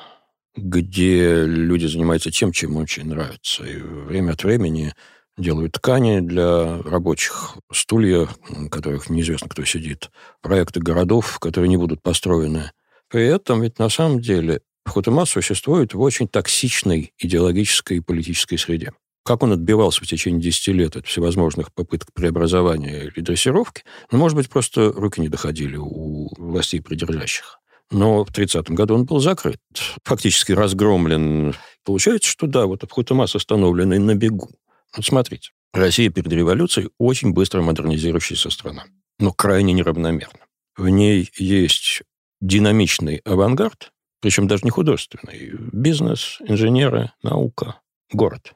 где 0.56 1.46
люди 1.46 1.86
занимаются 1.86 2.32
тем, 2.32 2.52
чем 2.52 2.78
очень 2.78 3.06
нравится. 3.06 3.64
И 3.64 3.78
время 3.78 4.32
от 4.32 4.44
времени 4.44 4.94
делают 5.40 5.74
ткани 5.74 6.20
для 6.20 6.82
рабочих, 6.84 7.56
стулья, 7.72 8.28
которых 8.70 9.10
неизвестно, 9.10 9.50
кто 9.50 9.64
сидит, 9.66 10.12
проекты 10.42 10.80
городов, 10.80 11.40
которые 11.40 11.70
не 11.70 11.78
будут 11.78 12.02
построены. 12.02 12.72
При 13.10 13.26
этом 13.26 13.62
ведь 13.62 13.80
на 13.80 13.90
самом 13.90 14.20
деле 14.20 14.62
Хутемас 14.86 15.30
существует 15.30 15.94
в 15.94 16.02
очень 16.02 16.28
токсичной 16.28 17.14
идеологической 17.18 17.98
и 17.98 18.02
политической 18.02 18.58
среде. 18.58 18.92
Как 19.24 19.44
он 19.44 19.52
отбивался 19.52 20.04
в 20.04 20.08
течение 20.08 20.42
10 20.42 20.68
лет 20.70 20.96
от 20.96 21.06
всевозможных 21.06 21.74
попыток 21.74 22.14
преобразования 22.14 23.04
или 23.04 23.22
дрессировки, 23.24 23.84
ну, 24.12 24.18
может 24.18 24.36
быть, 24.36 24.50
просто 24.50 24.92
руки 24.92 25.22
не 25.22 25.30
доходили 25.30 25.78
у 25.78 26.30
властей 26.38 26.82
придержащих. 26.82 27.60
Но 27.92 28.24
в 28.24 28.32
30 28.32 28.70
году 28.72 28.96
он 28.96 29.06
был 29.06 29.20
закрыт, 29.20 29.60
фактически 30.04 30.52
разгромлен. 30.52 31.54
Получается, 31.84 32.30
что 32.30 32.48
да, 32.48 32.66
вот 32.66 32.84
Хутемас 32.90 33.36
остановленный 33.36 34.00
на 34.00 34.16
бегу. 34.16 34.50
Вот 34.96 35.06
смотрите, 35.06 35.52
Россия 35.74 36.10
перед 36.10 36.32
революцией 36.32 36.90
очень 36.98 37.34
быстро 37.34 37.62
модернизирующаяся 37.62 38.50
страна, 38.50 38.86
но 39.20 39.32
крайне 39.32 39.74
неравномерно. 39.74 40.40
В 40.76 40.90
ней 40.90 41.30
есть 41.38 42.02
динамичный 42.42 43.18
авангард, 43.18 43.92
причем 44.22 44.48
даже 44.48 44.64
не 44.64 44.72
художественный, 44.72 45.52
бизнес, 45.72 46.38
инженеры, 46.42 47.12
наука, 47.22 47.82
город 48.12 48.54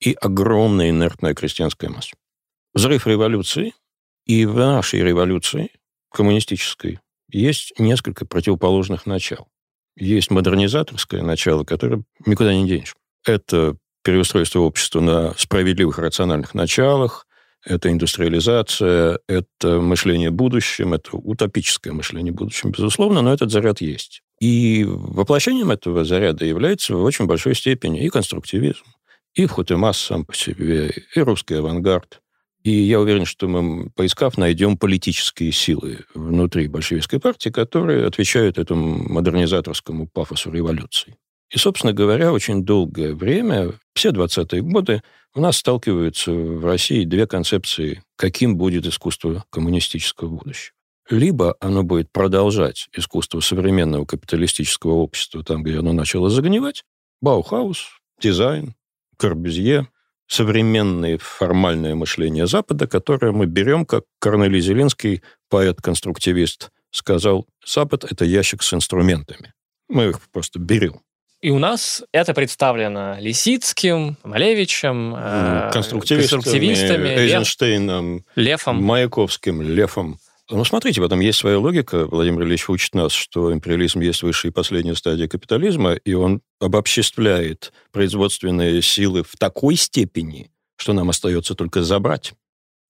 и 0.00 0.16
огромная 0.20 0.90
инертная 0.90 1.34
крестьянская 1.34 1.90
масса. 1.90 2.14
Взрыв 2.74 3.06
революции 3.06 3.74
и 4.26 4.46
в 4.46 4.56
нашей 4.56 5.00
революции, 5.00 5.70
коммунистической, 6.10 7.00
есть 7.28 7.72
несколько 7.78 8.26
противоположных 8.26 9.06
начал. 9.06 9.48
Есть 9.96 10.30
модернизаторское 10.30 11.22
начало, 11.22 11.64
которое 11.64 12.04
никуда 12.24 12.54
не 12.54 12.66
денешь. 12.66 12.94
Это 13.24 13.76
переустройство 14.02 14.60
общества 14.60 15.00
на 15.00 15.34
справедливых 15.36 15.98
рациональных 15.98 16.54
началах, 16.54 17.26
это 17.64 17.90
индустриализация, 17.90 19.20
это 19.28 19.80
мышление 19.80 20.30
будущем, 20.30 20.94
это 20.94 21.16
утопическое 21.16 21.92
мышление 21.92 22.32
будущем, 22.32 22.72
безусловно, 22.72 23.22
но 23.22 23.32
этот 23.32 23.50
заряд 23.50 23.80
есть. 23.80 24.22
И 24.40 24.84
воплощением 24.84 25.70
этого 25.70 26.04
заряда 26.04 26.44
является 26.44 26.96
в 26.96 27.04
очень 27.04 27.26
большой 27.26 27.54
степени 27.54 28.04
и 28.04 28.08
конструктивизм, 28.08 28.84
и 29.34 29.46
Вхутемас 29.46 29.98
сам 29.98 30.24
по 30.24 30.34
себе, 30.34 30.92
и 31.14 31.20
русский 31.20 31.54
авангард. 31.54 32.20
И 32.64 32.70
я 32.70 33.00
уверен, 33.00 33.24
что 33.24 33.48
мы, 33.48 33.90
поискав, 33.90 34.38
найдем 34.38 34.76
политические 34.76 35.50
силы 35.52 36.00
внутри 36.14 36.68
большевистской 36.68 37.18
партии, 37.18 37.50
которые 37.50 38.06
отвечают 38.06 38.58
этому 38.58 39.08
модернизаторскому 39.08 40.06
пафосу 40.06 40.50
революции. 40.50 41.16
И, 41.52 41.58
собственно 41.58 41.92
говоря, 41.92 42.32
очень 42.32 42.64
долгое 42.64 43.14
время, 43.14 43.72
все 43.94 44.10
20-е 44.10 44.62
годы, 44.62 45.02
у 45.34 45.40
нас 45.40 45.58
сталкиваются 45.58 46.32
в 46.32 46.64
России 46.64 47.04
две 47.04 47.26
концепции, 47.26 48.02
каким 48.16 48.56
будет 48.56 48.86
искусство 48.86 49.44
коммунистического 49.50 50.28
будущего. 50.28 50.74
Либо 51.10 51.56
оно 51.60 51.82
будет 51.82 52.10
продолжать 52.10 52.88
искусство 52.96 53.40
современного 53.40 54.06
капиталистического 54.06 54.92
общества 54.92 55.44
там, 55.44 55.62
где 55.62 55.78
оно 55.78 55.92
начало 55.92 56.30
загнивать, 56.30 56.84
Баухаус, 57.20 58.00
дизайн, 58.20 58.74
Корбюзье, 59.18 59.88
современное 60.26 61.18
формальное 61.18 61.94
мышление 61.94 62.46
Запада, 62.46 62.86
которое 62.86 63.32
мы 63.32 63.44
берем, 63.44 63.84
как 63.84 64.04
Корнелий 64.20 64.60
Зелинский, 64.60 65.22
поэт-конструктивист, 65.50 66.70
сказал, 66.90 67.46
Запад– 67.64 68.04
это 68.10 68.24
ящик 68.24 68.62
с 68.62 68.72
инструментами. 68.72 69.52
Мы 69.88 70.08
их 70.08 70.20
просто 70.30 70.58
берем. 70.58 71.02
И 71.42 71.50
у 71.50 71.58
нас 71.58 72.04
это 72.12 72.34
представлено 72.34 73.16
Лисицким, 73.18 74.16
Малевичем, 74.22 75.12
э, 75.16 75.70
конструктивистами, 75.72 76.40
конструктивистами 76.40 77.08
Эйзенштейном, 77.08 78.24
Лефом. 78.36 78.82
Маяковским, 78.82 79.60
Лефом. 79.60 80.18
Ну, 80.48 80.64
смотрите, 80.64 81.00
в 81.00 81.04
этом 81.04 81.18
есть 81.18 81.40
своя 81.40 81.58
логика. 81.58 82.06
Владимир 82.06 82.42
Ильич 82.42 82.68
учит 82.68 82.94
нас, 82.94 83.10
что 83.10 83.52
империализм 83.52 84.00
есть 84.00 84.22
высшая 84.22 84.48
и 84.48 84.52
последняя 84.52 84.94
стадия 84.94 85.26
капитализма, 85.26 85.94
и 85.94 86.14
он 86.14 86.42
обобществляет 86.60 87.72
производственные 87.90 88.80
силы 88.80 89.24
в 89.24 89.36
такой 89.36 89.74
степени, 89.74 90.52
что 90.76 90.92
нам 90.92 91.10
остается 91.10 91.56
только 91.56 91.82
забрать. 91.82 92.34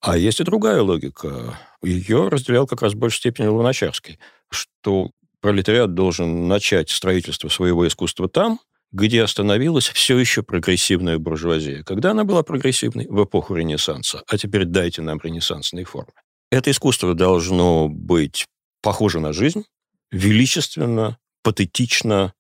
А 0.02 0.18
есть 0.18 0.40
и 0.40 0.44
другая 0.44 0.82
логика. 0.82 1.58
Ее 1.82 2.28
разделял 2.28 2.66
как 2.66 2.82
раз 2.82 2.92
в 2.92 2.96
большей 2.96 3.18
степени 3.18 3.46
Луначарский, 3.46 4.18
что 4.50 5.10
пролетариат 5.42 5.92
должен 5.92 6.48
начать 6.48 6.88
строительство 6.88 7.50
своего 7.50 7.86
искусства 7.86 8.28
там, 8.28 8.60
где 8.92 9.22
остановилась 9.22 9.88
все 9.88 10.16
еще 10.18 10.42
прогрессивная 10.42 11.18
буржуазия. 11.18 11.82
Когда 11.82 12.12
она 12.12 12.24
была 12.24 12.42
прогрессивной? 12.42 13.06
В 13.08 13.24
эпоху 13.24 13.54
Ренессанса. 13.54 14.22
А 14.26 14.38
теперь 14.38 14.64
дайте 14.64 15.02
нам 15.02 15.18
ренессансные 15.22 15.84
формы. 15.84 16.12
Это 16.50 16.70
искусство 16.70 17.14
должно 17.14 17.88
быть 17.88 18.46
похоже 18.82 19.20
на 19.20 19.32
жизнь, 19.32 19.64
величественно, 20.10 21.18
патетично. 21.42 22.34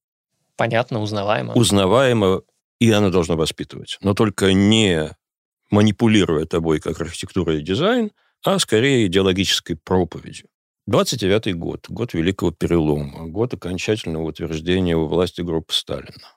Понятно, 0.56 1.00
узнаваемо. 1.00 1.54
Узнаваемо, 1.54 2.42
и 2.78 2.90
оно 2.90 3.10
должно 3.10 3.36
воспитывать. 3.36 3.98
Но 4.02 4.14
только 4.14 4.52
не 4.52 5.10
манипулируя 5.70 6.44
тобой 6.44 6.80
как 6.80 7.00
архитектура 7.00 7.56
и 7.56 7.62
дизайн, 7.62 8.12
а 8.44 8.58
скорее 8.58 9.06
идеологической 9.06 9.76
проповедью. 9.76 10.48
29 10.88 11.54
год, 11.54 11.86
год 11.88 12.12
Великого 12.12 12.50
Перелома, 12.50 13.28
год 13.28 13.54
окончательного 13.54 14.24
утверждения 14.24 14.96
у 14.96 15.06
власти 15.06 15.40
группы 15.40 15.72
Сталина. 15.72 16.34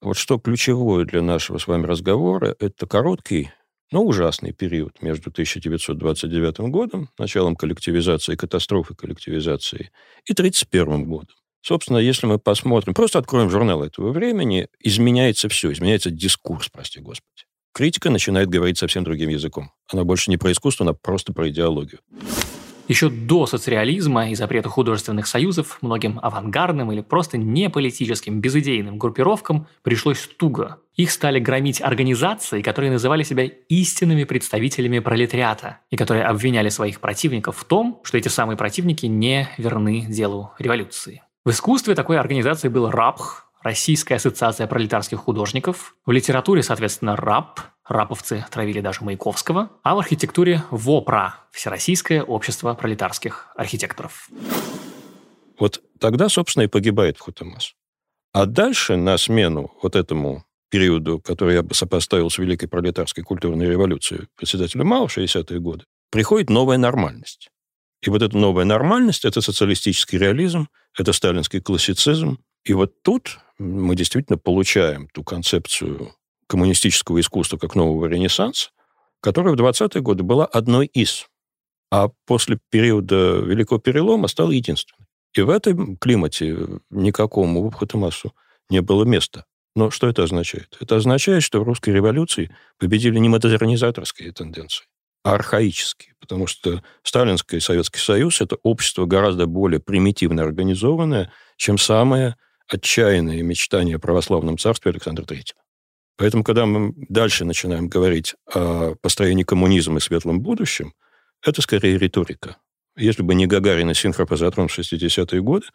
Вот 0.00 0.16
что 0.16 0.40
ключевое 0.40 1.04
для 1.04 1.22
нашего 1.22 1.58
с 1.58 1.68
вами 1.68 1.86
разговора, 1.86 2.56
это 2.58 2.88
короткий, 2.88 3.52
но 3.92 4.02
ужасный 4.02 4.52
период 4.52 5.00
между 5.02 5.30
1929 5.30 6.58
годом, 6.72 7.10
началом 7.16 7.54
коллективизации, 7.54 8.34
катастрофы 8.34 8.96
коллективизации, 8.96 9.92
и 10.24 10.32
1931 10.32 11.04
годом. 11.04 11.36
Собственно, 11.62 11.98
если 11.98 12.26
мы 12.26 12.40
посмотрим, 12.40 12.92
просто 12.92 13.20
откроем 13.20 13.50
журнал 13.50 13.84
этого 13.84 14.10
времени, 14.10 14.66
изменяется 14.80 15.48
все, 15.48 15.70
изменяется 15.70 16.10
дискурс, 16.10 16.70
прости 16.70 16.98
господи. 16.98 17.44
Критика 17.72 18.10
начинает 18.10 18.48
говорить 18.48 18.78
совсем 18.78 19.04
другим 19.04 19.28
языком. 19.28 19.70
Она 19.92 20.02
больше 20.02 20.28
не 20.32 20.38
про 20.38 20.50
искусство, 20.50 20.84
она 20.84 20.92
просто 20.92 21.32
про 21.32 21.48
идеологию. 21.48 22.00
Еще 22.90 23.08
до 23.08 23.46
соцреализма 23.46 24.30
и 24.30 24.34
запрета 24.34 24.68
художественных 24.68 25.28
союзов 25.28 25.78
многим 25.80 26.18
авангардным 26.20 26.90
или 26.90 27.02
просто 27.02 27.38
неполитическим, 27.38 28.40
безыдейным 28.40 28.98
группировкам 28.98 29.68
пришлось 29.82 30.26
туго. 30.36 30.80
Их 30.96 31.12
стали 31.12 31.38
громить 31.38 31.80
организации, 31.80 32.62
которые 32.62 32.90
называли 32.90 33.22
себя 33.22 33.44
истинными 33.44 34.24
представителями 34.24 34.98
пролетариата 34.98 35.78
и 35.90 35.96
которые 35.96 36.24
обвиняли 36.24 36.68
своих 36.68 36.98
противников 36.98 37.58
в 37.58 37.64
том, 37.64 38.00
что 38.02 38.18
эти 38.18 38.26
самые 38.26 38.56
противники 38.56 39.06
не 39.06 39.48
верны 39.56 40.06
делу 40.08 40.50
революции. 40.58 41.22
В 41.44 41.50
искусстве 41.50 41.94
такой 41.94 42.18
организацией 42.18 42.72
был 42.72 42.90
РАПХ, 42.90 43.50
Российская 43.62 44.14
ассоциация 44.14 44.66
пролетарских 44.66 45.18
художников, 45.18 45.94
в 46.06 46.10
литературе, 46.10 46.62
соответственно, 46.62 47.14
РАП, 47.14 47.60
раповцы 47.90 48.44
травили 48.50 48.80
даже 48.80 49.04
Маяковского, 49.04 49.70
а 49.82 49.94
в 49.94 49.98
архитектуре 49.98 50.62
ВОПРА, 50.70 51.34
Всероссийское 51.50 52.22
общество 52.22 52.74
пролетарских 52.74 53.48
архитекторов. 53.56 54.28
Вот 55.58 55.82
тогда, 55.98 56.28
собственно, 56.28 56.64
и 56.64 56.68
погибает 56.68 57.18
Хутамас. 57.18 57.74
А 58.32 58.46
дальше 58.46 58.96
на 58.96 59.18
смену 59.18 59.72
вот 59.82 59.96
этому 59.96 60.44
периоду, 60.70 61.18
который 61.18 61.56
я 61.56 61.62
бы 61.62 61.74
сопоставил 61.74 62.30
с 62.30 62.38
Великой 62.38 62.68
пролетарской 62.68 63.24
культурной 63.24 63.66
революцией 63.66 64.28
председателя 64.36 64.84
Мао 64.84 65.08
в 65.08 65.16
60-е 65.16 65.58
годы, 65.58 65.84
приходит 66.10 66.48
новая 66.48 66.78
нормальность. 66.78 67.50
И 68.02 68.08
вот 68.08 68.22
эта 68.22 68.36
новая 68.36 68.64
нормальность– 68.64 69.24
это 69.26 69.40
социалистический 69.40 70.18
реализм, 70.18 70.68
это 70.96 71.12
сталинский 71.12 71.60
классицизм. 71.60 72.38
И 72.64 72.72
вот 72.72 73.02
тут 73.02 73.38
мы 73.58 73.94
действительно 73.94 74.38
получаем 74.38 75.08
ту 75.08 75.22
концепцию 75.22 76.14
коммунистического 76.50 77.20
искусства 77.20 77.58
как 77.58 77.76
нового 77.76 78.06
ренессанса, 78.06 78.70
которая 79.20 79.54
в 79.54 79.60
20-е 79.60 80.02
годы 80.02 80.24
была 80.24 80.44
одной 80.44 80.86
из, 80.86 81.26
а 81.92 82.08
после 82.26 82.58
периода 82.70 83.38
Великого 83.38 83.78
Перелома 83.78 84.26
стала 84.26 84.50
единственной. 84.50 85.06
И 85.36 85.42
в 85.42 85.48
этом 85.48 85.96
климате 85.96 86.56
никакому 86.90 87.70
Хатамасу 87.70 88.34
не 88.68 88.82
было 88.82 89.04
места. 89.04 89.44
Но 89.76 89.90
что 89.90 90.08
это 90.08 90.24
означает? 90.24 90.76
Это 90.80 90.96
означает, 90.96 91.44
что 91.44 91.60
в 91.60 91.62
русской 91.62 91.90
революции 91.90 92.50
победили 92.78 93.20
не 93.20 93.28
модернизаторские 93.28 94.32
тенденции, 94.32 94.86
а 95.22 95.34
архаические. 95.34 96.14
Потому 96.18 96.48
что 96.48 96.82
Сталинский 97.04 97.60
Советский 97.60 98.00
Союз– 98.00 98.40
это 98.42 98.56
общество 98.64 99.06
гораздо 99.06 99.46
более 99.46 99.78
примитивно 99.78 100.42
организованное, 100.42 101.30
чем 101.56 101.78
самое 101.78 102.34
отчаянное 102.66 103.40
мечтание 103.44 103.96
о 103.96 104.00
православном 104.00 104.58
царстве 104.58 104.90
Александра 104.90 105.24
Третьего. 105.24 105.59
Поэтому, 106.20 106.44
когда 106.44 106.66
мы 106.66 106.92
дальше 107.08 107.46
начинаем 107.46 107.88
говорить 107.88 108.34
о 108.54 108.94
построении 109.00 109.42
коммунизма 109.42 109.96
и 109.96 110.00
светлом 110.00 110.42
будущем, 110.42 110.92
это 111.42 111.62
скорее 111.62 111.96
риторика. 111.96 112.58
Если 112.94 113.22
бы 113.22 113.34
не 113.34 113.46
Гагарин 113.46 113.90
и 113.90 113.94
синхропозотрон 113.94 114.68
в 114.68 114.78
60-е 114.78 115.40
годы, 115.40 115.68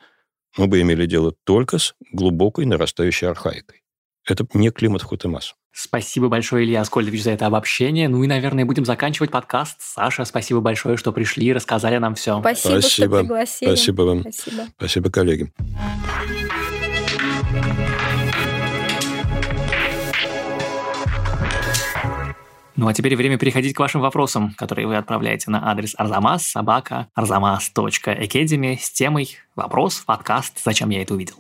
мы 0.56 0.68
бы 0.68 0.80
имели 0.82 1.08
дело 1.08 1.34
только 1.46 1.80
с 1.80 1.96
глубокой 2.12 2.68
нарастающей 2.68 3.28
архаикой. 3.28 3.82
Это 4.24 4.46
не 4.54 4.70
климат 4.70 5.02
Хутемас. 5.02 5.56
Спасибо 5.72 6.30
большое, 6.30 6.64
Илья 6.64 6.82
Аскольдович, 6.82 7.24
за 7.24 7.32
это 7.32 7.48
обобщение. 7.48 8.08
Ну 8.08 8.24
и, 8.24 8.28
наверное, 8.28 8.66
будем 8.66 8.86
заканчивать 8.86 9.32
подкаст. 9.32 9.78
Саша, 9.80 10.26
спасибо 10.26 10.60
большое, 10.62 10.96
что 10.96 11.12
пришли 11.12 11.48
и 11.48 11.54
рассказали 11.54 11.98
нам 11.98 12.14
все. 12.14 12.39
Спасибо, 12.41 12.82
спасибо. 12.82 13.08
что 13.08 13.20
пригласили. 13.22 13.70
Спасибо 13.70 14.02
вам. 14.04 14.22
Спасибо, 14.22 14.68
спасибо 14.78 15.10
коллеги. 15.10 15.52
Ну 22.78 22.88
а 22.89 22.93
теперь 22.93 23.15
время 23.15 23.38
переходить 23.38 23.73
к 23.73 23.80
вашим 23.80 24.01
вопросам, 24.01 24.53
которые 24.53 24.86
вы 24.86 24.97
отправляете 24.97 25.49
на 25.49 25.71
адрес 25.71 25.95
arzamas 25.97 26.39
собака 26.39 27.07
arzamas.academy 27.15 28.78
с 28.78 28.91
темой 28.91 29.38
«Вопрос, 29.55 30.03
подкаст, 30.05 30.61
зачем 30.61 30.89
я 30.89 31.01
это 31.01 31.13
увидел?». 31.13 31.36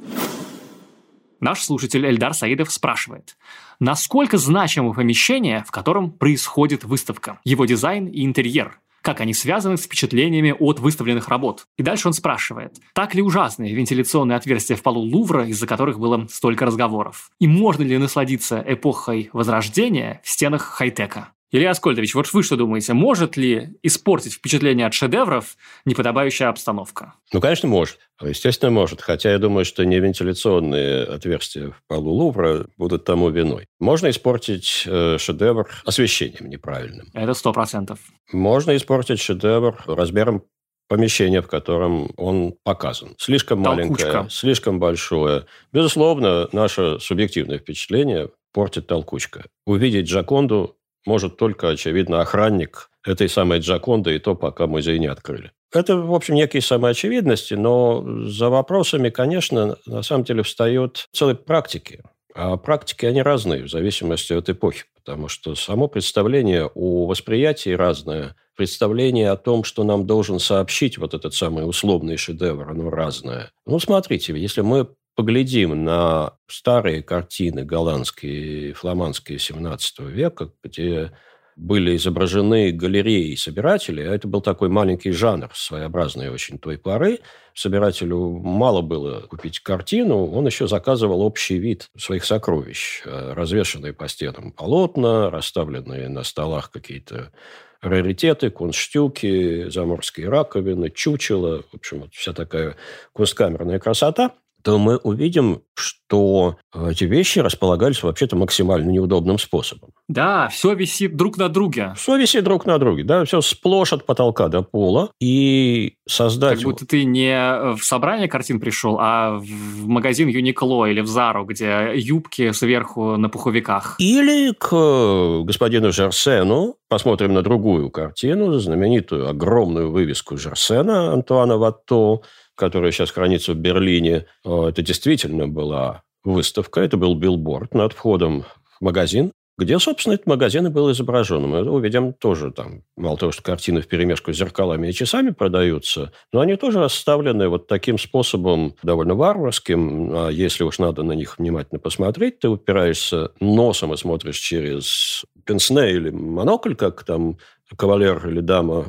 Наш 1.41 1.61
слушатель 1.61 2.05
Эльдар 2.07 2.33
Саидов 2.33 2.71
спрашивает, 2.71 3.35
насколько 3.81 4.37
значимо 4.37 4.93
помещение, 4.93 5.65
в 5.67 5.71
котором 5.71 6.09
происходит 6.09 6.85
выставка, 6.85 7.39
его 7.43 7.65
дизайн 7.65 8.07
и 8.07 8.23
интерьер, 8.23 8.79
как 9.05 9.21
они 9.21 9.35
связаны 9.35 9.77
с 9.77 9.83
впечатлениями 9.83 10.55
от 10.57 10.79
выставленных 10.79 11.29
работ. 11.29 11.67
И 11.77 11.83
дальше 11.83 12.07
он 12.07 12.13
спрашивает, 12.13 12.77
так 12.93 13.13
ли 13.13 13.21
ужасны 13.21 13.71
вентиляционные 13.71 14.35
отверстия 14.35 14.75
в 14.75 14.81
полу 14.81 15.01
Лувра, 15.01 15.45
из-за 15.45 15.67
которых 15.67 15.99
было 15.99 16.25
столько 16.27 16.65
разговоров? 16.65 17.29
И 17.39 17.47
можно 17.47 17.83
ли 17.83 17.99
насладиться 17.99 18.63
эпохой 18.67 19.29
Возрождения 19.31 20.21
в 20.23 20.29
стенах 20.31 20.63
хай-тека? 20.63 21.29
Илья 21.55 21.71
Аскольдович, 21.71 22.15
вот 22.15 22.33
вы 22.33 22.43
что 22.43 22.57
думаете, 22.57 22.91
может 22.91 23.37
ли 23.37 23.69
испортить 23.81 24.33
впечатление 24.33 24.87
от 24.87 24.93
шедевров 24.93 25.55
неподобающая 25.85 26.49
обстановка? 26.49 27.13
Ну, 27.31 27.39
конечно, 27.39 27.69
может. 27.69 27.99
Естественно, 28.21 28.71
может. 28.71 28.99
Хотя 28.99 29.31
я 29.31 29.39
думаю, 29.39 29.63
что 29.63 29.85
не 29.85 30.01
вентиляционные 30.01 31.05
отверстия 31.05 31.69
в 31.69 31.81
полу 31.87 32.11
Лувра 32.11 32.67
будут 32.77 33.05
тому 33.05 33.29
виной. 33.29 33.67
Можно 33.79 34.09
испортить 34.09 34.83
э, 34.85 35.17
шедевр 35.17 35.69
освещением 35.85 36.49
неправильным. 36.49 37.07
Это 37.13 37.33
сто 37.33 37.53
процентов. 37.53 37.99
Можно 38.33 38.75
испортить 38.75 39.21
шедевр 39.21 39.81
размером 39.87 40.43
помещения, 40.89 41.41
в 41.41 41.47
котором 41.47 42.11
он 42.17 42.55
показан. 42.63 43.15
Слишком 43.17 43.63
Толкучка. 43.63 44.07
маленькое, 44.07 44.29
слишком 44.29 44.77
большое. 44.77 45.45
Безусловно, 45.71 46.49
наше 46.51 46.99
субъективное 46.99 47.59
впечатление 47.59 48.29
портит 48.51 48.87
толкучка. 48.87 49.45
Увидеть 49.65 50.07
Джаконду 50.07 50.75
может 51.05 51.37
только, 51.37 51.69
очевидно, 51.69 52.21
охранник 52.21 52.89
этой 53.05 53.29
самой 53.29 53.59
Джаконды, 53.59 54.15
и 54.15 54.19
то, 54.19 54.35
пока 54.35 54.67
музей 54.67 54.99
не 54.99 55.07
открыли. 55.07 55.51
Это, 55.73 55.97
в 55.97 56.13
общем, 56.13 56.35
некие 56.35 56.61
самоочевидности, 56.61 57.53
но 57.53 58.03
за 58.27 58.49
вопросами, 58.49 59.09
конечно, 59.09 59.77
на 59.85 60.03
самом 60.03 60.23
деле 60.23 60.43
встают 60.43 61.07
целые 61.11 61.35
практики. 61.35 62.01
А 62.33 62.57
практики, 62.57 63.05
они 63.05 63.21
разные 63.21 63.63
в 63.63 63.69
зависимости 63.69 64.33
от 64.33 64.49
эпохи, 64.49 64.83
потому 64.95 65.27
что 65.27 65.55
само 65.55 65.87
представление 65.87 66.69
о 66.73 67.05
восприятии 67.05 67.69
разное, 67.69 68.35
представление 68.55 69.31
о 69.31 69.37
том, 69.37 69.63
что 69.63 69.83
нам 69.83 70.05
должен 70.05 70.39
сообщить 70.39 70.97
вот 70.97 71.13
этот 71.13 71.33
самый 71.33 71.67
условный 71.67 72.17
шедевр, 72.17 72.69
оно 72.69 72.89
разное. 72.89 73.51
Ну, 73.65 73.79
смотрите, 73.79 74.33
если 74.37 74.61
мы 74.61 74.87
поглядим 75.15 75.83
на 75.83 76.33
старые 76.47 77.01
картины 77.01 77.63
голландские, 77.63 78.73
фламандские 78.73 79.39
17 79.39 79.99
века, 80.01 80.51
где 80.63 81.11
были 81.55 81.95
изображены 81.95 82.71
галереи 82.71 83.33
собирателей, 83.35 84.09
а 84.09 84.13
это 84.13 84.27
был 84.27 84.41
такой 84.41 84.67
маленький 84.67 85.11
жанр, 85.11 85.49
своеобразный 85.53 86.29
очень 86.29 86.59
той 86.59 86.77
поры. 86.77 87.19
Собирателю 87.53 88.39
мало 88.39 88.81
было 88.81 89.21
купить 89.21 89.61
картину, 89.61 90.25
он 90.31 90.45
еще 90.45 90.67
заказывал 90.67 91.21
общий 91.21 91.57
вид 91.57 91.89
своих 91.97 92.25
сокровищ, 92.25 93.03
э, 93.05 93.33
развешанные 93.33 93.93
по 93.93 94.09
стенам 94.09 94.51
полотна, 94.51 95.29
расставленные 95.29 96.09
на 96.09 96.23
столах 96.23 96.71
какие-то 96.71 97.31
раритеты, 97.79 98.49
кунштюки, 98.49 99.69
заморские 99.69 100.27
раковины, 100.27 100.89
чучело, 100.89 101.63
в 101.71 101.75
общем, 101.75 102.01
вот 102.01 102.13
вся 102.13 102.33
такая 102.33 102.75
кунсткамерная 103.13 103.79
красота– 103.79 104.33
то 104.65 104.79
мы 104.79 104.97
увидим, 104.97 105.61
что 105.75 106.57
э, 106.73 106.89
эти 106.89 107.03
вещи 107.03 107.37
располагались 107.37 108.01
вообще-то 108.01 108.35
максимально 108.35 108.89
неудобным 108.89 109.37
способом. 109.37 109.91
Да, 110.07 110.47
все 110.47 110.73
висит 110.73 111.15
друг 111.15 111.37
на 111.37 111.49
друге. 111.49 111.93
Все 111.95 112.17
висит 112.17 112.43
друг 112.43 112.65
на 112.65 112.79
друге, 112.79 113.03
да, 113.03 113.25
все 113.25 113.41
сплошь 113.41 113.93
от 113.93 114.07
потолка 114.07 114.47
до 114.47 114.63
пола. 114.63 115.11
И 115.21 115.97
создать... 116.09 116.55
Как 116.55 116.63
будто 116.63 116.87
ты 116.87 117.03
не 117.03 117.75
в 117.75 117.83
собрание 117.83 118.27
картин 118.27 118.59
пришел, 118.59 118.97
а 118.99 119.37
в 119.37 119.87
магазин 119.87 120.29
Юникло 120.29 120.85
или 120.85 121.01
в 121.01 121.07
Зару, 121.07 121.45
где 121.45 121.91
юбки 121.93 122.51
сверху 122.51 123.17
на 123.17 123.29
пуховиках. 123.29 123.97
Или 123.99 124.51
к 124.51 124.69
э, 124.71 125.41
господину 125.43 125.91
Жерсену, 125.91 126.77
посмотрим 126.89 127.33
на 127.33 127.43
другую 127.43 127.91
картину, 127.91 128.51
знаменитую 128.53 129.29
огромную 129.29 129.91
вывеску 129.91 130.37
Жерсена 130.37 131.13
Антуана 131.13 131.57
Ватто, 131.57 132.21
которая 132.55 132.91
сейчас 132.91 133.11
хранится 133.11 133.53
в 133.53 133.57
Берлине, 133.57 134.25
э, 134.45 134.67
это 134.69 134.81
действительно 134.81 135.47
была 135.47 136.03
выставка, 136.23 136.81
это 136.81 136.97
был 136.97 137.15
билборд 137.15 137.73
над 137.73 137.93
входом 137.93 138.43
в 138.79 138.81
магазин, 138.81 139.31
где, 139.57 139.79
собственно, 139.79 140.15
этот 140.15 140.27
магазин 140.27 140.67
и 140.67 140.69
был 140.69 140.91
изображен. 140.91 141.43
Мы 141.47 141.69
увидим 141.69 142.13
тоже 142.13 142.51
там, 142.51 142.83
мало 142.97 143.17
того, 143.17 143.31
что 143.31 143.41
картины 143.41 143.81
в 143.81 143.87
перемешку 143.87 144.33
с 144.33 144.37
зеркалами 144.37 144.89
и 144.89 144.93
часами 144.93 145.29
продаются, 145.29 146.11
но 146.33 146.41
они 146.41 146.57
тоже 146.57 146.79
расставлены 146.79 147.47
вот 147.47 147.67
таким 147.67 147.97
способом 147.97 148.75
довольно 148.83 149.15
варварским. 149.15 150.11
А 150.13 150.29
если 150.29 150.63
уж 150.63 150.79
надо 150.79 151.03
на 151.03 151.13
них 151.13 151.39
внимательно 151.39 151.79
посмотреть, 151.79 152.39
ты 152.39 152.49
упираешься 152.49 153.31
носом 153.39 153.93
и 153.93 153.97
смотришь 153.97 154.39
через 154.39 155.23
пенсне 155.45 155.91
или 155.91 156.09
монокль, 156.09 156.75
как 156.75 157.03
там 157.03 157.37
кавалер 157.77 158.27
или 158.27 158.41
дама, 158.41 158.85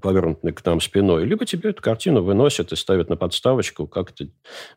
повернутый 0.00 0.52
к 0.52 0.64
нам 0.64 0.80
спиной, 0.80 1.24
либо 1.24 1.44
тебе 1.46 1.70
эту 1.70 1.82
картину 1.82 2.22
выносят 2.22 2.72
и 2.72 2.76
ставят 2.76 3.08
на 3.08 3.16
подставочку, 3.16 3.86
как 3.86 4.10
это 4.12 4.30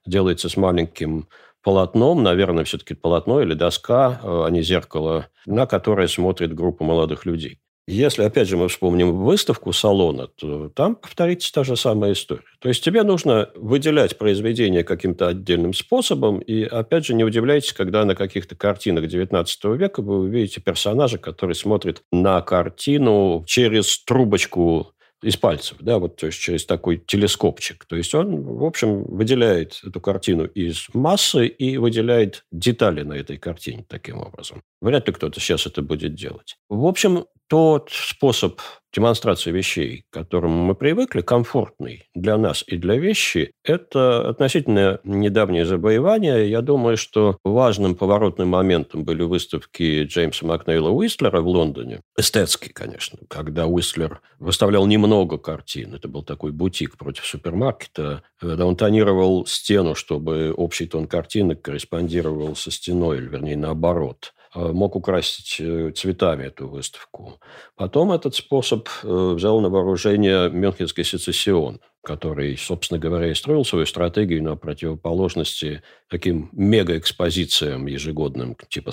делается 0.05 0.49
с 0.49 0.57
маленьким 0.57 1.27
полотном, 1.61 2.23
наверное, 2.23 2.65
все-таки 2.65 2.93
полотно 2.93 3.41
или 3.41 3.53
доска, 3.53 4.19
а 4.23 4.47
не 4.49 4.61
зеркало, 4.61 5.27
на 5.45 5.65
которое 5.65 6.07
смотрит 6.07 6.53
группа 6.53 6.83
молодых 6.83 7.25
людей. 7.25 7.59
Если, 7.85 8.23
опять 8.23 8.47
же, 8.47 8.55
мы 8.55 8.69
вспомним 8.69 9.23
выставку 9.23 9.73
салона, 9.73 10.27
то 10.27 10.69
там 10.69 10.95
повторится 10.95 11.51
та 11.51 11.65
же 11.65 11.75
самая 11.75 12.13
история. 12.13 12.43
То 12.59 12.69
есть 12.69 12.81
тебе 12.83 13.03
нужно 13.03 13.49
выделять 13.55 14.17
произведение 14.17 14.85
каким-то 14.85 15.27
отдельным 15.27 15.73
способом, 15.73 16.39
и, 16.39 16.63
опять 16.63 17.05
же, 17.05 17.13
не 17.13 17.25
удивляйтесь, 17.25 17.73
когда 17.73 18.05
на 18.05 18.15
каких-то 18.15 18.55
картинах 18.55 19.05
XIX 19.05 19.45
века 19.75 20.01
вы 20.01 20.19
увидите 20.19 20.61
персонажа, 20.61 21.17
который 21.17 21.55
смотрит 21.55 22.03
на 22.11 22.41
картину 22.41 23.43
через 23.45 24.01
трубочку 24.05 24.93
из 25.23 25.37
пальцев, 25.37 25.77
да, 25.79 25.99
вот 25.99 26.17
то 26.17 26.27
есть 26.27 26.39
через 26.39 26.65
такой 26.65 26.97
телескопчик. 26.97 27.85
То 27.85 27.95
есть 27.95 28.13
он, 28.13 28.43
в 28.43 28.63
общем, 28.63 29.03
выделяет 29.03 29.79
эту 29.83 30.01
картину 30.01 30.45
из 30.45 30.87
массы 30.93 31.47
и 31.47 31.77
выделяет 31.77 32.43
детали 32.51 33.03
на 33.03 33.13
этой 33.13 33.37
картине 33.37 33.85
таким 33.87 34.19
образом. 34.19 34.61
Вряд 34.81 35.07
ли 35.07 35.13
кто-то 35.13 35.39
сейчас 35.39 35.65
это 35.65 35.81
будет 35.81 36.13
делать. 36.13 36.57
В 36.69 36.85
общем, 36.85 37.25
тот 37.53 37.91
способ 37.91 38.59
демонстрации 38.91 39.51
вещей, 39.51 40.05
к 40.09 40.13
которому 40.13 40.63
мы 40.63 40.73
привыкли, 40.73 41.21
комфортный 41.21 42.09
для 42.15 42.35
нас 42.35 42.63
и 42.65 42.77
для 42.77 42.95
вещи, 42.95 43.51
это 43.63 44.27
относительно 44.27 44.99
недавнее 45.03 45.63
завоевание. 45.63 46.49
Я 46.49 46.61
думаю, 46.61 46.97
что 46.97 47.37
важным 47.43 47.93
поворотным 47.93 48.47
моментом 48.47 49.03
были 49.03 49.21
выставки 49.21 50.01
Джеймса 50.01 50.47
Макнейла 50.47 50.89
Уистлера 50.89 51.41
в 51.41 51.47
Лондоне. 51.47 52.01
Эстетские, 52.17 52.73
конечно, 52.73 53.19
когда 53.27 53.67
Уистлер 53.67 54.21
выставлял 54.39 54.87
немного 54.87 55.37
картин. 55.37 55.93
Это 55.93 56.07
был 56.07 56.23
такой 56.23 56.51
бутик 56.51 56.97
против 56.97 57.23
супермаркета, 57.23 58.23
когда 58.39 58.65
он 58.65 58.75
тонировал 58.75 59.45
стену, 59.45 59.93
чтобы 59.93 60.55
общий 60.57 60.87
тон 60.87 61.05
картины 61.05 61.53
корреспондировал 61.55 62.55
со 62.55 62.71
стеной, 62.71 63.19
или 63.19 63.27
вернее 63.27 63.57
наоборот. 63.57 64.33
Э, 64.55 64.71
мог 64.71 64.95
украсить 64.95 65.57
э, 65.59 65.91
цветами 65.91 66.45
эту 66.45 66.67
выставку. 66.67 67.39
Потом 67.75 68.11
этот 68.11 68.35
способ 68.35 68.87
э, 69.03 69.33
взял 69.35 69.59
на 69.61 69.69
вооружение 69.69 70.49
Мюнхенский 70.49 71.03
сецессион– 71.03 71.79
который, 72.03 72.57
собственно 72.57 72.99
говоря, 72.99 73.31
и 73.31 73.33
строил 73.33 73.63
свою 73.63 73.85
стратегию 73.85 74.43
на 74.43 74.57
противоположности 74.57 75.81
таким 76.09 76.49
мегаэкспозициям 76.51 77.87
ежегодным, 77.87 78.57
типа 78.67 78.91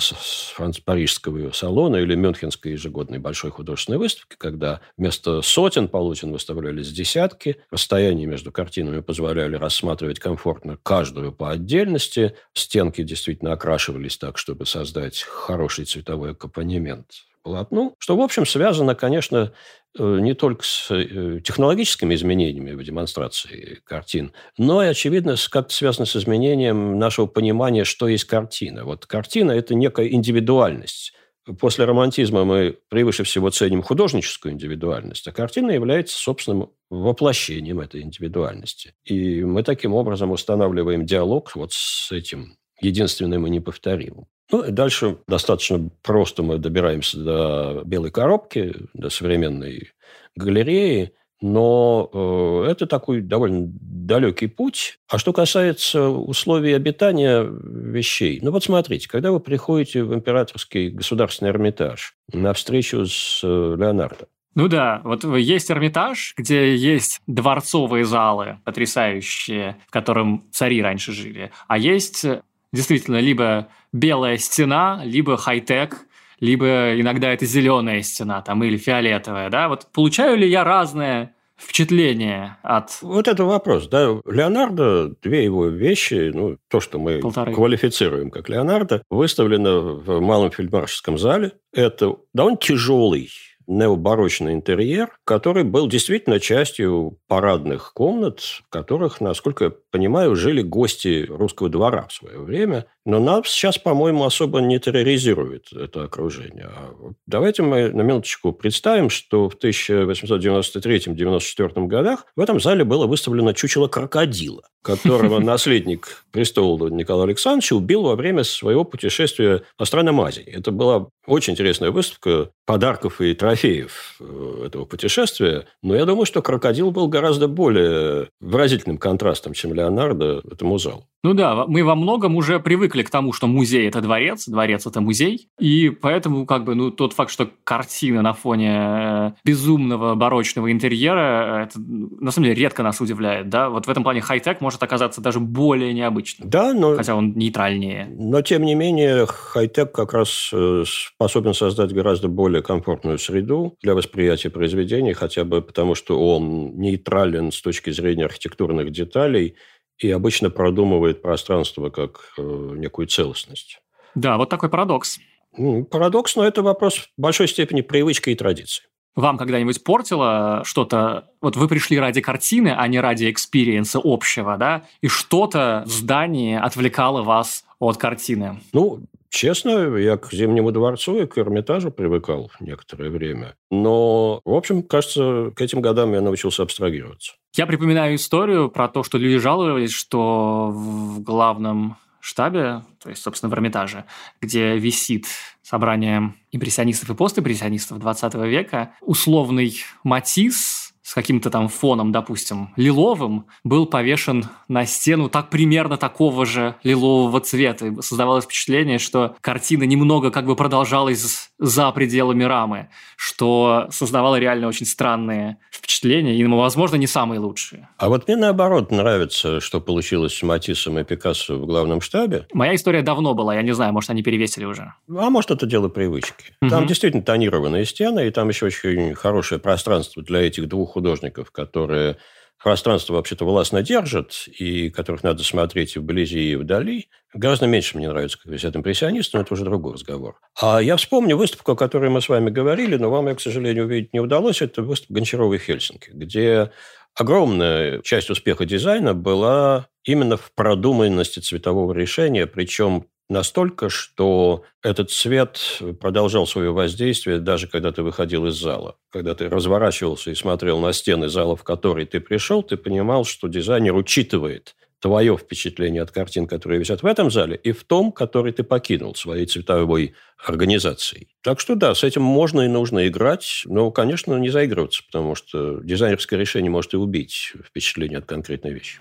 парижского 0.85 1.51
салона 1.51 1.97
или 1.97 2.15
Мюнхенской 2.15 2.71
ежегодной 2.71 3.19
большой 3.19 3.51
художественной 3.51 3.99
выставки, 3.99 4.35
когда 4.37 4.79
вместо 4.97 5.41
сотен 5.41 5.89
полотен 5.89 6.31
выставлялись 6.31 6.91
десятки, 6.91 7.57
расстояние 7.69 8.27
между 8.27 8.51
картинами 8.51 9.01
позволяли 9.01 9.57
рассматривать 9.57 10.19
комфортно 10.19 10.77
каждую 10.81 11.33
по 11.33 11.51
отдельности, 11.51 12.35
стенки 12.53 13.03
действительно 13.03 13.51
окрашивались 13.51 14.17
так, 14.17 14.37
чтобы 14.37 14.65
создать 14.65 15.21
хороший 15.21 15.83
цветовой 15.85 16.31
аккомпанемент 16.31 17.07
полотну, 17.43 17.95
что, 17.99 18.15
в 18.15 18.21
общем, 18.21 18.45
связано, 18.45 18.95
конечно, 18.95 19.53
э, 19.97 20.19
не 20.19 20.33
только 20.33 20.63
с 20.63 20.91
э, 20.91 21.39
технологическими 21.43 22.15
изменениями 22.15 22.71
в 22.71 22.83
демонстрации 22.83 23.81
картин, 23.83 24.33
но 24.57 24.83
и, 24.83 24.87
очевидно, 24.87 25.35
как-то 25.49 25.73
связано 25.73 26.05
с 26.05 26.15
изменением 26.15 26.99
нашего 26.99 27.25
понимания, 27.25 27.83
что 27.83 28.07
есть 28.07 28.25
картина. 28.25 28.85
Вот 28.85 29.05
картина– 29.05 29.51
это 29.53 29.75
некая 29.75 30.07
индивидуальность. 30.07 31.13
После 31.59 31.85
романтизма 31.85 32.45
мы 32.45 32.77
превыше 32.89 33.23
всего 33.23 33.49
ценим 33.49 33.81
художническую 33.81 34.53
индивидуальность, 34.53 35.27
а 35.27 35.31
картина 35.31 35.71
является 35.71 36.15
собственным 36.17 36.69
воплощением 36.91 37.79
этой 37.79 38.01
индивидуальности. 38.01 38.93
И 39.05 39.43
мы 39.43 39.63
таким 39.63 39.95
образом 39.95 40.31
устанавливаем 40.31 41.03
диалог 41.03 41.55
вот 41.55 41.73
с 41.73 42.11
этим 42.11 42.57
единственным 42.79 43.47
и 43.47 43.49
неповторимым. 43.49 44.27
Ну, 44.51 44.63
и 44.63 44.71
дальше 44.71 45.17
достаточно 45.27 45.89
просто 46.01 46.43
мы 46.43 46.57
добираемся 46.57 47.17
до 47.17 47.81
белой 47.85 48.11
коробки, 48.11 48.75
до 48.93 49.09
современной 49.09 49.91
галереи, 50.35 51.13
но 51.41 52.09
э, 52.13 52.71
это 52.71 52.85
такой 52.85 53.21
довольно 53.21 53.67
далекий 53.71 54.47
путь. 54.47 54.99
А 55.09 55.17
что 55.17 55.33
касается 55.33 56.09
условий 56.09 56.73
обитания 56.73 57.43
вещей, 57.43 58.39
ну 58.43 58.51
вот 58.51 58.63
смотрите, 58.63 59.09
когда 59.09 59.31
вы 59.31 59.39
приходите 59.39 60.03
в 60.03 60.13
императорский 60.13 60.89
государственный 60.89 61.51
Эрмитаж 61.51 62.13
на 62.31 62.53
встречу 62.53 63.05
с 63.05 63.41
э, 63.43 63.75
Леонардо, 63.77 64.27
ну 64.53 64.67
да, 64.67 64.99
вот 65.05 65.23
есть 65.23 65.71
Эрмитаж, 65.71 66.33
где 66.35 66.75
есть 66.75 67.21
дворцовые 67.25 68.03
залы 68.03 68.59
потрясающие, 68.65 69.77
в 69.87 69.91
котором 69.91 70.43
цари 70.51 70.81
раньше 70.81 71.13
жили, 71.13 71.51
а 71.69 71.77
есть 71.77 72.25
действительно 72.73 73.19
либо 73.19 73.69
белая 73.93 74.37
стена, 74.37 75.01
либо 75.03 75.37
хай-тек, 75.37 76.05
либо 76.39 76.99
иногда 76.99 77.31
это 77.31 77.45
зеленая 77.45 78.01
стена 78.01 78.41
там, 78.41 78.63
или 78.63 78.77
фиолетовая. 78.77 79.49
Да? 79.49 79.69
Вот 79.69 79.87
получаю 79.93 80.37
ли 80.37 80.49
я 80.49 80.63
разное 80.63 81.35
впечатление 81.57 82.57
от... 82.63 83.01
Вот 83.01 83.27
это 83.27 83.45
вопрос, 83.45 83.87
да. 83.87 84.19
Леонардо, 84.25 85.13
две 85.21 85.43
его 85.43 85.67
вещи, 85.67 86.31
ну, 86.33 86.57
то, 86.67 86.79
что 86.79 86.97
мы 86.97 87.19
Полторы. 87.19 87.53
квалифицируем 87.53 88.31
как 88.31 88.49
Леонардо, 88.49 89.03
выставлено 89.09 89.95
в 89.95 90.19
Малом 90.21 90.51
фельдмаршальском 90.51 91.19
зале. 91.19 91.51
Это 91.71 92.15
довольно 92.33 92.57
тяжелый 92.57 93.29
необарочный 93.67 94.53
интерьер, 94.53 95.09
который 95.23 95.63
был 95.63 95.87
действительно 95.87 96.39
частью 96.39 97.19
парадных 97.27 97.93
комнат, 97.93 98.39
в 98.39 98.69
которых, 98.69 99.21
насколько 99.21 99.65
я 99.65 99.71
понимаю, 99.91 100.35
жили 100.35 100.61
гости 100.61 101.25
русского 101.29 101.69
двора 101.69 102.07
в 102.07 102.13
свое 102.13 102.39
время. 102.39 102.85
Но 103.05 103.19
нас 103.19 103.47
сейчас, 103.47 103.77
по-моему, 103.79 104.25
особо 104.25 104.61
не 104.61 104.79
терроризирует 104.79 105.73
это 105.73 106.03
окружение. 106.03 106.69
А 106.71 106.93
давайте 107.25 107.63
мы 107.63 107.89
на 107.89 108.01
минуточку 108.01 108.51
представим, 108.51 109.09
что 109.09 109.49
в 109.49 109.57
1893-94 109.57 111.87
годах 111.87 112.27
в 112.35 112.39
этом 112.39 112.59
зале 112.59 112.83
было 112.83 113.07
выставлено 113.07 113.53
чучело 113.53 113.87
крокодила, 113.87 114.61
которого 114.83 115.39
наследник 115.43 116.25
престола 116.31 116.89
Николай 116.89 117.25
Александрович 117.25 117.71
убил 117.71 118.03
во 118.03 118.15
время 118.15 118.43
своего 118.43 118.83
путешествия 118.83 119.63
по 119.77 119.85
странам 119.85 120.21
Азии. 120.21 120.43
Это 120.43 120.71
была 120.71 121.07
очень 121.25 121.53
интересная 121.53 121.91
выставка 121.91 122.49
подарков 122.65 123.21
и 123.21 123.33
трофеев 123.33 124.15
э, 124.19 124.63
этого 124.67 124.85
путешествия. 124.85 125.65
Но 125.81 125.95
я 125.95 126.05
думаю, 126.05 126.25
что 126.25 126.41
крокодил 126.41 126.91
был 126.91 127.07
гораздо 127.07 127.47
более 127.47 128.27
выразительным 128.39 128.97
контрастом, 128.97 129.53
чем 129.53 129.73
Леонардо 129.73 130.41
этому 130.51 130.77
залу. 130.77 131.05
Ну 131.23 131.33
да, 131.33 131.65
мы 131.67 131.83
во 131.83 131.95
многом 131.95 132.35
уже 132.35 132.59
привыкли 132.59 132.90
к 132.99 133.09
тому, 133.09 133.33
что 133.33 133.47
музей– 133.47 133.87
это 133.89 134.01
дворец, 134.01 134.47
дворец– 134.47 134.85
это 134.87 135.01
музей. 135.01 135.47
И 135.59 135.89
поэтому 135.89 136.45
как 136.45 136.65
бы, 136.65 136.75
ну, 136.75 136.91
тот 136.91 137.13
факт, 137.13 137.31
что 137.31 137.49
картина 137.63 138.21
на 138.21 138.33
фоне 138.33 138.71
э, 138.73 139.31
безумного 139.45 140.15
барочного 140.15 140.71
интерьера, 140.71 141.63
это 141.63 141.79
на 141.79 142.31
самом 142.31 142.47
деле 142.47 142.61
редко 142.61 142.83
нас 142.83 142.99
удивляет, 142.99 143.49
да? 143.49 143.69
Вот 143.69 143.87
в 143.87 143.89
этом 143.89 144.03
плане 144.03 144.21
хай-тек 144.21 144.61
может 144.61 144.83
оказаться 144.83 145.21
даже 145.21 145.39
более 145.39 145.93
необычным. 145.93 146.49
Да, 146.49 146.73
но... 146.73 146.95
Хотя 146.95 147.15
он 147.15 147.33
нейтральнее. 147.33 148.07
Но, 148.17 148.41
тем 148.41 148.63
не 148.63 148.75
менее, 148.75 149.25
хай-тек 149.27 149.91
как 149.91 150.13
раз 150.13 150.49
э, 150.53 150.83
способен 150.85 151.53
создать 151.53 151.93
гораздо 151.93 152.27
более 152.27 152.61
комфортную 152.61 153.17
среду 153.17 153.77
для 153.81 153.95
восприятия 153.95 154.49
произведений, 154.49 155.13
хотя 155.13 155.43
бы 155.43 155.61
потому, 155.61 155.95
что 155.95 156.19
он 156.19 156.77
нейтрален 156.77 157.51
с 157.51 157.61
точки 157.61 157.91
зрения 157.91 158.25
архитектурных 158.25 158.91
деталей– 158.91 159.55
и 160.03 160.11
обычно 160.11 160.49
продумывает 160.49 161.21
пространство 161.21 161.89
как 161.89 162.33
э, 162.37 162.41
некую 162.41 163.07
целостность. 163.07 163.81
Да, 164.15 164.37
вот 164.37 164.49
такой 164.49 164.69
парадокс. 164.69 165.19
Ну, 165.57 165.85
парадокс, 165.85 166.35
но 166.35 166.45
это 166.45 166.61
вопрос 166.61 166.97
в 166.97 167.09
большой 167.17 167.47
степени 167.47 167.81
привычки 167.81 168.29
и 168.29 168.35
традиции. 168.35 168.85
Вам 169.15 169.37
когда-нибудь 169.37 169.83
портило 169.83 170.61
что-то? 170.63 171.29
Вот 171.41 171.57
вы 171.57 171.67
пришли 171.67 171.99
ради 171.99 172.21
картины, 172.21 172.73
а 172.75 172.87
не 172.87 172.99
ради 172.99 173.29
экспириенса 173.29 173.99
общего, 174.01 174.57
да? 174.57 174.83
И 175.01 175.07
что-то 175.07 175.83
в 175.85 175.89
здании 175.89 176.57
отвлекало 176.57 177.21
вас 177.21 177.65
от 177.79 177.97
картины? 177.97 178.61
Ну, 178.71 179.01
честно, 179.31 179.95
я 179.97 180.17
к 180.17 180.31
Зимнему 180.31 180.71
дворцу 180.71 181.23
и 181.23 181.25
к 181.25 181.37
Эрмитажу 181.37 181.91
привыкал 181.91 182.51
некоторое 182.59 183.09
время. 183.09 183.55
Но, 183.71 184.41
в 184.45 184.53
общем, 184.53 184.83
кажется, 184.83 185.51
к 185.55 185.61
этим 185.61 185.81
годам 185.81 186.13
я 186.13 186.21
научился 186.21 186.61
абстрагироваться. 186.61 187.33
Я 187.55 187.65
припоминаю 187.65 188.15
историю 188.15 188.69
про 188.69 188.87
то, 188.87 189.03
что 189.03 189.17
люди 189.17 189.37
жаловались, 189.37 189.91
что 189.91 190.69
в 190.71 191.21
главном 191.21 191.97
штабе, 192.19 192.83
то 193.01 193.09
есть, 193.09 193.21
собственно, 193.21 193.49
в 193.49 193.53
Эрмитаже, 193.53 194.05
где 194.39 194.77
висит 194.77 195.25
собрание 195.63 196.33
импрессионистов 196.51 197.09
и 197.09 197.15
постимпрессионистов 197.15 197.99
20 197.99 198.35
века, 198.35 198.93
условный 199.01 199.75
Матисс 200.03 200.80
с 201.03 201.13
каким-то 201.13 201.49
там 201.49 201.67
фоном, 201.67 202.11
допустим, 202.11 202.73
лиловым, 202.75 203.45
был 203.63 203.85
повешен 203.85 204.45
на 204.67 204.85
стену 204.85 205.29
так 205.29 205.49
примерно 205.49 205.97
такого 205.97 206.45
же 206.45 206.75
лилового 206.83 207.39
цвета. 207.41 207.87
И 207.87 208.01
создавалось 208.01 208.45
впечатление, 208.45 208.99
что 208.99 209.35
картина 209.41 209.83
немного 209.83 210.31
как 210.31 210.45
бы 210.45 210.55
продолжалась 210.55 211.51
за 211.57 211.91
пределами 211.91 212.43
рамы, 212.43 212.89
что 213.15 213.87
создавало 213.91 214.39
реально 214.39 214.67
очень 214.67 214.85
странные 214.85 215.57
впечатления 215.71 216.35
и, 216.35 216.45
возможно, 216.45 216.95
не 216.95 217.07
самые 217.07 217.39
лучшие. 217.39 217.89
А 217.97 218.09
вот 218.09 218.27
мне 218.27 218.37
наоборот 218.37 218.91
нравится, 218.91 219.59
что 219.59 219.81
получилось 219.81 220.35
с 220.35 220.43
Матиссом 220.43 220.99
и 220.99 221.03
Пикассо 221.03 221.55
в 221.55 221.65
главном 221.65 222.01
штабе. 222.01 222.47
Моя 222.53 222.75
история 222.75 223.01
давно 223.01 223.33
была, 223.33 223.55
я 223.55 223.61
не 223.61 223.73
знаю, 223.73 223.93
может, 223.93 224.09
они 224.09 224.23
перевесили 224.23 224.65
уже. 224.65 224.93
А 225.09 225.29
может, 225.29 225.51
это 225.51 225.65
дело 225.65 225.87
привычки. 225.87 226.53
Угу. 226.61 226.69
Там 226.69 226.87
действительно 226.87 227.23
тонированные 227.23 227.85
стены, 227.85 228.27
и 228.27 228.31
там 228.31 228.49
еще 228.49 228.67
очень 228.67 229.15
хорошее 229.15 229.59
пространство 229.59 230.23
для 230.23 230.41
этих 230.41 230.67
двух 230.67 230.95
художников, 231.01 231.51
которые 231.51 232.17
пространство 232.63 233.15
вообще-то 233.15 233.43
властно 233.45 233.81
держат, 233.81 234.45
и 234.47 234.91
которых 234.91 235.23
надо 235.23 235.43
смотреть 235.43 235.95
и 235.95 235.99
вблизи, 235.99 236.51
и 236.51 236.55
вдали. 236.55 237.09
Гораздо 237.33 237.65
меньше 237.65 237.97
мне 237.97 238.07
нравится, 238.07 238.37
как 238.37 238.51
висят 238.51 238.75
импрессионисты, 238.75 239.37
но 239.37 239.43
это 239.43 239.53
уже 239.53 239.63
другой 239.63 239.93
разговор. 239.93 240.35
А 240.61 240.79
я 240.79 240.95
вспомню 240.97 241.37
выставку, 241.37 241.71
о 241.71 241.75
которой 241.75 242.11
мы 242.11 242.21
с 242.21 242.29
вами 242.29 242.51
говорили, 242.51 242.97
но 242.97 243.09
вам 243.09 243.27
ее, 243.29 243.35
к 243.35 243.41
сожалению, 243.41 243.85
увидеть 243.85 244.13
не 244.13 244.19
удалось. 244.19 244.61
Это 244.61 244.83
выставка 244.83 245.13
Гончарова 245.13 245.53
и 245.55 245.57
Хельсинки, 245.57 246.11
где 246.13 246.71
огромная 247.15 248.01
часть 248.03 248.29
успеха 248.29 248.65
дизайна 248.65 249.13
была 249.13 249.87
именно 250.03 250.37
в 250.37 250.51
продуманности 250.53 251.39
цветового 251.39 251.93
решения, 251.93 252.45
причем 252.45 253.07
настолько, 253.31 253.89
что 253.89 254.63
этот 254.83 255.09
свет 255.09 255.81
продолжал 255.99 256.45
свое 256.45 256.71
воздействие 256.71 257.39
даже 257.39 257.67
когда 257.67 257.91
ты 257.91 258.03
выходил 258.03 258.45
из 258.47 258.55
зала. 258.55 258.97
Когда 259.09 259.33
ты 259.33 259.49
разворачивался 259.49 260.31
и 260.31 260.35
смотрел 260.35 260.79
на 260.79 260.93
стены 260.93 261.29
зала, 261.29 261.55
в 261.55 261.63
который 261.63 262.05
ты 262.05 262.19
пришел, 262.19 262.61
ты 262.61 262.77
понимал, 262.77 263.25
что 263.25 263.47
дизайнер 263.47 263.95
учитывает 263.95 264.75
твое 264.99 265.35
впечатление 265.35 266.03
от 266.03 266.11
картин, 266.11 266.45
которые 266.45 266.79
висят 266.79 267.01
в 267.01 267.05
этом 267.07 267.31
зале, 267.31 267.59
и 267.63 267.71
в 267.71 267.83
том, 267.83 268.11
который 268.11 268.51
ты 268.51 268.63
покинул 268.63 269.15
своей 269.15 269.47
цветовой 269.47 270.13
организацией. 270.37 271.27
Так 271.41 271.59
что 271.59 271.75
да, 271.75 271.95
с 271.95 272.03
этим 272.03 272.21
можно 272.21 272.61
и 272.61 272.67
нужно 272.67 273.07
играть, 273.07 273.63
но, 273.65 273.89
конечно, 273.89 274.35
не 274.35 274.49
заигрываться, 274.49 275.03
потому 275.03 275.33
что 275.33 275.79
дизайнерское 275.81 276.39
решение 276.39 276.69
может 276.69 276.93
и 276.93 276.97
убить 276.97 277.53
впечатление 277.65 278.19
от 278.19 278.25
конкретной 278.25 278.73
вещи. 278.73 278.99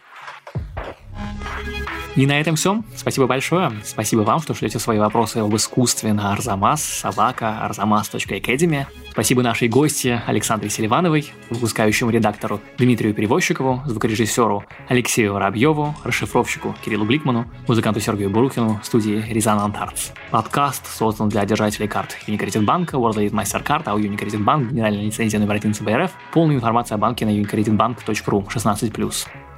И 2.17 2.27
на 2.27 2.41
этом 2.41 2.57
все. 2.57 2.83
Спасибо 2.97 3.27
большое. 3.27 3.73
Спасибо 3.85 4.23
вам, 4.23 4.41
что 4.41 4.53
шлете 4.53 4.79
свои 4.79 4.99
вопросы 4.99 5.39
об 5.39 5.55
искусстве 5.55 6.13
на 6.13 6.33
Арзамас, 6.33 6.83
собака, 6.83 7.61
arzamas.academy. 7.63 8.87
Спасибо 9.13 9.43
нашей 9.43 9.69
гости 9.69 10.21
Александре 10.27 10.71
Селивановой, 10.71 11.33
выпускающему 11.51 12.11
редактору 12.11 12.61
Дмитрию 12.79 13.15
Перевозчикову, 13.15 13.83
звукорежиссеру 13.87 14.65
Алексею 14.89 15.35
Воробьеву, 15.35 15.95
расшифровщику 16.05 16.75
Кириллу 16.85 17.05
Гликману, 17.05 17.47
музыканту 17.69 18.01
Сергею 18.01 18.31
Бурухину, 18.31 18.81
студии 18.83 19.25
Резонант 19.29 19.77
Артс. 19.77 20.11
Подкаст 20.31 20.87
создан 20.87 21.29
для 21.29 21.45
держателей 21.45 21.89
карт 21.89 22.17
Unicredit 22.27 22.65
банка, 22.65 22.97
World 22.97 23.17
Elite 23.17 23.33
MasterCard, 23.33 23.83
а 23.87 23.95
у 23.95 23.99
Unicredit 23.99 24.45
Bank 24.45 24.71
генеральная 24.71 25.05
лицензия 25.05 25.39
номер 25.39 25.55
1 25.55 25.75
ЦБРФ. 25.75 26.11
Полная 26.33 26.57
информация 26.57 26.97
о 26.97 26.99
банке 26.99 27.25
на 27.25 27.31
unicreditbank.ru 27.31 28.47
16+. 28.49 29.50